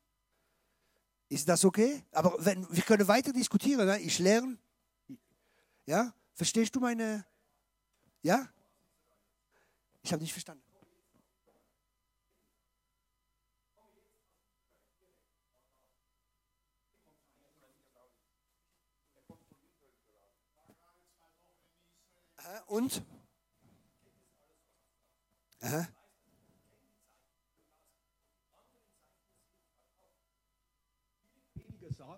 Ist 1.29 1.49
das 1.49 1.65
okay? 1.65 2.03
Aber 2.13 2.35
wenn, 2.39 2.67
wir 2.71 2.83
können 2.83 3.07
weiter 3.07 3.33
diskutieren. 3.33 3.87
Ne? 3.87 4.01
Ich 4.01 4.19
lerne. 4.19 4.57
Ja? 5.87 6.15
Verstehst 6.35 6.75
du 6.75 6.81
meine. 6.81 7.25
Ja? 8.23 8.49
Ich 10.03 10.13
habe 10.13 10.23
nicht 10.23 10.33
verstanden. 10.33 10.63
Und? 22.67 23.03
Aha. 25.61 25.89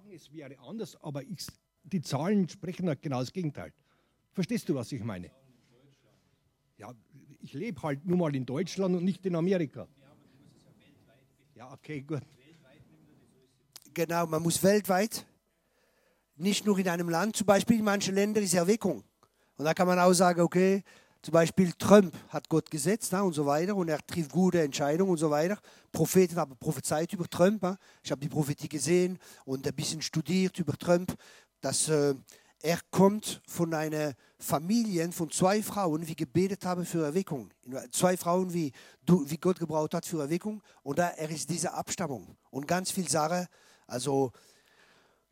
Sagen, 0.00 0.12
es 0.14 0.32
wäre 0.32 0.58
anders, 0.60 0.96
aber 1.02 1.22
ich, 1.22 1.46
die 1.82 2.00
Zahlen 2.00 2.48
sprechen 2.48 2.88
halt 2.88 3.02
genau 3.02 3.20
das 3.20 3.32
Gegenteil. 3.32 3.72
Verstehst 4.32 4.68
du, 4.68 4.74
was 4.74 4.90
ich 4.92 5.02
meine? 5.02 5.30
Ja, 6.78 6.94
ich 7.40 7.52
lebe 7.52 7.82
halt 7.82 8.06
nur 8.06 8.16
mal 8.16 8.34
in 8.34 8.46
Deutschland 8.46 8.96
und 8.96 9.04
nicht 9.04 9.24
in 9.26 9.36
Amerika. 9.36 9.86
Ja, 11.54 11.72
okay, 11.72 12.00
gut. 12.00 12.22
Genau, 13.92 14.26
man 14.26 14.42
muss 14.42 14.62
weltweit, 14.62 15.26
nicht 16.36 16.64
nur 16.64 16.78
in 16.78 16.88
einem 16.88 17.08
Land, 17.10 17.36
zum 17.36 17.46
Beispiel 17.46 17.78
in 17.78 17.84
manchen 17.84 18.14
Ländern 18.14 18.44
ist 18.44 18.54
Erweckung. 18.54 19.04
Und 19.56 19.64
da 19.64 19.74
kann 19.74 19.86
man 19.86 19.98
auch 19.98 20.12
sagen, 20.12 20.40
okay, 20.40 20.82
zum 21.22 21.32
Beispiel 21.32 21.72
Trump 21.72 22.14
hat 22.30 22.48
Gott 22.48 22.70
gesetzt 22.70 23.10
na, 23.12 23.20
und 23.22 23.34
so 23.34 23.44
weiter 23.44 23.76
und 23.76 23.88
er 23.88 24.04
trifft 24.06 24.32
gute 24.32 24.62
Entscheidungen 24.62 25.10
und 25.10 25.18
so 25.18 25.30
weiter. 25.30 25.58
Propheten 25.92 26.36
haben 26.36 26.56
prophezeit 26.56 27.12
über 27.12 27.28
Trump. 27.28 27.60
Na. 27.62 27.76
Ich 28.02 28.10
habe 28.10 28.20
die 28.20 28.28
Prophetie 28.28 28.68
gesehen 28.68 29.18
und 29.44 29.66
ein 29.66 29.74
bisschen 29.74 30.00
studiert 30.00 30.58
über 30.58 30.72
Trump, 30.78 31.14
dass 31.60 31.88
äh, 31.88 32.14
er 32.62 32.78
kommt 32.90 33.40
von 33.46 33.72
einer 33.74 34.14
Familie 34.38 35.10
von 35.12 35.30
zwei 35.30 35.62
Frauen, 35.62 36.04
die 36.04 36.16
gebetet 36.16 36.64
haben 36.64 36.84
für 36.84 37.04
Erweckung. 37.04 37.50
Zwei 37.90 38.16
Frauen, 38.16 38.52
wie, 38.52 38.72
wie 39.06 39.36
Gott 39.38 39.58
gebraucht 39.58 39.94
hat 39.94 40.06
für 40.06 40.20
Erweckung. 40.20 40.62
Und 40.82 40.98
da 40.98 41.08
er 41.08 41.30
ist 41.30 41.48
diese 41.48 41.72
Abstammung. 41.72 42.36
Und 42.50 42.66
ganz 42.66 42.90
viele 42.90 43.08
Sachen, 43.08 43.46
also 43.86 44.32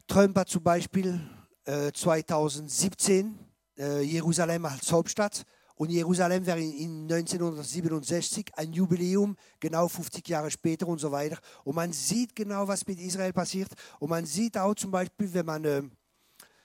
Trump 0.07 0.36
hat 0.39 0.49
zum 0.49 0.62
Beispiel 0.62 1.20
äh, 1.64 1.93
2017 1.93 3.39
äh, 3.78 4.01
Jerusalem 4.01 4.64
als 4.64 4.91
Hauptstadt 4.91 5.45
und 5.79 5.91
Jerusalem 5.91 6.45
wäre 6.45 6.61
in 6.61 7.03
1967 7.03 8.51
ein 8.57 8.72
Jubiläum, 8.72 9.37
genau 9.61 9.87
50 9.87 10.29
Jahre 10.29 10.51
später 10.51 10.89
und 10.89 10.99
so 10.99 11.12
weiter. 11.12 11.39
Und 11.62 11.76
man 11.76 11.93
sieht 11.93 12.35
genau, 12.35 12.66
was 12.66 12.85
mit 12.85 12.99
Israel 12.99 13.33
passiert. 13.33 13.70
Und 14.01 14.11
man 14.11 14.26
sieht 14.26 14.59
auch 14.59 14.74
zum 14.74 14.91
Beispiel, 14.91 15.33
wenn 15.33 15.47
man 15.47 15.64
äh, 15.64 15.83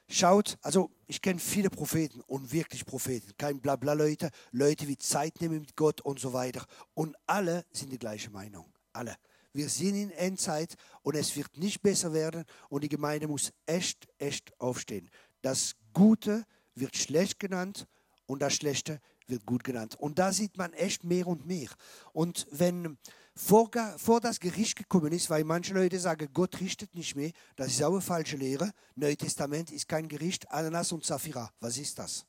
schaut, 0.09 0.57
also 0.63 0.89
ich 1.05 1.21
kenne 1.21 1.39
viele 1.39 1.69
Propheten 1.69 2.21
und 2.21 2.51
wirklich 2.51 2.87
Propheten, 2.87 3.33
kein 3.37 3.61
Blabla-Leute, 3.61 4.31
Leute, 4.51 4.87
die 4.87 4.97
Zeit 4.97 5.39
nehmen 5.41 5.59
mit 5.59 5.75
Gott 5.75 6.01
und 6.01 6.19
so 6.19 6.33
weiter. 6.33 6.65
Und 6.95 7.15
alle 7.27 7.65
sind 7.71 7.91
die 7.91 7.99
gleiche 7.99 8.31
Meinung. 8.31 8.65
Alle. 8.93 9.15
Wir 9.53 9.69
sind 9.69 9.93
in 9.95 10.09
Endzeit 10.09 10.73
und 11.03 11.15
es 11.15 11.35
wird 11.35 11.55
nicht 11.59 11.83
besser 11.83 12.13
werden 12.13 12.45
und 12.67 12.83
die 12.83 12.89
Gemeinde 12.89 13.27
muss 13.27 13.53
echt, 13.67 14.07
echt 14.17 14.59
aufstehen. 14.59 15.07
Das 15.43 15.75
Gute 15.93 16.47
wird 16.73 16.97
schlecht 16.97 17.39
genannt 17.39 17.85
und 18.25 18.41
das 18.41 18.53
Schlechte 18.53 18.99
wird 19.27 19.45
gut 19.45 19.63
genannt. 19.63 19.95
Und 19.99 20.19
da 20.19 20.31
sieht 20.31 20.57
man 20.57 20.73
echt 20.73 21.03
mehr 21.03 21.27
und 21.27 21.45
mehr. 21.45 21.69
Und 22.11 22.47
wenn 22.51 22.97
vor, 23.35 23.69
vor 23.97 24.21
das 24.21 24.39
Gericht 24.39 24.75
gekommen 24.75 25.11
ist, 25.11 25.29
weil 25.29 25.43
manche 25.43 25.73
Leute 25.73 25.99
sagen, 25.99 26.29
Gott 26.33 26.59
richtet 26.59 26.93
nicht 26.93 27.15
mehr, 27.15 27.31
das 27.55 27.67
ist 27.67 27.83
auch 27.83 27.91
eine 27.91 28.01
falsche 28.01 28.37
Lehre. 28.37 28.71
Neues 28.95 29.17
Testament 29.17 29.71
ist 29.71 29.87
kein 29.87 30.07
Gericht. 30.07 30.49
Ananas 30.51 30.91
und 30.91 31.05
Saphira, 31.05 31.51
was 31.59 31.77
ist 31.77 31.97
das? 31.97 32.25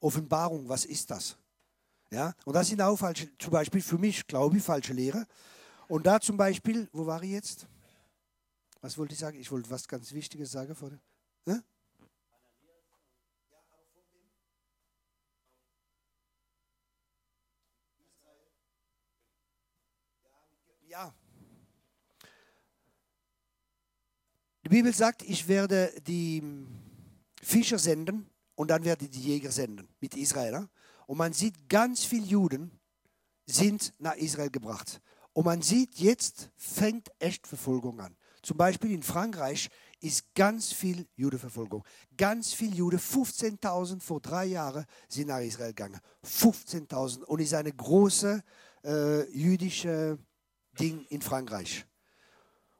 Offenbarung, 0.00 0.68
was 0.68 0.84
ist 0.84 1.10
das? 1.10 1.36
Ja, 2.10 2.32
und 2.44 2.54
das 2.54 2.68
sind 2.68 2.80
auch 2.80 2.96
falsche, 2.96 3.28
zum 3.38 3.50
Beispiel 3.50 3.82
für 3.82 3.98
mich, 3.98 4.26
glaube 4.26 4.56
ich, 4.56 4.62
falsche 4.62 4.92
Lehre. 4.92 5.26
Und 5.88 6.06
da 6.06 6.20
zum 6.20 6.36
Beispiel, 6.36 6.88
wo 6.92 7.06
war 7.06 7.22
ich 7.22 7.30
jetzt? 7.30 7.66
Was 8.80 8.96
wollte 8.96 9.14
ich 9.14 9.18
sagen? 9.18 9.38
Ich 9.38 9.50
wollte 9.50 9.68
was 9.70 9.88
ganz 9.88 10.12
Wichtiges 10.12 10.52
sagen 10.52 10.74
vorher. 10.74 11.00
Ne? 11.44 11.62
Die 24.68 24.74
Bibel 24.74 24.92
sagt, 24.92 25.22
ich 25.22 25.48
werde 25.48 25.90
die 26.06 26.42
Fischer 27.40 27.78
senden 27.78 28.28
und 28.54 28.68
dann 28.70 28.84
werde 28.84 29.06
ich 29.06 29.10
die 29.10 29.22
Jäger 29.22 29.50
senden 29.50 29.88
mit 29.98 30.14
Israel. 30.14 30.68
Und 31.06 31.16
man 31.16 31.32
sieht, 31.32 31.70
ganz 31.70 32.04
viele 32.04 32.26
Juden 32.26 32.78
sind 33.46 33.94
nach 33.98 34.16
Israel 34.16 34.50
gebracht. 34.50 35.00
Und 35.32 35.46
man 35.46 35.62
sieht, 35.62 35.94
jetzt 35.94 36.50
fängt 36.54 37.08
echt 37.18 37.46
Verfolgung 37.46 37.98
an. 37.98 38.14
Zum 38.42 38.58
Beispiel 38.58 38.92
in 38.92 39.02
Frankreich 39.02 39.70
ist 40.00 40.34
ganz 40.34 40.70
viel 40.70 41.06
Judenverfolgung. 41.16 41.82
Ganz 42.18 42.52
viele 42.52 42.76
Juden, 42.76 42.98
15.000 42.98 44.02
vor 44.02 44.20
drei 44.20 44.44
Jahren, 44.44 44.84
sind 45.08 45.28
nach 45.28 45.40
Israel 45.40 45.72
gegangen. 45.72 45.98
15.000 46.26 47.24
und 47.24 47.40
ist 47.40 47.54
eine 47.54 47.72
große 47.72 48.44
äh, 48.84 49.30
jüdische 49.30 50.18
Ding 50.78 51.06
in 51.08 51.22
Frankreich. 51.22 51.86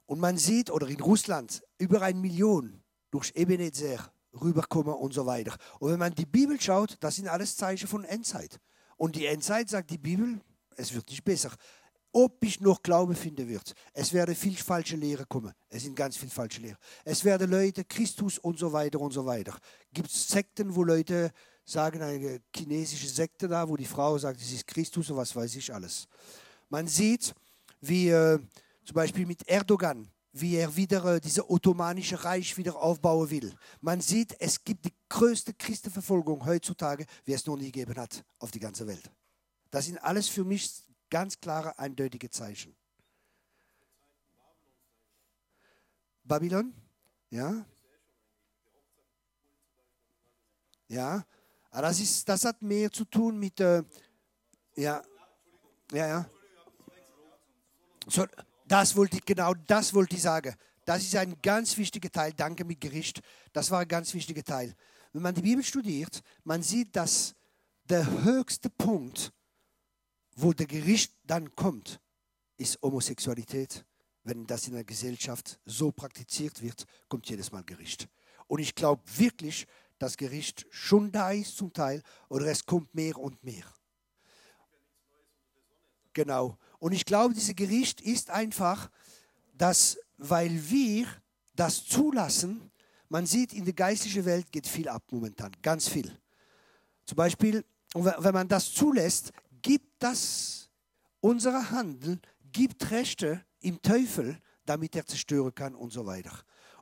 Und 0.09 0.21
man 0.21 0.39
sieht, 0.39 0.71
oder 0.71 0.89
in 0.89 1.01
Russland, 1.03 1.63
über 1.77 2.01
eine 2.01 2.19
Million 2.19 2.83
durch 3.11 3.31
Ebenezer 3.35 4.11
rüberkommen 4.33 4.95
und 4.95 5.13
so 5.13 5.27
weiter. 5.27 5.55
Und 5.81 5.93
wenn 5.93 5.99
man 5.99 6.15
die 6.15 6.25
Bibel 6.25 6.59
schaut, 6.59 6.97
das 7.01 7.17
sind 7.17 7.29
alles 7.29 7.57
Zeichen 7.57 7.87
von 7.87 8.05
Endzeit. 8.05 8.59
Und 8.97 9.17
die 9.17 9.27
Endzeit 9.27 9.69
sagt 9.69 9.91
die 9.91 9.99
Bibel, 9.99 10.41
es 10.77 10.95
wird 10.95 11.11
nicht 11.11 11.25
besser. 11.25 11.53
Ob 12.11 12.43
ich 12.43 12.59
noch 12.63 12.83
Glaube 12.83 13.15
finden 13.15 13.47
wird. 13.51 13.75
Es 13.93 14.15
werden 14.15 14.35
viel 14.35 14.57
falsche 14.57 14.97
Lehre 14.97 15.27
kommen. 15.27 15.53
Es 15.69 15.83
sind 15.83 15.95
ganz 15.95 16.17
viele 16.17 16.31
falsche 16.31 16.63
Lehre. 16.63 16.79
Es 17.05 17.23
werden 17.23 17.51
Leute, 17.51 17.85
Christus 17.85 18.39
und 18.39 18.59
so 18.59 18.73
weiter 18.73 18.99
und 19.01 19.13
so 19.13 19.27
weiter. 19.27 19.59
Gibt 19.93 20.09
es 20.09 20.27
Sekten, 20.27 20.75
wo 20.75 20.85
Leute 20.85 21.33
sagen, 21.67 22.01
eine 22.01 22.41
chinesische 22.57 23.09
Sekte 23.09 23.47
da, 23.47 23.69
wo 23.69 23.77
die 23.77 23.85
Frau 23.85 24.17
sagt, 24.17 24.41
es 24.41 24.53
ist 24.53 24.67
Christus 24.67 25.11
und 25.11 25.19
was 25.19 25.37
weiß 25.37 25.55
ich 25.57 25.73
alles. 25.75 26.09
Man 26.71 26.89
sieht, 26.89 27.35
wie 27.83 28.09
äh, 28.09 28.39
zum 28.89 28.95
Beispiel 28.95 29.27
mit 29.27 29.47
Erdogan, 29.47 30.11
wie 30.33 30.57
er 30.57 30.75
wieder 30.75 31.05
äh, 31.05 31.21
dieses 31.21 31.47
ottomanische 31.47 32.25
Reich 32.25 32.57
wieder 32.57 32.75
aufbauen 32.75 33.29
will. 33.29 33.55
Man 33.83 34.01
sieht, 34.01 34.35
es 34.41 34.65
gibt 34.65 34.87
die 34.87 34.95
größte 35.11 35.53
Christenverfolgung 35.53 36.47
heutzutage, 36.47 37.05
wie 37.27 37.35
es 37.35 37.45
noch 37.45 37.59
nie 37.59 37.67
gegeben 37.71 37.95
hat 37.99 38.25
auf 38.39 38.51
die 38.51 38.61
ganze 38.61 38.87
Welt. 38.87 39.11
Das 39.71 39.85
sind 39.85 39.99
alles 39.99 40.29
für 40.29 40.43
mich 40.43 40.73
ganz 41.11 41.39
klare, 41.39 41.79
eindeutige 41.79 42.31
Zeichen. 42.31 42.75
Babylon? 46.25 46.73
Ja? 47.29 47.67
Ja, 50.89 51.27
aber 51.71 51.83
das, 51.83 52.01
ist, 52.01 52.27
das 52.27 52.43
hat 52.47 52.63
mehr 52.63 52.91
zu 52.91 53.05
tun 53.05 53.39
mit, 53.39 53.61
äh, 53.61 53.83
ja, 54.77 55.03
ja, 55.93 56.07
ja. 56.07 56.31
So, 58.07 58.25
das 58.69 58.95
wollte 58.97 59.17
ich, 59.17 59.25
genau 59.25 59.55
das 59.55 59.95
wollte 59.95 60.17
ich 60.17 60.23
sagen. 60.23 60.55
Das 60.85 61.03
ist 61.03 61.17
ein 61.17 61.41
ganz 61.43 61.77
wichtiger 61.77 62.11
Teil. 62.11 62.33
Danke 62.33 62.65
mit 62.65 62.81
Gericht. 62.81 63.21
Das 63.53 63.71
war 63.71 63.81
ein 63.81 63.89
ganz 63.89 64.15
wichtiger 64.15 64.45
Teil. 64.45 64.75
Wenn 65.13 65.23
man 65.23 65.35
die 65.35 65.43
Bibel 65.43 65.65
studiert, 65.65 66.23
man 66.45 66.63
sieht, 66.63 66.95
dass 66.97 67.35
der 67.85 68.25
höchste 68.25 68.71
Punkt, 68.71 69.33
wo 70.37 70.53
der 70.53 70.67
Gericht 70.67 71.13
dann 71.25 71.55
kommt, 71.55 72.01
ist 72.57 72.81
Homosexualität. 72.83 73.85
Wenn 74.25 74.47
das 74.47 74.67
in 74.69 74.75
der 74.75 74.85
Gesellschaft 74.85 75.59
so 75.65 75.91
praktiziert 75.91 76.63
wird, 76.63 76.85
kommt 77.09 77.29
jedes 77.29 77.51
Mal 77.51 77.65
Gericht. 77.65 78.09
Und 78.47 78.61
ich 78.61 78.75
glaube 78.75 79.03
wirklich, 79.17 79.67
dass 79.99 80.17
Gericht 80.17 80.67
schon 80.71 81.11
da 81.11 81.33
ist 81.33 81.57
zum 81.57 81.73
Teil 81.73 82.03
oder 82.29 82.47
es 82.47 82.65
kommt 82.65 82.95
mehr 82.95 83.17
und 83.17 83.43
mehr. 83.43 83.65
Genau. 86.13 86.59
Und 86.79 86.93
ich 86.93 87.05
glaube, 87.05 87.35
dieses 87.35 87.55
Gericht 87.55 88.01
ist 88.01 88.31
einfach, 88.31 88.91
dass, 89.55 89.99
weil 90.17 90.71
wir 90.71 91.07
das 91.55 91.85
zulassen, 91.85 92.71
man 93.09 93.27
sieht, 93.27 93.53
in 93.53 93.65
der 93.65 93.75
geistlichen 93.75 94.25
Welt 94.25 94.53
geht 94.53 94.67
viel 94.67 94.89
ab 94.89 95.03
momentan, 95.11 95.53
ganz 95.63 95.89
viel. 95.89 96.17
Zum 97.05 97.17
Beispiel, 97.17 97.65
wenn 97.95 98.35
man 98.35 98.49
das 98.49 98.73
zulässt, 98.73 99.33
gibt 99.63 100.03
das 100.03 100.71
unsere 101.21 101.71
Handel, 101.71 102.21
gibt 102.53 102.91
Rechte 102.91 103.45
im 103.61 103.81
Teufel, 103.83 104.39
damit 104.65 104.95
er 104.95 105.07
zerstören 105.07 105.55
kann 105.55 105.75
und 105.75 105.93
so 105.93 106.07
weiter. 106.07 106.33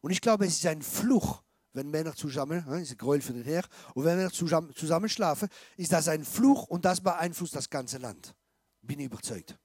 Und 0.03 0.11
ich 0.11 0.21
glaube, 0.21 0.47
es 0.47 0.57
ist 0.57 0.67
ein 0.67 0.83
Fluch, 0.83 1.43
wenn 1.73 1.91
Männer 1.91 2.15
zusammen, 2.15 2.65
das 2.67 2.83
ist 2.83 2.99
Gräuel 2.99 3.21
für 3.21 3.33
den 3.33 3.45
Herr, 3.45 3.65
und 3.95 4.05
wenn 4.05 4.17
Männer 4.17 4.33
zusammen, 4.33 4.75
zusammen 4.75 5.09
schlafen, 5.09 5.49
ist 5.77 5.93
das 5.93 6.09
ein 6.09 6.25
Fluch 6.25 6.65
und 6.65 6.85
das 6.85 7.01
beeinflusst 7.01 7.55
das 7.55 7.71
ganze 7.71 7.99
Land. 7.99 8.35
Bin 8.83 8.99
ich 8.99 9.07
überzeugt. 9.07 9.59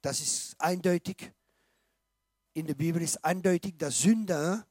Das 0.00 0.20
ist 0.20 0.60
eindeutig. 0.60 1.32
In 2.54 2.66
der 2.66 2.74
Bibel 2.74 3.02
ist 3.02 3.24
eindeutig, 3.24 3.76
dass 3.78 4.00
Sünder, 4.00 4.66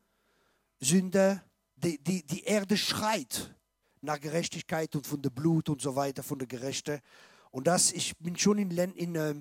Sünder, 0.79 1.43
die, 1.75 2.01
die, 2.01 2.25
die 2.25 2.43
Erde 2.43 2.77
schreit 2.77 3.53
nach 4.01 4.19
Gerechtigkeit 4.19 4.95
und 4.95 5.05
von 5.05 5.21
der 5.21 5.29
Blut 5.29 5.69
und 5.69 5.81
so 5.81 5.95
weiter, 5.95 6.23
von 6.23 6.39
der 6.39 6.47
Gerechte. 6.47 7.01
Und 7.51 7.67
das, 7.67 7.91
ich 7.91 8.17
bin 8.17 8.37
schon 8.37 8.57
in, 8.57 8.71
in 8.71 9.15
äh, 9.15 9.35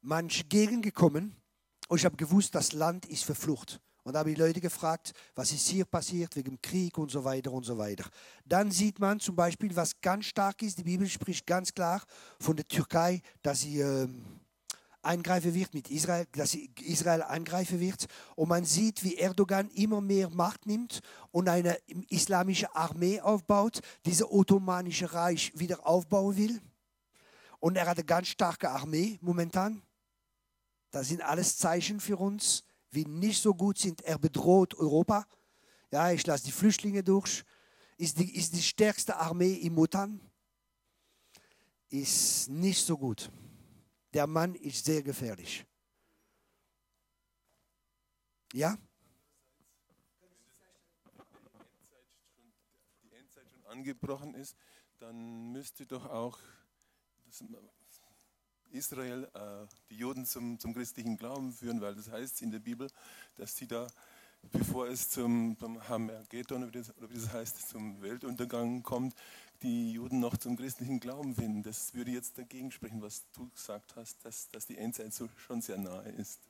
manche 0.00 0.44
Gegend 0.44 0.82
gekommen 0.82 1.36
und 1.88 1.98
ich 1.98 2.04
habe 2.04 2.16
gewusst, 2.16 2.54
das 2.54 2.72
Land 2.72 3.06
ist 3.06 3.24
verflucht. 3.24 3.80
Und 4.02 4.12
da 4.12 4.20
habe 4.20 4.30
ich 4.30 4.38
Leute 4.38 4.60
gefragt, 4.60 5.12
was 5.34 5.50
ist 5.50 5.66
hier 5.66 5.84
passiert 5.84 6.36
wegen 6.36 6.60
Krieg 6.62 6.96
und 6.96 7.10
so 7.10 7.24
weiter 7.24 7.52
und 7.52 7.64
so 7.64 7.76
weiter. 7.76 8.08
Dann 8.44 8.70
sieht 8.70 9.00
man 9.00 9.18
zum 9.18 9.34
Beispiel, 9.34 9.74
was 9.74 10.00
ganz 10.00 10.26
stark 10.26 10.62
ist, 10.62 10.78
die 10.78 10.84
Bibel 10.84 11.08
spricht 11.08 11.44
ganz 11.44 11.74
klar 11.74 12.02
von 12.38 12.54
der 12.54 12.66
Türkei, 12.68 13.20
dass 13.42 13.62
sie 13.62 13.80
äh, 13.80 14.08
eingreifen 15.06 15.54
wird 15.54 15.72
mit 15.72 15.90
Israel, 15.90 16.26
dass 16.32 16.54
Israel 16.54 17.22
angreifen 17.22 17.80
wird. 17.80 18.06
Und 18.34 18.48
man 18.48 18.64
sieht, 18.64 19.02
wie 19.04 19.16
Erdogan 19.16 19.70
immer 19.70 20.00
mehr 20.00 20.28
Macht 20.28 20.66
nimmt 20.66 21.00
und 21.30 21.48
eine 21.48 21.78
islamische 22.10 22.74
Armee 22.74 23.20
aufbaut, 23.20 23.80
dieses 24.04 24.30
ottomanische 24.30 25.12
Reich 25.12 25.52
wieder 25.54 25.86
aufbauen 25.86 26.36
will. 26.36 26.60
Und 27.60 27.76
er 27.76 27.86
hat 27.86 27.96
eine 27.96 28.04
ganz 28.04 28.28
starke 28.28 28.70
Armee 28.70 29.18
momentan. 29.22 29.82
Das 30.90 31.08
sind 31.08 31.22
alles 31.22 31.56
Zeichen 31.56 32.00
für 32.00 32.16
uns 32.16 32.64
wie 32.90 33.04
nicht 33.04 33.40
so 33.40 33.54
gut 33.54 33.78
sind. 33.78 34.00
Er 34.02 34.18
bedroht 34.18 34.74
Europa. 34.74 35.26
Ja, 35.92 36.10
ich 36.10 36.26
lasse 36.26 36.44
die 36.44 36.52
Flüchtlinge 36.52 37.04
durch. 37.04 37.44
Ist 37.96 38.18
die, 38.18 38.34
ist 38.34 38.54
die 38.54 38.62
stärkste 38.62 39.16
Armee 39.16 39.54
im 39.54 39.74
Mutan. 39.74 40.20
Ist 41.88 42.48
nicht 42.48 42.84
so 42.84 42.98
gut. 42.98 43.30
Der 44.16 44.26
Mann 44.26 44.54
ist 44.54 44.86
sehr 44.86 45.02
gefährlich. 45.02 45.66
Ja? 48.54 48.78
Die 53.02 53.14
Endzeit 53.14 53.44
schon 53.50 53.66
angebrochen 53.66 54.34
ist, 54.34 54.56
dann 55.00 55.52
müsste 55.52 55.84
doch 55.84 56.06
auch 56.06 56.38
Israel 58.70 59.28
äh, 59.34 59.66
die 59.90 59.98
Juden 59.98 60.24
zum, 60.24 60.58
zum 60.58 60.72
christlichen 60.72 61.18
Glauben 61.18 61.52
führen, 61.52 61.82
weil 61.82 61.94
das 61.94 62.10
heißt 62.10 62.40
in 62.40 62.50
der 62.50 62.60
Bibel, 62.60 62.90
dass 63.34 63.54
sie 63.54 63.66
da, 63.66 63.86
bevor 64.50 64.88
es 64.88 65.10
zum, 65.10 65.58
zum 65.58 65.86
Hamergeddon, 65.90 66.64
oder 66.64 67.10
wie 67.10 67.16
das 67.16 67.34
heißt, 67.34 67.68
zum 67.68 68.00
Weltuntergang 68.00 68.82
kommt, 68.82 69.14
die 69.62 69.92
Juden 69.92 70.20
noch 70.20 70.36
zum 70.36 70.56
christlichen 70.56 71.00
Glauben 71.00 71.34
finden. 71.34 71.62
Das 71.62 71.94
würde 71.94 72.10
jetzt 72.10 72.38
dagegen 72.38 72.70
sprechen, 72.70 73.02
was 73.02 73.24
du 73.32 73.48
gesagt 73.50 73.96
hast, 73.96 74.24
dass, 74.24 74.48
dass 74.50 74.66
die 74.66 74.78
Endzeit 74.78 75.12
so 75.12 75.28
schon 75.36 75.60
sehr 75.60 75.78
nahe 75.78 76.08
ist. 76.10 76.40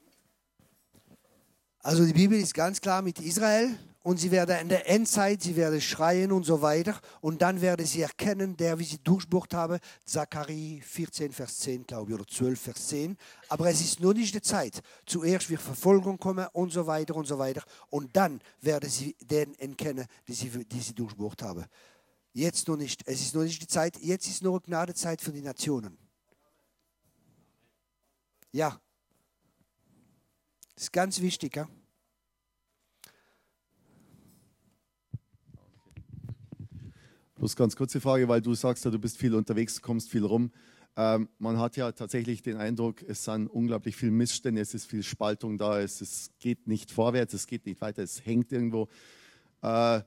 Also 1.86 2.04
die 2.04 2.12
Bibel 2.12 2.36
ist 2.36 2.52
ganz 2.52 2.80
klar 2.80 3.00
mit 3.00 3.20
Israel 3.20 3.78
und 4.02 4.18
sie 4.18 4.32
werden 4.32 4.56
in 4.60 4.68
der 4.68 4.90
Endzeit, 4.90 5.40
sie 5.40 5.54
werden 5.54 5.80
schreien 5.80 6.32
und 6.32 6.44
so 6.44 6.60
weiter 6.60 7.00
und 7.20 7.42
dann 7.42 7.60
werden 7.60 7.86
sie 7.86 8.02
erkennen, 8.02 8.56
der 8.56 8.80
wie 8.80 8.84
sie 8.84 8.98
durchbucht 8.98 9.54
haben, 9.54 9.78
Zachari 10.04 10.82
14, 10.84 11.30
Vers 11.30 11.58
10, 11.58 11.86
glaube 11.86 12.10
ich, 12.10 12.18
oder 12.18 12.26
12, 12.26 12.60
Vers 12.60 12.88
10. 12.88 13.16
Aber 13.48 13.68
es 13.70 13.80
ist 13.80 14.00
nur 14.00 14.14
nicht 14.14 14.34
die 14.34 14.42
Zeit. 14.42 14.82
Zuerst 15.06 15.48
wird 15.48 15.62
Verfolgung 15.62 16.18
kommen 16.18 16.48
und 16.54 16.72
so 16.72 16.88
weiter 16.88 17.14
und 17.14 17.28
so 17.28 17.38
weiter 17.38 17.62
und 17.88 18.16
dann 18.16 18.40
werden 18.60 18.90
sie 18.90 19.14
den 19.20 19.54
erkennen, 19.54 20.06
die 20.26 20.34
sie, 20.34 20.50
die 20.64 20.80
sie 20.80 20.94
durchbucht 20.94 21.42
haben. 21.42 21.66
Jetzt 22.36 22.68
noch 22.68 22.76
nicht. 22.76 23.00
Es 23.06 23.22
ist 23.22 23.34
noch 23.34 23.44
nicht 23.44 23.62
die 23.62 23.66
Zeit. 23.66 23.96
Jetzt 24.02 24.28
ist 24.28 24.42
nur 24.42 24.60
Gnadezeit 24.60 25.22
für 25.22 25.32
die 25.32 25.40
Nationen. 25.40 25.96
Ja. 28.52 28.78
Das 30.74 30.84
ist 30.84 30.92
ganz 30.92 31.22
wichtig. 31.22 31.56
Ja? 31.56 31.66
Bloß 37.36 37.56
ganz 37.56 37.74
kurze 37.74 38.02
Frage, 38.02 38.28
weil 38.28 38.42
du 38.42 38.52
sagst 38.52 38.84
ja, 38.84 38.90
du 38.90 38.98
bist 38.98 39.16
viel 39.16 39.34
unterwegs, 39.34 39.80
kommst 39.80 40.10
viel 40.10 40.26
rum. 40.26 40.52
Ähm, 40.94 41.30
man 41.38 41.58
hat 41.58 41.78
ja 41.78 41.90
tatsächlich 41.92 42.42
den 42.42 42.58
Eindruck, 42.58 43.02
es 43.02 43.24
sind 43.24 43.46
unglaublich 43.46 43.96
viele 43.96 44.12
Missstände, 44.12 44.60
es 44.60 44.74
ist 44.74 44.84
viel 44.84 45.02
Spaltung 45.02 45.56
da, 45.56 45.80
es, 45.80 46.02
es 46.02 46.32
geht 46.38 46.66
nicht 46.66 46.90
vorwärts, 46.90 47.32
es 47.32 47.46
geht 47.46 47.64
nicht 47.64 47.80
weiter, 47.80 48.02
es 48.02 48.26
hängt 48.26 48.52
irgendwo. 48.52 48.88
Äh, 49.62 50.02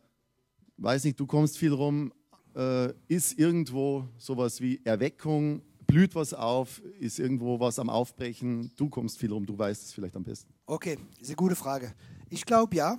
weiß 0.78 1.06
nicht, 1.06 1.20
du 1.20 1.26
kommst 1.26 1.58
viel 1.58 1.74
rum. 1.74 2.14
Äh, 2.60 2.94
ist 3.08 3.40
irgendwo 3.40 4.06
sowas 4.18 4.60
wie 4.60 4.82
Erweckung 4.84 5.62
blüht 5.88 6.14
was 6.14 6.34
auf? 6.34 6.80
Ist 7.00 7.18
irgendwo 7.18 7.58
was 7.58 7.80
am 7.80 7.90
Aufbrechen? 7.90 8.74
Du 8.76 8.90
kommst 8.90 9.18
viel 9.18 9.32
rum, 9.32 9.46
du 9.46 9.58
weißt 9.58 9.86
es 9.86 9.94
vielleicht 9.94 10.18
am 10.18 10.26
besten. 10.26 10.54
Okay, 10.66 10.98
das 11.12 11.22
ist 11.22 11.28
eine 11.30 11.36
gute 11.38 11.56
Frage. 11.56 11.94
Ich 12.30 12.44
glaube 12.44 12.76
ja. 12.76 12.98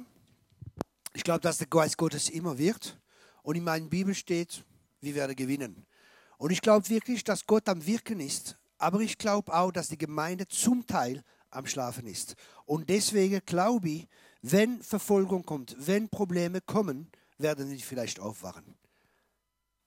Ich 1.13 1.23
glaube, 1.23 1.41
dass 1.41 1.59
der 1.59 1.67
Geist 1.67 1.99
Gottes 1.99 2.31
immer 2.31 2.57
wirkt. 2.57 2.99
Und 3.43 3.57
in 3.57 3.65
meiner 3.65 3.87
Bibel 3.87 4.15
steht, 4.15 4.65
wir 5.03 5.15
werden 5.15 5.37
gewinnen. 5.37 5.85
Und 6.39 6.53
ich 6.53 6.63
glaube 6.63 6.89
wirklich, 6.89 7.23
dass 7.23 7.45
Gott 7.47 7.69
am 7.69 7.85
Wirken 7.85 8.21
ist. 8.21 8.59
Aber 8.79 9.01
ich 9.01 9.19
glaube 9.19 9.55
auch, 9.55 9.73
dass 9.73 9.89
die 9.89 9.99
Gemeinde 9.99 10.49
zum 10.49 10.87
Teil 10.87 11.23
am 11.51 11.67
Schlafen 11.67 12.07
ist. 12.07 12.35
Und 12.65 12.89
deswegen 12.89 13.41
glaube 13.45 13.91
ich, 13.91 14.09
wenn 14.41 14.81
Verfolgung 14.81 15.45
kommt, 15.45 15.77
wenn 15.79 16.09
Probleme 16.09 16.63
kommen, 16.63 17.11
werden 17.37 17.69
sie 17.69 17.79
vielleicht 17.81 18.21
aufwachen. 18.21 18.75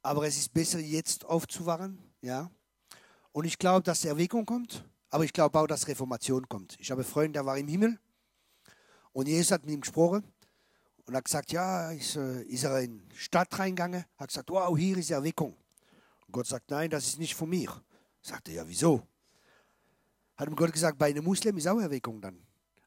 Aber 0.04 0.28
es 0.28 0.38
ist 0.38 0.54
besser, 0.54 0.80
jetzt 0.80 1.26
aufzuwachen. 1.26 1.98
Ja? 2.22 2.52
Und 3.32 3.46
ich 3.46 3.58
glaube, 3.58 3.84
dass 3.84 4.06
Erweckung 4.06 4.46
kommt, 4.46 4.86
aber 5.10 5.24
ich 5.24 5.34
glaube 5.34 5.58
auch, 5.60 5.68
dass 5.68 5.88
Reformation 5.88 6.48
kommt. 6.48 6.76
Ich 6.80 6.92
habe 6.92 7.02
einen 7.02 7.10
Freund, 7.10 7.36
der 7.36 7.46
war 7.46 7.58
im 7.58 7.68
Himmel 7.68 7.98
und 9.14 9.28
Jesus 9.28 9.52
hat 9.52 9.66
mit 9.66 9.74
ihm 9.74 9.82
gesprochen 9.82 10.24
und 11.06 11.16
hat 11.16 11.26
gesagt, 11.26 11.52
ja, 11.52 11.92
ist, 11.92 12.16
äh, 12.16 12.44
ist 12.44 12.64
er 12.64 12.82
in 12.82 13.08
die 13.10 13.18
Stadt 13.18 13.48
reingegangen, 13.58 14.06
hat 14.18 14.28
gesagt, 14.28 14.50
wow, 14.50 14.78
hier 14.78 14.98
ist 14.98 15.12
Erweckung. 15.12 15.56
Und 16.28 16.32
Gott 16.32 16.48
sagt, 16.48 16.70
nein, 16.70 16.90
das 16.90 17.08
ist 17.08 17.20
nicht 17.20 17.36
von 17.36 17.50
mir. 17.50 17.70
Sagte 18.22 18.52
er, 18.52 18.64
ja, 18.64 18.68
wieso? 18.68 19.08
Hat 20.36 20.48
ihm 20.48 20.56
Gott 20.56 20.72
gesagt, 20.74 20.98
bei 20.98 21.08
einem 21.10 21.24
Muslim 21.24 21.58
ist 21.58 21.68
auch 21.68 21.80
Erweckung 21.80 22.20
dann. 22.22 22.42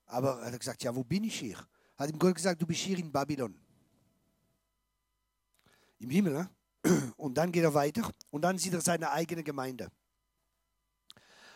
Aber 0.07 0.41
er 0.41 0.53
hat 0.53 0.61
gesagt, 0.61 0.83
ja, 0.83 0.95
wo 0.95 1.03
bin 1.03 1.25
ich 1.25 1.39
hier? 1.39 1.59
Hat 1.97 2.11
ihm 2.11 2.19
Gott 2.19 2.35
gesagt, 2.35 2.61
du 2.61 2.67
bist 2.67 2.81
hier 2.81 2.99
in 2.99 3.11
Babylon. 3.11 3.55
Im 5.99 6.11
Himmel, 6.11 6.33
ne? 6.35 6.51
Und 7.17 7.35
dann 7.39 7.53
geht 7.53 7.65
er 7.65 7.75
weiter 7.75 8.11
und 8.31 8.43
dann 8.43 8.59
sieht 8.59 8.75
er 8.75 8.81
seine 8.81 9.11
eigene 9.11 9.43
Gemeinde. 9.43 9.91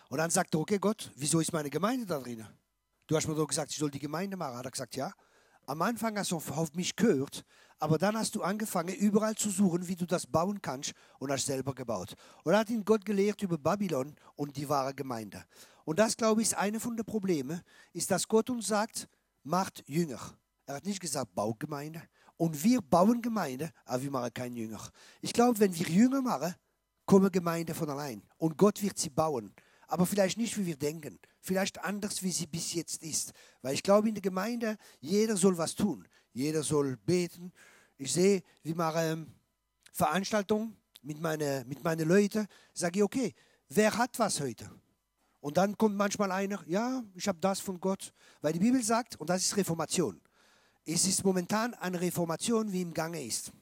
Und 0.08 0.18
dann 0.18 0.30
sagt 0.30 0.54
er, 0.54 0.60
okay 0.60 0.78
Gott, 0.78 1.10
wieso 1.16 1.40
ist 1.40 1.52
meine 1.52 1.70
Gemeinde 1.70 2.04
da 2.06 2.18
drin? 2.18 2.46
Du 3.06 3.16
hast 3.16 3.26
mir 3.28 3.34
doch 3.34 3.46
gesagt, 3.46 3.70
ich 3.70 3.78
soll 3.78 3.90
die 3.90 3.98
Gemeinde 3.98 4.36
machen. 4.36 4.56
Hat 4.56 4.64
er 4.64 4.70
gesagt, 4.70 4.96
ja. 4.96 5.12
Am 5.66 5.82
Anfang 5.82 6.18
hast 6.18 6.32
du 6.32 6.36
auf 6.36 6.72
mich 6.74 6.96
gehört, 6.96 7.44
aber 7.78 7.96
dann 7.96 8.16
hast 8.16 8.34
du 8.34 8.42
angefangen, 8.42 8.94
überall 8.94 9.36
zu 9.36 9.50
suchen, 9.50 9.86
wie 9.86 9.94
du 9.94 10.04
das 10.04 10.26
bauen 10.26 10.60
kannst 10.60 10.92
und 11.18 11.30
hast 11.30 11.46
selber 11.46 11.74
gebaut. 11.74 12.14
Und 12.42 12.56
hat 12.56 12.70
ihn 12.70 12.84
Gott 12.84 13.04
gelehrt 13.04 13.42
über 13.42 13.56
Babylon 13.56 14.16
und 14.34 14.56
die 14.56 14.68
wahre 14.68 14.94
Gemeinde. 14.94 15.44
Und 15.84 15.98
das, 15.98 16.16
glaube 16.16 16.42
ich, 16.42 16.48
ist 16.48 16.54
eine 16.54 16.80
von 16.80 16.96
den 16.96 17.06
Problemen, 17.06 17.60
ist, 17.92 18.10
dass 18.10 18.26
Gott 18.26 18.50
uns 18.50 18.66
sagt, 18.66 19.08
macht 19.44 19.84
Jünger. 19.86 20.20
Er 20.66 20.76
hat 20.76 20.84
nicht 20.84 21.00
gesagt, 21.00 21.34
baut 21.34 21.60
Gemeinde. 21.60 22.02
Und 22.40 22.64
wir 22.64 22.80
bauen 22.80 23.20
Gemeinde, 23.20 23.70
aber 23.84 24.02
wir 24.02 24.10
machen 24.10 24.32
keinen 24.32 24.56
Jünger. 24.56 24.80
Ich 25.20 25.32
glaube, 25.32 25.58
wenn 25.60 25.74
wir 25.74 25.86
Jünger 25.86 26.22
machen, 26.22 26.54
kommen 27.04 27.30
Gemeinde 27.30 27.74
von 27.74 27.90
allein. 27.90 28.22
Und 28.38 28.56
Gott 28.56 28.80
wird 28.82 28.98
sie 28.98 29.10
bauen 29.10 29.52
aber 29.90 30.06
vielleicht 30.06 30.38
nicht, 30.38 30.56
wie 30.56 30.66
wir 30.66 30.76
denken. 30.76 31.18
Vielleicht 31.40 31.82
anders, 31.84 32.22
wie 32.22 32.30
sie 32.30 32.46
bis 32.46 32.74
jetzt 32.74 33.02
ist. 33.02 33.32
Weil 33.60 33.74
ich 33.74 33.82
glaube, 33.82 34.08
in 34.08 34.14
der 34.14 34.22
Gemeinde, 34.22 34.76
jeder 35.00 35.36
soll 35.36 35.58
was 35.58 35.74
tun. 35.74 36.06
Jeder 36.32 36.62
soll 36.62 36.96
beten. 36.96 37.52
Ich 37.98 38.12
sehe, 38.12 38.42
wir 38.62 38.76
machen 38.76 39.02
ähm, 39.02 39.26
Veranstaltungen 39.92 40.76
mit 41.02 41.20
meinen 41.20 41.68
mit 41.68 41.82
meine 41.82 42.04
Leuten. 42.04 42.46
Sage 42.72 43.00
ich, 43.00 43.02
okay, 43.02 43.34
wer 43.68 43.96
hat 43.96 44.18
was 44.18 44.40
heute? 44.40 44.70
Und 45.40 45.56
dann 45.56 45.76
kommt 45.76 45.96
manchmal 45.96 46.30
einer, 46.30 46.62
ja, 46.66 47.02
ich 47.14 47.26
habe 47.26 47.40
das 47.40 47.58
von 47.58 47.80
Gott. 47.80 48.12
Weil 48.40 48.52
die 48.52 48.60
Bibel 48.60 48.82
sagt, 48.82 49.18
und 49.18 49.28
das 49.28 49.42
ist 49.42 49.56
Reformation. 49.56 50.20
Es 50.84 51.06
ist 51.06 51.24
momentan 51.24 51.74
eine 51.74 52.00
Reformation, 52.00 52.72
wie 52.72 52.82
im 52.82 52.94
Gange 52.94 53.24
ist. 53.24 53.52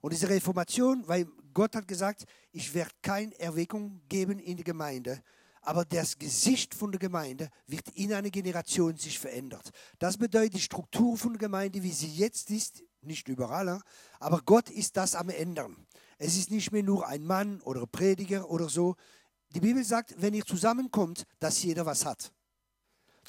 Und 0.00 0.12
diese 0.12 0.28
Reformation, 0.28 1.06
weil 1.06 1.26
Gott 1.52 1.74
hat 1.74 1.86
gesagt, 1.88 2.24
ich 2.52 2.72
werde 2.74 2.92
keine 3.02 3.38
Erweckung 3.38 4.00
geben 4.08 4.38
in 4.38 4.56
die 4.56 4.64
Gemeinde, 4.64 5.22
aber 5.62 5.84
das 5.84 6.18
Gesicht 6.18 6.74
von 6.74 6.90
der 6.90 6.98
Gemeinde 6.98 7.50
wird 7.66 7.88
in 7.90 8.12
einer 8.12 8.30
Generation 8.30 8.96
sich 8.96 9.18
verändert. 9.18 9.70
Das 9.98 10.16
bedeutet, 10.16 10.54
die 10.54 10.60
Struktur 10.60 11.16
von 11.16 11.32
der 11.32 11.40
Gemeinde, 11.40 11.82
wie 11.82 11.92
sie 11.92 12.08
jetzt 12.08 12.50
ist, 12.50 12.82
nicht 13.02 13.28
überall, 13.28 13.80
aber 14.18 14.40
Gott 14.44 14.70
ist 14.70 14.96
das 14.96 15.14
am 15.14 15.28
ändern. 15.28 15.76
Es 16.18 16.36
ist 16.36 16.50
nicht 16.50 16.72
mehr 16.72 16.82
nur 16.82 17.06
ein 17.06 17.24
Mann 17.24 17.60
oder 17.62 17.86
Prediger 17.86 18.50
oder 18.50 18.68
so. 18.68 18.96
Die 19.54 19.60
Bibel 19.60 19.82
sagt, 19.84 20.14
wenn 20.18 20.34
ihr 20.34 20.44
zusammenkommt, 20.44 21.24
dass 21.38 21.62
jeder 21.62 21.84
was 21.86 22.04
hat. 22.04 22.32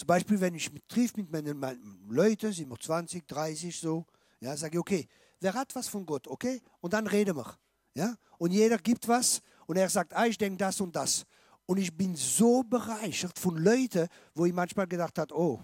Zum 0.01 0.07
Beispiel, 0.07 0.41
wenn 0.41 0.55
ich 0.55 0.73
mich 0.73 0.81
triff 0.87 1.15
mit 1.15 1.31
meinen, 1.31 1.59
meinen 1.59 2.07
Leuten, 2.09 2.51
sind 2.51 2.67
wir 2.71 2.79
20, 2.79 3.27
30 3.27 3.79
so, 3.79 4.03
ja, 4.39 4.57
sage 4.57 4.73
ich, 4.73 4.79
okay, 4.79 5.07
wer 5.39 5.53
hat 5.53 5.75
was 5.75 5.87
von 5.87 6.07
Gott, 6.07 6.27
okay? 6.27 6.59
Und 6.79 6.93
dann 6.93 7.05
reden 7.05 7.35
wir. 7.35 7.55
Ja? 7.93 8.15
Und 8.39 8.49
jeder 8.49 8.79
gibt 8.79 9.07
was 9.07 9.43
und 9.67 9.77
er 9.77 9.87
sagt, 9.91 10.15
ah, 10.15 10.25
ich 10.25 10.39
denke 10.39 10.57
das 10.57 10.81
und 10.81 10.95
das. 10.95 11.23
Und 11.67 11.77
ich 11.77 11.95
bin 11.95 12.15
so 12.15 12.63
bereichert 12.63 13.37
von 13.37 13.55
Leuten, 13.57 14.07
wo 14.33 14.47
ich 14.47 14.53
manchmal 14.53 14.87
gedacht 14.87 15.19
habe, 15.19 15.37
oh, 15.37 15.61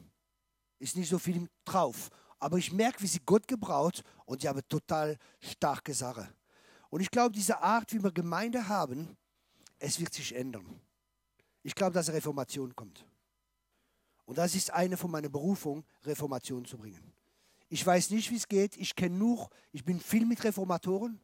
ist 0.78 0.96
nicht 0.96 1.10
so 1.10 1.18
viel 1.18 1.50
drauf. 1.66 2.12
Aber 2.38 2.60
ich 2.60 2.72
merke, 2.72 3.02
wie 3.02 3.08
sie 3.08 3.22
Gott 3.26 3.48
gebraucht 3.48 4.04
und 4.26 4.44
ich 4.44 4.48
habe 4.48 4.62
total 4.68 5.18
starke 5.42 5.96
Sache. 5.96 6.30
Und 6.92 7.02
ich 7.02 7.10
glaube, 7.10 7.32
diese 7.32 7.60
Art, 7.60 7.92
wie 7.92 8.04
wir 8.04 8.12
Gemeinde 8.12 8.68
haben, 8.68 9.18
es 9.80 10.00
wird 10.00 10.14
sich 10.14 10.36
ändern. 10.36 10.80
Ich 11.64 11.74
glaube, 11.74 11.94
dass 11.94 12.14
Reformation 12.14 12.76
kommt. 12.76 13.04
Und 14.28 14.38
das 14.38 14.56
ist 14.56 14.72
eine 14.74 14.98
von 14.98 15.10
meiner 15.10 15.30
Berufungen, 15.30 15.86
Reformation 16.04 16.66
zu 16.66 16.78
bringen. 16.78 17.14
Ich 17.70 17.86
weiß 17.86 18.10
nicht, 18.10 18.30
wie 18.30 18.36
es 18.36 18.48
geht. 18.48 18.76
Ich 18.76 18.94
kenne 18.94 19.16
nur, 19.16 19.50
ich 19.72 19.86
bin 19.86 20.02
viel 20.02 20.26
mit 20.26 20.44
Reformatoren 20.44 21.20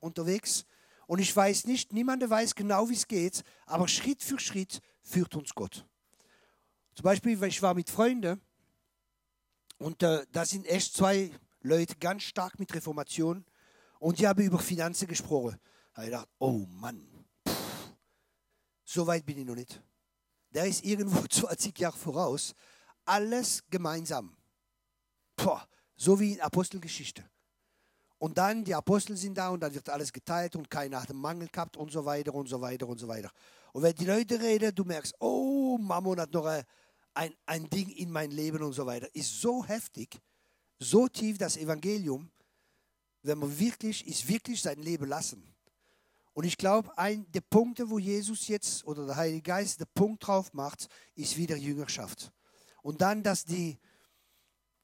unterwegs. 0.00 0.66
Und 1.06 1.20
ich 1.20 1.34
weiß 1.34 1.66
nicht, 1.66 1.92
niemand 1.92 2.28
weiß 2.28 2.56
genau, 2.56 2.88
wie 2.90 2.94
es 2.94 3.06
geht, 3.06 3.44
aber 3.64 3.86
Schritt 3.86 4.22
für 4.22 4.40
Schritt 4.40 4.82
führt 5.02 5.34
uns 5.36 5.54
Gott. 5.54 5.86
Zum 6.94 7.04
Beispiel, 7.04 7.40
ich 7.44 7.62
war 7.62 7.74
mit 7.74 7.88
Freunden 7.88 8.40
und 9.78 10.02
äh, 10.02 10.26
da 10.32 10.44
sind 10.44 10.66
echt 10.66 10.94
zwei 10.94 11.30
Leute 11.60 11.94
ganz 11.96 12.24
stark 12.24 12.58
mit 12.58 12.74
Reformation 12.74 13.44
und 14.00 14.18
die 14.18 14.26
haben 14.26 14.42
über 14.42 14.58
Finanzen 14.58 15.06
gesprochen. 15.06 15.56
Da 15.94 16.02
habe 16.02 16.06
ich 16.06 16.10
gedacht, 16.10 16.28
oh 16.38 16.66
Mann, 16.68 17.06
pff, 17.48 17.94
so 18.84 19.06
weit 19.06 19.24
bin 19.24 19.38
ich 19.38 19.46
noch 19.46 19.54
nicht. 19.54 19.80
Der 20.58 20.66
ist 20.66 20.84
irgendwo 20.84 21.24
20 21.30 21.78
Jahre 21.78 21.96
voraus. 21.96 22.52
Alles 23.04 23.62
gemeinsam. 23.70 24.36
Puh, 25.36 25.56
so 25.94 26.18
wie 26.18 26.32
in 26.32 26.40
Apostelgeschichte. 26.40 27.24
Und 28.18 28.36
dann, 28.36 28.64
die 28.64 28.74
Apostel 28.74 29.16
sind 29.16 29.38
da 29.38 29.50
und 29.50 29.60
dann 29.60 29.72
wird 29.72 29.88
alles 29.88 30.12
geteilt 30.12 30.56
und 30.56 30.68
keiner 30.68 31.00
hat 31.00 31.10
einen 31.10 31.20
Mangel 31.20 31.46
gehabt 31.46 31.76
und 31.76 31.92
so 31.92 32.04
weiter 32.04 32.34
und 32.34 32.48
so 32.48 32.60
weiter 32.60 32.88
und 32.88 32.98
so 32.98 33.06
weiter. 33.06 33.30
Und 33.72 33.84
wenn 33.84 33.94
die 33.94 34.04
Leute 34.04 34.40
reden, 34.40 34.74
du 34.74 34.82
merkst, 34.82 35.14
oh, 35.20 35.78
Mammon 35.78 36.18
hat 36.18 36.32
noch 36.32 36.46
ein, 37.14 37.36
ein 37.46 37.70
Ding 37.70 37.90
in 37.90 38.10
mein 38.10 38.32
Leben 38.32 38.60
und 38.60 38.72
so 38.72 38.84
weiter. 38.84 39.06
Ist 39.14 39.40
so 39.40 39.64
heftig, 39.64 40.20
so 40.80 41.06
tief 41.06 41.38
das 41.38 41.56
Evangelium, 41.56 42.32
wenn 43.22 43.38
man 43.38 43.56
wirklich, 43.60 44.04
ist 44.08 44.26
wirklich 44.26 44.60
sein 44.60 44.82
Leben 44.82 45.06
lassen. 45.06 45.54
Und 46.38 46.44
ich 46.44 46.56
glaube, 46.56 46.96
ein 46.96 47.28
der 47.32 47.40
Punkte, 47.40 47.90
wo 47.90 47.98
Jesus 47.98 48.46
jetzt 48.46 48.84
oder 48.84 49.06
der 49.06 49.16
Heilige 49.16 49.42
Geist 49.42 49.80
den 49.80 49.88
Punkt 49.92 50.24
drauf 50.24 50.52
macht, 50.52 50.86
ist 51.16 51.36
wieder 51.36 51.56
Jüngerschaft. 51.56 52.32
Und 52.80 53.00
dann, 53.00 53.24
dass 53.24 53.44
die 53.44 53.76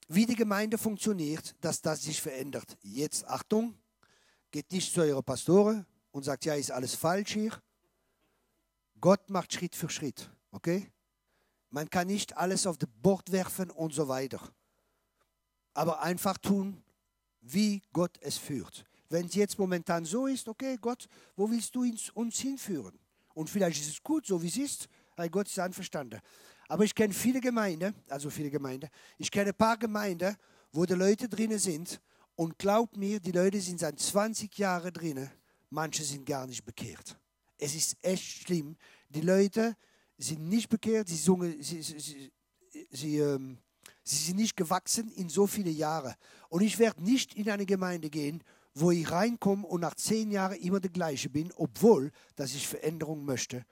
wie 0.09 0.27
die 0.27 0.35
Gemeinde 0.35 0.79
funktioniert, 0.79 1.55
dass 1.61 1.81
das 1.81 2.03
sich 2.03 2.21
verändert. 2.21 2.77
Jetzt 2.83 3.25
Achtung, 3.29 3.79
geht 4.51 4.73
nicht 4.73 4.93
zu 4.93 5.03
eurer 5.03 5.23
Pastoren 5.23 5.87
und 6.11 6.25
sagt, 6.25 6.45
ja, 6.45 6.57
ist 6.57 6.73
alles 6.73 6.97
falsch 6.97 7.35
hier. 7.35 7.63
Gott 9.01 9.31
macht 9.31 9.53
Schritt 9.53 9.77
für 9.77 9.89
Schritt, 9.89 10.29
okay? 10.51 10.91
Man 11.71 11.89
kann 11.89 12.09
nicht 12.09 12.37
alles 12.37 12.67
auf 12.67 12.79
das 12.79 12.91
Bord 13.01 13.31
werfen 13.31 13.71
und 13.71 13.95
so 13.95 14.09
weiter. 14.09 14.41
Aber 15.73 16.03
einfach 16.03 16.37
tun, 16.37 16.83
wie 17.43 17.81
Gott 17.93 18.19
es 18.23 18.39
führt. 18.39 18.85
Wenn 19.15 19.27
es 19.27 19.35
jetzt 19.37 19.61
momentan 19.61 20.05
so 20.05 20.27
ist, 20.27 20.49
okay, 20.49 20.77
Gott, 20.81 21.09
wo 21.37 21.49
willst 21.49 21.73
du 21.77 21.85
uns 22.15 22.41
hinführen? 22.41 22.99
Und 23.33 23.49
vielleicht 23.49 23.81
ist 23.81 23.89
es 23.89 24.03
gut, 24.03 24.27
so 24.27 24.43
wie 24.43 24.49
es 24.49 24.57
ist, 24.57 24.89
weil 25.15 25.31
Gott 25.31 25.47
ist 25.47 25.57
einverstanden. 25.61 26.19
Aber 26.67 26.83
ich 26.83 26.93
kenne 26.93 27.15
viele 27.15 27.41
Gemeinden, 27.41 27.95
also 28.09 28.29
viele 28.29 28.51
Gemeinden, 28.51 28.91
ich 29.17 29.31
kenne 29.31 29.51
ein 29.51 29.57
paar 29.57 29.77
Gemeinden, 29.77 30.35
wo 30.73 30.85
die 30.85 30.95
Leute 30.95 31.29
drinnen 31.29 31.61
sind 31.61 32.01
und 32.35 32.59
glaub 32.59 32.97
mir, 32.97 33.21
die 33.21 33.31
Leute 33.31 33.61
sind 33.61 33.79
seit 33.79 34.01
20 34.01 34.59
Jahren 34.59 34.93
drinnen, 34.93 35.31
manche 35.71 36.03
sind 36.03 36.27
gar 36.27 36.49
nicht 36.49 36.65
bekehrt. 36.65 37.17
Es 37.57 37.77
ist 37.77 37.97
echt 38.03 38.43
schlimm. 38.43 38.77
Die 39.11 39.21
Leute 39.21 39.77
sind 40.19 40.49
nicht 40.49 40.69
bekehrt, 40.69 41.07
sie, 41.07 41.19
sungen, 41.19 41.63
sie, 41.63 41.83
sie, 41.83 42.33
sie, 42.91 43.19
ähm, 43.19 43.59
sie 44.03 44.17
sind 44.17 44.39
nicht 44.39 44.57
gewachsen 44.57 45.09
in 45.13 45.29
so 45.29 45.47
viele 45.47 45.71
Jahre. 45.71 46.17
Und 46.49 46.63
ich 46.63 46.81
werde 46.81 47.01
nicht 47.01 47.35
in 47.35 47.49
eine 47.49 47.65
Gemeinde 47.65 48.11
gehen, 48.11 48.43
wo 48.75 48.91
ich 48.91 49.11
reinkomme 49.11 49.67
und 49.67 49.81
nach 49.81 49.95
zehn 49.95 50.31
Jahren 50.31 50.59
immer 50.59 50.81
der 50.81 50.91
gleiche 50.91 51.31
bin, 51.31 51.53
obwohl 51.57 52.11
dass 52.37 52.55
ich 52.55 52.67
Veränderung 52.67 53.25
möchte, 53.25 53.65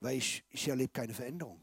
weil 0.00 0.16
ich, 0.16 0.44
ich 0.50 0.68
erlebe 0.68 0.92
keine 0.92 1.14
Veränderung. 1.14 1.60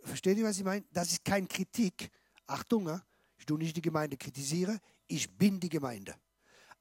Versteht 0.00 0.36
ihr, 0.38 0.44
was 0.44 0.58
ich 0.58 0.64
meine? 0.64 0.84
Das 0.92 1.10
ist 1.12 1.24
keine 1.24 1.46
Kritik. 1.46 2.10
Achtung, 2.46 3.00
ich 3.38 3.46
tue 3.46 3.58
nicht 3.58 3.76
die 3.76 3.82
Gemeinde 3.82 4.16
kritisieren, 4.16 4.78
ich 5.06 5.36
bin 5.36 5.58
die 5.58 5.68
Gemeinde. 5.68 6.14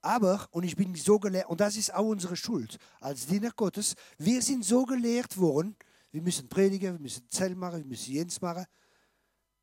Aber, 0.01 0.47
und 0.51 0.63
ich 0.63 0.75
bin 0.75 0.93
so 0.95 1.19
gelehrt, 1.19 1.49
und 1.49 1.59
das 1.59 1.77
ist 1.77 1.93
auch 1.93 2.05
unsere 2.05 2.35
Schuld 2.35 2.77
als 2.99 3.25
Diener 3.25 3.51
Gottes, 3.55 3.95
wir 4.19 4.41
sind 4.41 4.63
so 4.63 4.85
gelehrt 4.85 5.37
worden, 5.37 5.75
wir 6.11 6.21
müssen 6.21 6.47
predigen, 6.47 6.93
wir 6.93 6.99
müssen 6.99 7.27
Zell 7.29 7.55
machen, 7.55 7.79
wir 7.79 7.85
müssen 7.85 8.13
Jens 8.13 8.39
machen. 8.39 8.65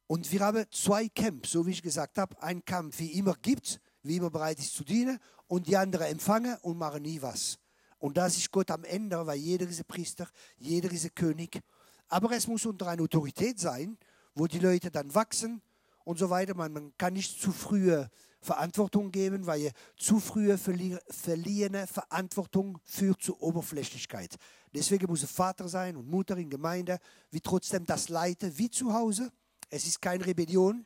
Und 0.09 0.30
wir 0.30 0.40
haben 0.40 0.64
zwei 0.70 1.09
Camps, 1.09 1.53
so 1.53 1.64
wie 1.64 1.70
ich 1.70 1.82
gesagt 1.82 2.18
habe. 2.18 2.40
Ein 2.42 2.64
Kampf, 2.64 2.98
wie 2.98 3.12
immer 3.12 3.34
gibt, 3.40 3.80
wie 4.03 4.16
immer 4.16 4.30
bereit 4.30 4.59
ist 4.59 4.74
zu 4.74 4.84
dienen, 4.84 5.18
und 5.46 5.66
die 5.66 5.76
andere 5.76 6.07
empfangen 6.07 6.57
und 6.62 6.78
machen 6.78 7.03
nie 7.03 7.20
was. 7.20 7.59
Und 7.98 8.16
das 8.16 8.36
ist 8.36 8.50
Gott 8.50 8.70
am 8.70 8.84
Ende, 8.84 9.26
weil 9.26 9.38
jeder 9.38 9.68
ist 9.68 9.78
ein 9.78 9.84
Priester, 9.84 10.28
jeder 10.57 10.90
ist 10.90 11.05
ein 11.05 11.14
König. 11.14 11.61
Aber 12.09 12.32
es 12.32 12.46
muss 12.46 12.66
unter 12.66 12.88
einer 12.88 13.03
Autorität 13.03 13.61
sein, 13.61 13.96
wo 14.34 14.46
die 14.46 14.59
Leute 14.59 14.90
dann 14.90 15.14
wachsen 15.14 15.62
und 16.05 16.18
so 16.18 16.28
weiter. 16.28 16.55
Man, 16.55 16.72
man 16.72 16.92
kann 16.98 17.12
nicht 17.12 17.40
zu 17.40 17.53
frühe 17.53 18.11
Verantwortung 18.40 19.12
geben, 19.12 19.46
weil 19.46 19.70
zu 19.96 20.18
frühe 20.18 20.59
verli 20.59 20.98
verliehene 21.09 21.86
Verantwortung 21.86 22.78
führt 22.84 23.22
zu 23.22 23.40
Oberflächlichkeit. 23.40 24.36
Deswegen 24.74 25.07
muss 25.07 25.22
es 25.22 25.30
Vater 25.30 25.68
sein 25.68 25.96
und 25.96 26.09
Mutter 26.09 26.36
in 26.36 26.50
Gemeinde, 26.50 26.98
wie 27.30 27.40
trotzdem 27.40 27.84
das 27.86 28.09
leiten 28.09 28.57
wie 28.59 28.68
zu 28.68 28.92
Hause. 28.92 29.30
Es 29.70 29.86
ist 29.86 30.03
keine 30.03 30.26
Rebellion, 30.26 30.84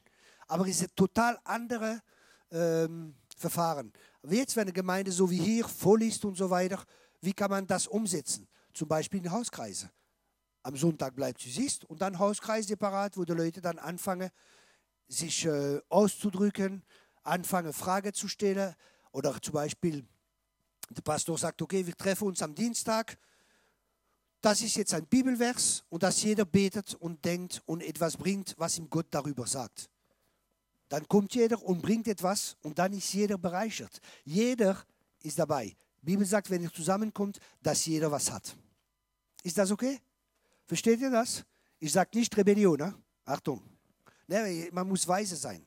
aber 0.49 0.65
es 0.65 0.77
ist 0.77 0.91
ein 0.91 0.97
total 0.97 1.39
andere 1.45 2.03
ähm, 2.51 3.15
Verfahren. 3.37 3.93
Aber 4.23 4.35
jetzt, 4.35 4.57
wenn 4.57 4.63
eine 4.63 4.73
Gemeinde 4.73 5.13
so 5.13 5.31
wie 5.31 5.39
hier 5.39 5.67
voll 5.67 6.03
ist 6.03 6.25
und 6.25 6.37
so 6.37 6.51
weiter, 6.51 6.83
wie 7.21 7.33
kann 7.33 7.51
man 7.51 7.67
das 7.67 7.87
umsetzen? 7.87 8.49
Zum 8.73 8.89
Beispiel 8.89 9.21
in 9.21 9.31
Hauskreise 9.31 9.91
am 10.63 10.77
Sonntag 10.77 11.15
bleibt, 11.15 11.41
sie 11.41 11.51
siehst. 11.51 11.85
Und 11.85 12.03
dann 12.03 12.19
Hauskreis 12.19 12.67
separat, 12.67 13.17
wo 13.17 13.25
die 13.25 13.33
Leute 13.33 13.61
dann 13.61 13.79
anfangen, 13.79 14.31
sich 15.07 15.45
äh, 15.45 15.81
auszudrücken, 15.89 16.83
anfangen, 17.23 17.73
Fragen 17.73 18.13
zu 18.13 18.27
stellen. 18.27 18.75
Oder 19.13 19.41
zum 19.41 19.55
Beispiel, 19.55 20.05
der 20.91 21.03
Pastor 21.03 21.39
sagt, 21.39 21.63
okay, 21.63 21.87
wir 21.87 21.97
treffen 21.97 22.29
uns 22.29 22.43
am 22.43 22.55
Dienstag. 22.55 23.17
Das 24.41 24.61
ist 24.61 24.77
jetzt 24.77 24.95
ein 24.95 25.07
Bibelvers 25.07 25.85
und 25.89 26.03
dass 26.03 26.23
jeder 26.23 26.45
betet 26.45 26.95
und 26.95 27.25
denkt 27.25 27.63
und 27.67 27.83
etwas 27.83 28.17
bringt, 28.17 28.55
was 28.59 28.79
ihm 28.79 28.91
Gott 28.91 29.07
darüber 29.11 29.47
sagt. 29.47 29.89
Dann 30.89 31.07
kommt 31.09 31.35
jeder 31.35 31.63
und 31.63 31.83
bringt 31.83 32.07
etwas 32.07 32.57
und 32.63 32.79
dann 32.79 32.93
ist 32.93 33.13
jeder 33.13 33.39
bereichert. 33.39 34.01
Jeder 34.25 34.85
ist 35.23 35.39
dabei. 35.39 35.77
Die 36.01 36.07
Bibel 36.07 36.25
sagt, 36.25 36.51
wenn 36.51 36.63
ihr 36.63 36.73
zusammenkommt, 36.73 37.39
dass 37.61 37.85
jeder 37.87 38.11
was 38.11 38.31
hat. 38.31 38.57
Ist 39.43 39.59
das 39.59 39.71
okay? 39.71 40.01
Versteht 40.67 41.01
ihr 41.01 41.11
das? 41.11 41.45
Ich 41.79 41.93
sage 41.93 42.11
nicht 42.15 42.37
Rebellion, 42.37 42.79
ne? 42.79 42.95
Achtung. 43.25 43.63
Ne, 44.29 44.69
man 44.73 44.89
muss 44.89 45.07
weise 45.07 45.37
sein. 45.37 45.67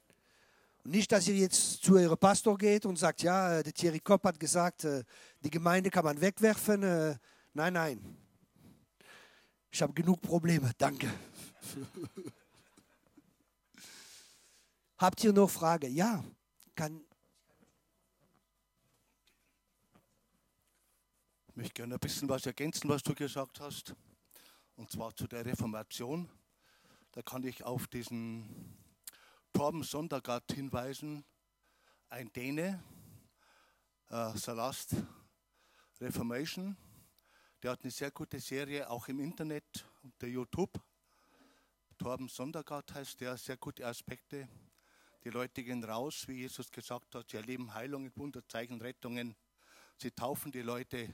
Und 0.84 0.92
nicht, 0.92 1.12
dass 1.12 1.28
ihr 1.28 1.36
jetzt 1.36 1.84
zu 1.84 1.96
eurem 1.96 2.18
Pastor 2.18 2.58
geht 2.58 2.86
und 2.86 2.98
sagt, 2.98 3.22
ja, 3.22 3.60
äh, 3.60 3.64
der 3.64 3.74
Thierry 3.74 4.00
Kopp 4.00 4.24
hat 4.24 4.40
gesagt, 4.40 4.86
äh, 4.86 5.04
die 5.44 5.50
Gemeinde 5.50 5.90
kann 5.90 6.06
man 6.06 6.20
wegwerfen. 6.20 6.84
Äh, 6.84 7.16
nein, 7.54 7.74
nein. 7.74 8.18
Ich 9.72 9.82
habe 9.82 9.94
genug 9.94 10.22
Probleme, 10.22 10.72
danke. 10.78 11.08
Habt 15.00 15.24
ihr 15.24 15.32
noch 15.32 15.50
Fragen? 15.50 15.96
Ja, 15.96 16.22
kann. 16.76 17.02
Ich 21.48 21.56
möchte 21.56 21.74
gerne 21.74 21.94
ein 21.94 22.00
bisschen 22.02 22.28
was 22.28 22.46
ergänzen, 22.46 22.90
was 22.90 23.02
du 23.02 23.16
gesagt 23.16 23.62
hast 23.62 23.96
und 24.76 24.92
zwar 24.92 25.16
zu 25.16 25.26
der 25.26 25.46
Reformation. 25.46 26.30
Da 27.14 27.22
kann 27.22 27.46
ich 27.46 27.64
auf 27.64 27.88
diesen 27.88 28.78
Torben 29.54 29.84
Sondergaard 29.84 30.52
hinweisen, 30.52 31.24
ein 32.10 32.30
Däne, 32.34 32.84
äh, 34.10 34.38
Salast 34.38 34.98
Reformation. 36.02 36.76
Der 37.64 37.72
hat 37.72 37.84
eine 37.84 37.92
sehr 37.92 38.12
gute 38.12 38.42
Serie 38.42 38.90
auch 38.90 39.08
im 39.08 39.22
Internet 39.22 39.86
unter 40.04 40.28
YouTube. 40.28 40.78
Torben 41.98 42.28
Sondergaard 42.28 42.94
heißt 42.94 43.22
der, 43.22 43.38
sehr 43.38 43.56
gute 43.56 43.88
Aspekte. 43.88 44.50
Die 45.26 45.30
Leute 45.32 45.64
gehen 45.66 45.84
raus, 45.84 46.30
wie 46.30 46.40
Jesus 46.40 46.72
gesagt 46.72 47.14
hat, 47.14 47.30
sie 47.30 47.36
erleben 47.36 47.74
Heilungen, 47.74 48.10
Wunderzeichen, 48.16 48.80
Rettungen. 48.80 49.36
Sie 49.98 50.12
taufen 50.12 50.50
die 50.50 50.62
Leute 50.62 51.14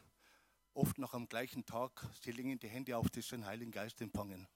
oft 0.76 1.00
noch 1.00 1.16
am 1.16 1.28
gleichen 1.28 1.66
Tag, 1.66 2.06
sie 2.22 2.32
legen 2.32 2.60
die 2.60 2.68
Hände 2.68 2.96
auf, 2.98 3.10
die 3.10 3.22
den 3.22 3.46
Heiligen 3.46 3.72
Geist 3.72 4.00
empfangen. 4.02 4.48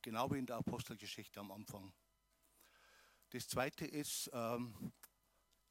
Genau 0.00 0.30
wie 0.30 0.38
in 0.38 0.46
der 0.46 0.56
Apostelgeschichte 0.56 1.40
am 1.40 1.50
Anfang. 1.50 1.92
Das 3.30 3.48
zweite 3.48 3.84
ist 3.84 4.30
ähm, 4.32 4.92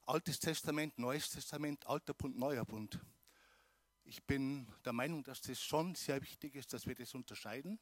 Altes 0.05 0.39
Testament, 0.39 0.99
Neues 0.99 1.29
Testament, 1.29 1.87
Alter 1.87 2.13
Bund, 2.13 2.37
Neuer 2.37 2.65
Bund. 2.65 2.99
Ich 4.03 4.21
bin 4.25 4.67
der 4.83 4.93
Meinung, 4.93 5.23
dass 5.23 5.39
das 5.39 5.61
schon 5.61 5.95
sehr 5.95 6.21
wichtig 6.21 6.55
ist, 6.55 6.73
dass 6.73 6.85
wir 6.85 6.95
das 6.95 7.13
unterscheiden, 7.13 7.79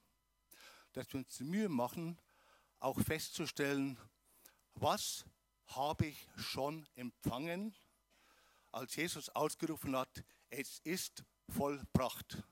dass 0.94 1.12
wir 1.12 1.20
uns 1.20 1.36
die 1.38 1.44
Mühe 1.44 1.70
machen, 1.70 2.20
auch 2.80 3.00
festzustellen, 3.02 3.98
was 4.76 5.26
habe 5.68 6.08
ich 6.08 6.28
schon 6.38 6.88
empfangen, 6.96 7.76
als 8.72 8.96
Jesus 8.96 9.30
ausgerufen 9.30 9.96
hat, 9.96 10.24
es 10.50 10.80
ist 10.84 11.24
vollbracht. 11.50 12.44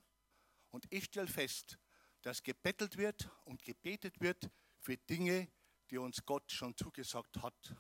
Und 0.72 0.86
ich 0.90 1.06
stelle 1.06 1.28
fest, 1.28 1.78
dass 2.22 2.42
gebettelt 2.42 2.98
wird 2.98 3.30
und 3.44 3.64
gebetet 3.64 4.20
wird 4.22 4.50
für 4.80 4.98
Dinge, 4.98 5.48
die 5.92 5.98
uns 5.98 6.26
Gott 6.26 6.52
schon 6.52 6.76
zugesagt 6.76 7.42
hat. 7.42 7.76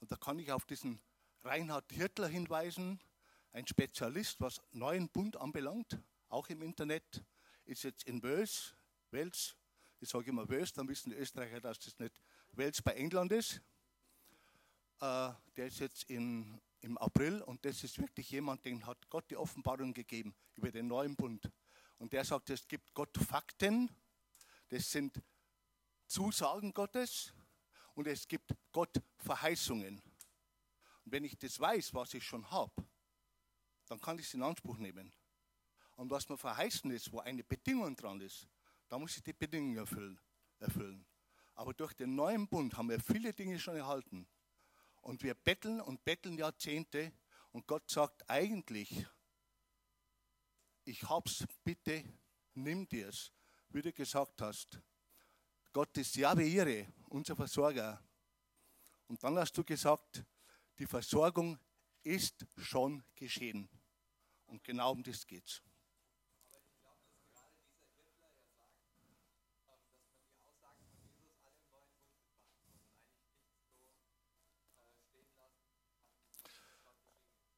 Und 0.00 0.12
da 0.12 0.16
kann 0.16 0.38
ich 0.38 0.52
auf 0.52 0.66
diesen 0.66 1.00
Reinhard 1.42 1.90
Hirtler 1.92 2.28
hinweisen, 2.28 3.00
ein 3.52 3.66
Spezialist, 3.66 4.40
was 4.40 4.60
neuen 4.70 5.08
Bund 5.08 5.36
anbelangt, 5.36 5.98
auch 6.28 6.48
im 6.48 6.62
Internet, 6.62 7.24
ist 7.64 7.82
jetzt 7.82 8.04
in 8.04 8.22
Wales, 8.22 8.74
Wales, 9.10 9.56
ich 10.00 10.08
sage 10.08 10.30
immer 10.30 10.48
Wales, 10.48 10.72
dann 10.72 10.88
wissen 10.88 11.10
die 11.10 11.16
Österreicher, 11.16 11.60
dass 11.60 11.78
das 11.78 11.98
nicht 11.98 12.20
Wales 12.52 12.82
bei 12.82 12.92
England 12.92 13.32
ist. 13.32 13.60
Äh, 15.00 15.32
der 15.56 15.66
ist 15.66 15.80
jetzt 15.80 16.04
in, 16.04 16.60
im 16.80 16.98
April 16.98 17.42
und 17.42 17.64
das 17.64 17.82
ist 17.84 17.98
wirklich 17.98 18.30
jemand, 18.30 18.64
den 18.64 18.86
hat 18.86 19.08
Gott 19.08 19.30
die 19.30 19.36
Offenbarung 19.36 19.94
gegeben 19.94 20.34
über 20.54 20.70
den 20.70 20.86
neuen 20.86 21.16
Bund. 21.16 21.50
Und 21.98 22.12
der 22.12 22.24
sagt, 22.24 22.50
es 22.50 22.66
gibt 22.66 22.92
Gott 22.94 23.16
Fakten, 23.16 23.90
das 24.68 24.90
sind 24.90 25.22
Zusagen 26.06 26.72
Gottes 26.72 27.32
und 27.94 28.06
es 28.06 28.26
gibt 28.26 28.54
Gott 28.70 29.00
Verheißungen. 29.18 30.02
Und 31.04 31.12
wenn 31.12 31.24
ich 31.24 31.38
das 31.38 31.58
weiß, 31.58 31.94
was 31.94 32.14
ich 32.14 32.24
schon 32.24 32.48
habe, 32.50 32.86
dann 33.86 34.00
kann 34.00 34.18
ich 34.18 34.26
es 34.26 34.34
in 34.34 34.42
Anspruch 34.42 34.78
nehmen. 34.78 35.12
Und 35.96 36.10
was 36.10 36.28
mir 36.28 36.38
verheißen 36.38 36.90
ist, 36.90 37.12
wo 37.12 37.20
eine 37.20 37.44
Bedingung 37.44 37.94
dran 37.96 38.20
ist, 38.20 38.48
da 38.88 38.98
muss 38.98 39.16
ich 39.16 39.22
die 39.22 39.32
Bedingungen 39.32 39.76
erfüllen. 39.76 40.20
erfüllen. 40.58 41.06
Aber 41.54 41.74
durch 41.74 41.92
den 41.94 42.14
neuen 42.14 42.48
Bund 42.48 42.76
haben 42.76 42.88
wir 42.88 43.00
viele 43.00 43.32
Dinge 43.32 43.58
schon 43.58 43.76
erhalten. 43.76 44.26
Und 45.00 45.22
wir 45.22 45.34
betteln 45.34 45.80
und 45.80 46.04
betteln 46.04 46.38
Jahrzehnte 46.38 47.12
und 47.50 47.66
Gott 47.66 47.90
sagt 47.90 48.28
eigentlich, 48.30 49.06
ich 50.84 51.02
hab's, 51.08 51.44
bitte 51.62 52.04
nimm 52.54 52.88
dir's, 52.88 53.32
wie 53.68 53.82
du 53.82 53.92
gesagt 53.92 54.40
hast. 54.40 54.80
Gott 55.72 55.96
ist 55.96 56.16
Jahwe 56.16 56.44
Ihre, 56.44 56.92
unser 57.08 57.36
Versorger. 57.36 58.02
Und 59.06 59.22
dann 59.22 59.38
hast 59.38 59.56
du 59.56 59.64
gesagt, 59.64 60.24
die 60.78 60.86
Versorgung 60.86 61.58
ist 62.02 62.46
schon 62.56 63.02
geschehen. 63.14 63.68
Und 64.46 64.62
genau 64.64 64.92
um 64.92 65.02
das 65.02 65.26
geht's. 65.26 65.62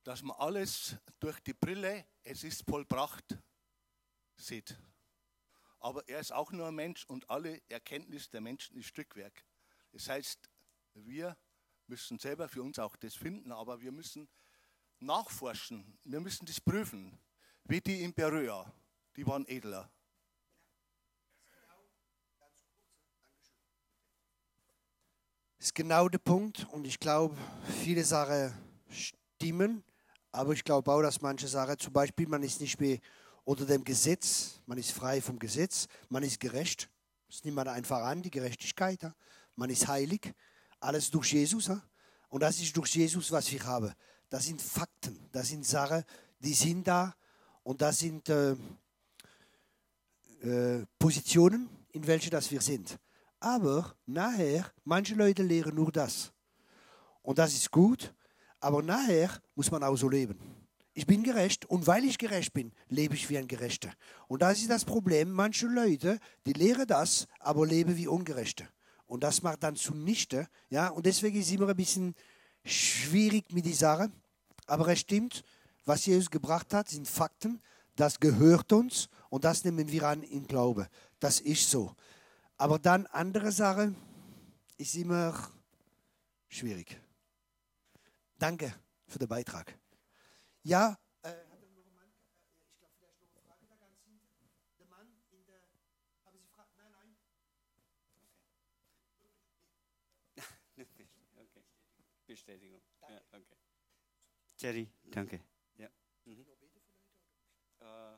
Dass 0.05 0.22
man 0.22 0.36
alles 0.36 0.96
durch 1.18 1.40
die 1.40 1.55
Brille, 1.55 2.07
es 2.22 2.44
ist 2.44 2.62
vollbracht, 2.68 3.38
sieht. 4.36 4.78
Aber 5.80 6.07
er 6.09 6.20
ist 6.20 6.32
auch 6.32 6.52
nur 6.52 6.68
ein 6.68 6.74
Mensch 6.74 7.05
und 7.07 7.28
alle 7.28 7.61
Erkenntnis 7.68 8.30
der 8.30 8.40
Menschen 8.40 8.76
ist 8.76 8.86
Stückwerk. 8.86 9.44
Das 9.92 10.09
heißt, 10.09 10.50
wir 10.94 11.36
müssen 11.86 12.18
selber 12.18 12.48
für 12.48 12.62
uns 12.62 12.78
auch 12.78 12.96
das 12.96 13.14
finden, 13.14 13.50
aber 13.52 13.80
wir 13.80 13.92
müssen 13.92 14.28
nachforschen, 15.00 15.98
wir 16.05 16.20
müssen 16.20 16.46
das 16.46 16.61
prüfen. 16.61 17.18
Wie 17.64 17.80
die 17.80 18.02
in 18.02 18.12
Beröa, 18.12 18.72
die 19.16 19.26
waren 19.26 19.46
edler. 19.46 19.90
Das 25.57 25.68
ist 25.68 25.74
genau 25.74 26.09
der 26.11 26.18
Punkt 26.18 26.66
und 26.72 26.84
ich 26.84 27.00
glaube, 27.00 27.36
viele 27.82 28.05
Sachen 28.05 28.52
stimmen, 28.90 29.82
aber 30.35 30.53
ich 30.53 30.64
glaube 30.64 30.91
auch, 30.91 31.01
dass 31.01 31.20
manche 31.20 31.47
Sachen, 31.47 31.78
zum 31.78 31.93
Beispiel, 31.93 32.26
man 32.26 32.43
ist 32.43 32.61
nicht 32.61 32.80
mehr 32.80 32.99
unter 33.45 33.64
dem 33.64 33.85
Gesetz, 33.85 34.61
man 34.66 34.78
ist 34.78 34.91
frei 34.91 35.22
vom 35.22 35.39
Gesetz, 35.39 35.87
man 36.09 36.24
ist 36.24 36.41
gerecht. 36.41 36.91
Das 37.28 37.45
nimmt 37.45 37.55
man 37.55 37.68
einfach 37.68 38.03
an, 38.03 38.20
die 38.20 38.32
Gerechtigkeit. 38.32 38.99
Man 39.55 39.70
ist 39.70 39.87
heilig, 39.87 40.32
alles 40.80 41.09
durch 41.09 41.32
Jesus. 41.32 41.70
Und 42.28 42.43
das 42.43 42.59
ist 42.59 42.76
durch 42.76 42.97
Jesus, 42.97 43.30
was 43.30 43.53
ich 43.53 43.62
habe. 43.62 43.95
Das 44.28 44.47
sind 44.47 44.61
Fakten, 44.61 45.16
das 45.30 45.49
sind 45.49 45.64
Sachen, 45.64 46.03
die 46.41 46.55
sind 46.55 46.89
da 46.89 47.14
und 47.62 47.80
das 47.80 48.01
sind 48.01 48.28
äh, 48.28 48.57
äh, 50.43 50.85
Positionen, 50.99 51.68
in 51.93 52.05
welche 52.09 52.30
das 52.30 52.51
wir 52.51 52.61
sind. 52.61 52.99
Aber 53.39 53.95
nachher, 54.05 54.68
manche 54.82 55.14
Leute 55.14 55.45
lehren 55.45 55.76
nur 55.76 55.93
das. 55.93 56.32
Und 57.22 57.39
das 57.39 57.55
ist 57.55 57.70
gut, 57.70 58.12
aber 58.65 58.83
nachher 58.83 59.29
muss 59.55 59.71
man 59.71 59.83
auch 59.83 59.95
so 59.95 60.09
leben. 60.09 60.39
Ich 60.95 61.07
bin 61.07 61.23
gerecht 61.23 61.67
und 61.67 61.87
weil 61.87 62.03
ich 62.05 62.17
gerecht 62.17 62.55
bin, 62.55 62.73
lebe 62.89 63.15
ich 63.15 63.29
wie 63.29 63.37
ein 63.37 63.47
Gerechter. 63.47 63.93
Und 64.27 64.41
das 64.41 64.59
ist 64.59 64.71
das 64.71 64.87
Problem. 64.87 65.31
Manche 65.33 65.67
Leute, 65.67 66.19
die 66.47 66.55
lehren 66.55 66.87
das, 66.87 67.29
aber 67.41 67.67
leben 67.67 67.95
wie 67.99 68.09
Ungerechte. 68.09 68.67
Und 69.07 69.23
das 69.23 69.43
macht 69.43 69.62
dann 69.65 69.77
zunichte. 69.77 70.49
Ja? 70.71 70.89
Und 70.89 71.05
deswegen 71.05 71.39
ist 71.39 71.49
es 71.49 71.53
immer 71.53 71.69
ein 71.69 71.77
bisschen 71.77 72.15
schwierig 72.65 73.53
mit 73.53 73.67
die 73.67 73.75
Sache. 73.75 74.11
Aber 74.67 74.89
es 74.89 75.01
stimmt, 75.01 75.45
was 75.85 76.07
Jesus 76.07 76.31
gebracht 76.31 76.73
hat, 76.73 76.89
sind 76.89 77.07
Fakten. 77.07 77.61
Das 77.97 78.19
gehört 78.19 78.73
uns 78.73 79.11
und 79.29 79.45
das 79.45 79.62
nehmen 79.65 79.93
wir 79.93 80.05
an 80.05 80.23
in 80.23 80.47
Glaube. 80.47 80.89
Das 81.21 81.39
ist 81.39 81.71
so. 81.71 81.95
Aber 82.57 82.79
dann 82.79 83.05
andere 83.09 83.53
Sachen 83.53 83.95
ist 84.79 84.95
immer 84.95 85.51
schwierig. 86.49 87.03
Danke 88.39 88.74
für 89.07 89.18
den 89.18 89.28
Beitrag. 89.28 89.78
Ja, 90.62 90.99
äh. 91.22 91.32
Bestätigung. 102.26 102.80
Ja, 103.09 103.20
okay. 103.32 103.57
Jerry, 104.59 104.91
danke. 105.11 105.41
Ja. 105.76 105.89
Mhm. 106.24 106.45
Äh, 107.80 108.16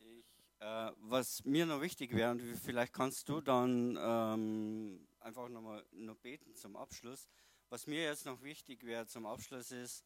ich, 0.00 0.24
äh, 0.58 0.90
was 0.96 1.44
mir 1.44 1.66
noch 1.66 1.80
wichtig 1.80 2.12
wäre, 2.12 2.32
und 2.32 2.40
vielleicht 2.40 2.92
kannst 2.92 3.28
du 3.28 3.40
dann 3.40 3.96
ähm, 4.00 5.06
einfach 5.24 5.48
nochmal 5.48 5.84
noch 5.92 6.16
beten 6.16 6.54
zum 6.54 6.76
Abschluss. 6.76 7.28
Was 7.70 7.86
mir 7.86 8.04
jetzt 8.04 8.26
noch 8.26 8.42
wichtig 8.42 8.84
wäre 8.84 9.06
zum 9.06 9.26
Abschluss 9.26 9.70
ist, 9.70 10.04